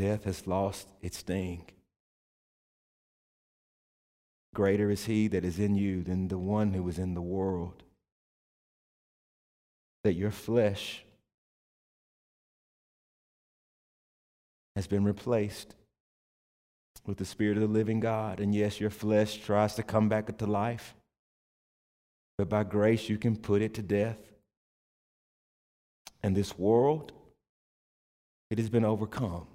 Death 0.01 0.25
has 0.25 0.47
lost 0.47 0.89
its 1.03 1.19
sting. 1.19 1.63
Greater 4.55 4.91
is 4.91 5.05
He 5.05 5.29
that 5.29 5.45
is 5.45 5.59
in 5.59 5.75
you 5.75 6.03
than 6.03 6.29
the 6.29 6.39
one 6.39 6.73
who 6.73 6.89
is 6.89 6.99
in 6.99 7.13
the 7.13 7.21
world. 7.21 7.83
That 10.05 10.15
your 10.15 10.31
flesh 10.31 11.05
has 14.75 14.87
been 14.87 15.05
replaced 15.05 15.75
with 17.05 17.19
the 17.19 17.27
Spirit 17.27 17.59
of 17.59 17.61
the 17.61 17.69
living 17.69 18.01
God. 18.01 18.41
And 18.41 18.55
yes, 18.55 18.81
your 18.81 18.89
flesh 18.89 19.37
tries 19.37 19.75
to 19.75 19.83
come 19.83 20.09
back 20.09 20.31
into 20.31 20.47
life, 20.47 20.95
but 22.39 22.49
by 22.49 22.65
grace 22.65 23.11
you 23.11 23.19
can 23.19 23.37
put 23.37 23.61
it 23.61 23.75
to 23.75 23.83
death. 23.83 24.17
And 26.23 26.35
this 26.35 26.59
world, 26.59 27.13
it 28.49 28.57
has 28.57 28.71
been 28.71 28.87
overcome. 28.87 29.47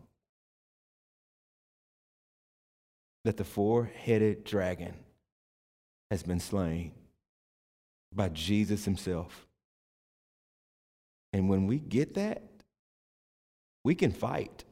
That 3.25 3.35
the 3.35 3.43
four 3.43 3.91
headed 3.93 4.45
dragon 4.45 4.93
has 6.09 6.23
been 6.23 6.39
slain 6.39 6.93
by 8.13 8.29
Jesus 8.29 8.85
himself. 8.85 9.47
And 11.33 11.49
when 11.49 11.67
we 11.67 11.79
get 11.79 12.13
that, 12.13 12.43
we 13.83 13.95
can 13.95 14.11
fight. 14.11 14.63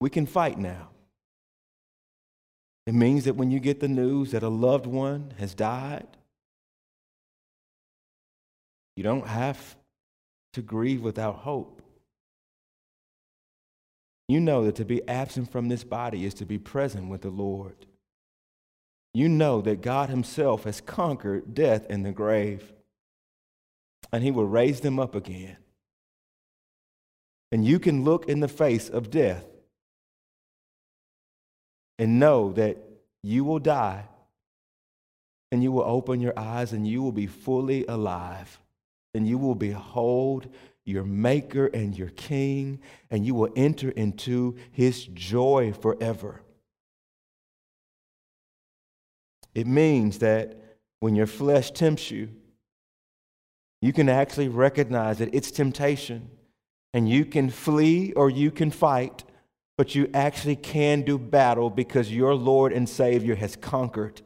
We 0.00 0.08
can 0.08 0.26
fight 0.26 0.58
now. 0.58 0.88
It 2.86 2.94
means 2.94 3.24
that 3.24 3.34
when 3.34 3.50
you 3.50 3.60
get 3.60 3.80
the 3.80 3.88
news 3.88 4.30
that 4.30 4.42
a 4.42 4.48
loved 4.48 4.86
one 4.86 5.34
has 5.38 5.54
died, 5.54 6.06
you 8.96 9.02
don't 9.02 9.26
have 9.26 9.76
to 10.54 10.62
grieve 10.62 11.02
without 11.02 11.36
hope. 11.36 11.81
You 14.28 14.40
know 14.40 14.64
that 14.64 14.76
to 14.76 14.84
be 14.84 15.06
absent 15.08 15.50
from 15.50 15.68
this 15.68 15.84
body 15.84 16.24
is 16.24 16.34
to 16.34 16.44
be 16.44 16.58
present 16.58 17.08
with 17.08 17.22
the 17.22 17.30
Lord. 17.30 17.86
You 19.14 19.28
know 19.28 19.60
that 19.62 19.82
God 19.82 20.08
Himself 20.08 20.64
has 20.64 20.80
conquered 20.80 21.54
death 21.54 21.86
and 21.90 22.04
the 22.04 22.12
grave, 22.12 22.72
and 24.12 24.22
He 24.22 24.30
will 24.30 24.46
raise 24.46 24.80
them 24.80 24.98
up 24.98 25.14
again. 25.14 25.56
And 27.50 27.64
you 27.64 27.78
can 27.78 28.04
look 28.04 28.26
in 28.28 28.40
the 28.40 28.48
face 28.48 28.88
of 28.88 29.10
death 29.10 29.44
and 31.98 32.18
know 32.18 32.52
that 32.52 32.78
you 33.22 33.44
will 33.44 33.58
die 33.58 34.04
and 35.50 35.62
you 35.62 35.70
will 35.70 35.84
open 35.84 36.20
your 36.20 36.32
eyes 36.38 36.72
and 36.72 36.88
you 36.88 37.02
will 37.02 37.12
be 37.12 37.26
fully 37.26 37.84
alive 37.86 38.58
and 39.14 39.28
you 39.28 39.36
will 39.36 39.54
behold 39.54 40.48
your 40.84 41.04
maker 41.04 41.66
and 41.66 41.96
your 41.96 42.10
king 42.10 42.80
and 43.10 43.24
you 43.24 43.34
will 43.34 43.50
enter 43.56 43.90
into 43.90 44.56
his 44.70 45.04
joy 45.04 45.72
forever. 45.72 46.42
It 49.54 49.66
means 49.66 50.18
that 50.18 50.78
when 51.00 51.14
your 51.14 51.26
flesh 51.26 51.70
tempts 51.70 52.10
you, 52.10 52.30
you 53.80 53.92
can 53.92 54.08
actually 54.08 54.48
recognize 54.48 55.18
that 55.18 55.34
it's 55.34 55.50
temptation 55.50 56.30
and 56.94 57.08
you 57.08 57.24
can 57.24 57.50
flee 57.50 58.12
or 58.12 58.30
you 58.30 58.50
can 58.50 58.70
fight 58.70 59.24
but 59.78 59.94
you 59.94 60.08
actually 60.14 60.56
can 60.56 61.02
do 61.02 61.18
battle 61.18 61.70
because 61.70 62.12
your 62.12 62.34
Lord 62.34 62.72
and 62.72 62.88
Savior 62.88 63.34
has 63.34 63.56
conquered. 63.56 64.22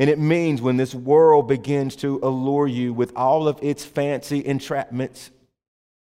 And 0.00 0.08
it 0.08 0.18
means 0.18 0.62
when 0.62 0.78
this 0.78 0.94
world 0.94 1.46
begins 1.46 1.94
to 1.96 2.20
allure 2.22 2.66
you 2.66 2.94
with 2.94 3.12
all 3.14 3.46
of 3.46 3.58
its 3.60 3.84
fancy 3.84 4.42
entrapments, 4.42 5.28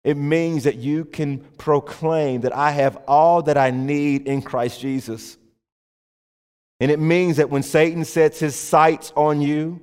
it 0.05 0.17
means 0.17 0.63
that 0.63 0.77
you 0.77 1.05
can 1.05 1.41
proclaim 1.59 2.43
that 2.43 2.57
I 2.57 2.71
have 2.71 2.97
all 3.09 3.43
that 3.43 3.59
I 3.59 3.73
need 3.73 4.29
in 4.29 4.43
Christ 4.43 4.81
Jesus. 4.81 5.37
And 6.79 6.93
it 6.93 7.01
means 7.01 7.39
that 7.39 7.51
when 7.51 7.65
Satan 7.65 8.05
sets 8.05 8.39
his 8.39 8.55
sights 8.55 9.13
on 9.17 9.41
you 9.41 9.83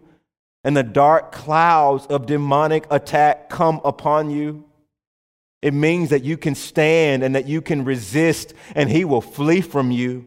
and 0.63 0.75
the 0.75 0.83
dark 0.83 1.33
clouds 1.33 2.05
of 2.05 2.27
demonic 2.27 2.87
attack 2.89 3.49
come 3.49 3.81
upon 3.83 4.29
you, 4.29 4.63
it 5.61 5.73
means 5.73 6.11
that 6.11 6.23
you 6.23 6.37
can 6.37 6.55
stand 6.55 7.23
and 7.23 7.35
that 7.35 7.45
you 7.45 7.61
can 7.61 7.83
resist 7.83 8.53
and 8.73 8.89
he 8.89 9.03
will 9.03 9.19
flee 9.19 9.59
from 9.59 9.91
you. 9.91 10.25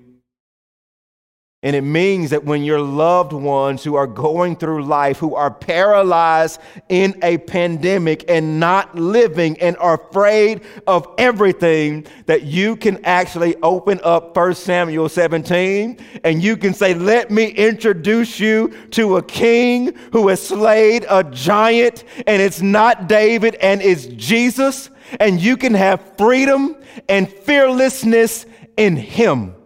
And 1.63 1.77
it 1.77 1.83
means 1.83 2.31
that 2.31 2.45
when 2.45 2.65
your 2.65 2.81
loved 2.81 3.35
ones 3.35 3.85
who 3.85 3.95
are 3.95 4.07
going 4.07 4.57
through 4.57 4.83
life, 4.85 5.19
who 5.19 5.35
are 5.35 5.51
paralyzed 5.51 6.59
in 6.89 7.19
a 7.23 7.37
pandemic 7.37 8.25
and 8.31 8.59
not 8.59 8.95
living 8.95 9.61
and 9.61 9.77
are 9.77 10.01
afraid 10.01 10.63
of 10.87 11.07
everything, 11.19 12.07
that 12.25 12.45
you 12.45 12.77
can 12.77 13.05
actually 13.05 13.57
open 13.57 14.01
up 14.03 14.35
1 14.35 14.55
Samuel 14.55 15.11
17 15.11 15.99
and 16.25 16.43
you 16.43 16.57
can 16.57 16.73
say, 16.73 16.95
Let 16.95 17.31
me 17.31 17.49
introduce 17.49 18.41
you 18.41 18.69
to 18.93 19.19
a 19.19 19.23
king 19.23 19.95
who 20.13 20.29
has 20.29 20.43
slayed 20.43 21.05
a 21.11 21.25
giant, 21.25 22.05
and 22.27 22.41
it's 22.41 22.63
not 22.63 23.07
David 23.07 23.57
and 23.57 23.83
it's 23.83 24.07
Jesus. 24.07 24.89
And 25.19 25.39
you 25.39 25.59
can 25.59 25.75
have 25.75 26.17
freedom 26.17 26.77
and 27.07 27.29
fearlessness 27.31 28.47
in 28.79 28.97
him. 28.97 29.60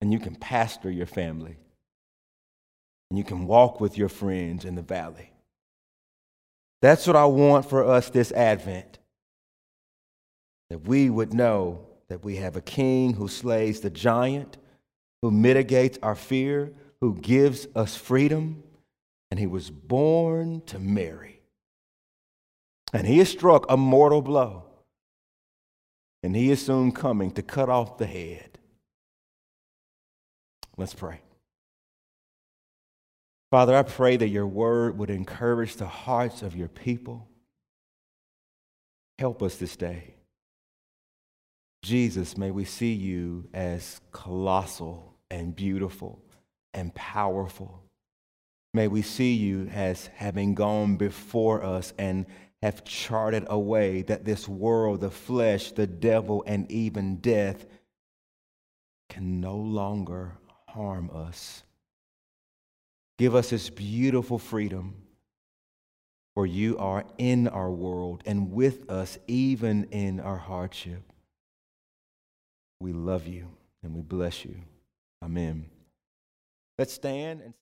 And 0.00 0.12
you 0.12 0.18
can 0.18 0.34
pastor 0.34 0.90
your 0.90 1.06
family, 1.06 1.56
and 3.10 3.18
you 3.18 3.24
can 3.24 3.46
walk 3.46 3.80
with 3.80 3.96
your 3.96 4.08
friends 4.08 4.64
in 4.64 4.74
the 4.74 4.82
valley. 4.82 5.32
That's 6.82 7.06
what 7.06 7.16
I 7.16 7.24
want 7.26 7.68
for 7.68 7.84
us 7.84 8.10
this 8.10 8.32
Advent. 8.32 8.98
That 10.70 10.86
we 10.86 11.08
would 11.08 11.32
know 11.32 11.86
that 12.08 12.24
we 12.24 12.36
have 12.36 12.56
a 12.56 12.60
king 12.60 13.14
who 13.14 13.28
slays 13.28 13.80
the 13.80 13.90
giant, 13.90 14.58
who 15.22 15.30
mitigates 15.30 15.98
our 16.02 16.14
fear, 16.14 16.72
who 17.00 17.14
gives 17.14 17.66
us 17.74 17.96
freedom, 17.96 18.62
and 19.30 19.40
he 19.40 19.46
was 19.46 19.70
born 19.70 20.62
to 20.66 20.78
Mary. 20.78 21.40
And 22.92 23.06
he 23.06 23.18
has 23.18 23.28
struck 23.28 23.66
a 23.68 23.76
mortal 23.76 24.22
blow, 24.22 24.64
and 26.22 26.36
he 26.36 26.50
is 26.50 26.64
soon 26.64 26.92
coming 26.92 27.30
to 27.32 27.42
cut 27.42 27.68
off 27.68 27.98
the 27.98 28.06
head 28.06 28.55
Let's 30.76 30.94
pray. 30.94 31.20
Father, 33.50 33.76
I 33.76 33.82
pray 33.82 34.16
that 34.16 34.28
your 34.28 34.46
word 34.46 34.98
would 34.98 35.10
encourage 35.10 35.76
the 35.76 35.86
hearts 35.86 36.42
of 36.42 36.56
your 36.56 36.68
people. 36.68 37.28
Help 39.18 39.42
us 39.42 39.56
this 39.56 39.76
day. 39.76 40.14
Jesus, 41.82 42.36
may 42.36 42.50
we 42.50 42.64
see 42.64 42.92
you 42.92 43.48
as 43.54 44.00
colossal 44.12 45.14
and 45.30 45.54
beautiful 45.54 46.20
and 46.74 46.94
powerful. 46.94 47.82
May 48.74 48.88
we 48.88 49.02
see 49.02 49.34
you 49.34 49.70
as 49.72 50.08
having 50.08 50.54
gone 50.54 50.96
before 50.96 51.64
us 51.64 51.94
and 51.96 52.26
have 52.60 52.84
charted 52.84 53.46
a 53.48 53.58
way 53.58 54.02
that 54.02 54.24
this 54.24 54.48
world, 54.48 55.00
the 55.00 55.10
flesh, 55.10 55.72
the 55.72 55.86
devil, 55.86 56.42
and 56.46 56.70
even 56.70 57.16
death 57.16 57.64
can 59.08 59.40
no 59.40 59.56
longer 59.56 60.32
harm 60.76 61.10
us. 61.12 61.62
Give 63.18 63.34
us 63.34 63.50
this 63.50 63.70
beautiful 63.70 64.38
freedom, 64.38 64.94
for 66.34 66.46
you 66.46 66.76
are 66.78 67.04
in 67.16 67.48
our 67.48 67.70
world 67.70 68.22
and 68.26 68.52
with 68.52 68.90
us 68.90 69.18
even 69.26 69.84
in 69.84 70.20
our 70.20 70.36
hardship. 70.36 71.02
We 72.78 72.92
love 72.92 73.26
you 73.26 73.48
and 73.82 73.94
we 73.94 74.02
bless 74.02 74.44
you. 74.44 74.56
Amen. 75.24 75.70
Let's 76.78 76.92
stand 76.92 77.40
and 77.40 77.54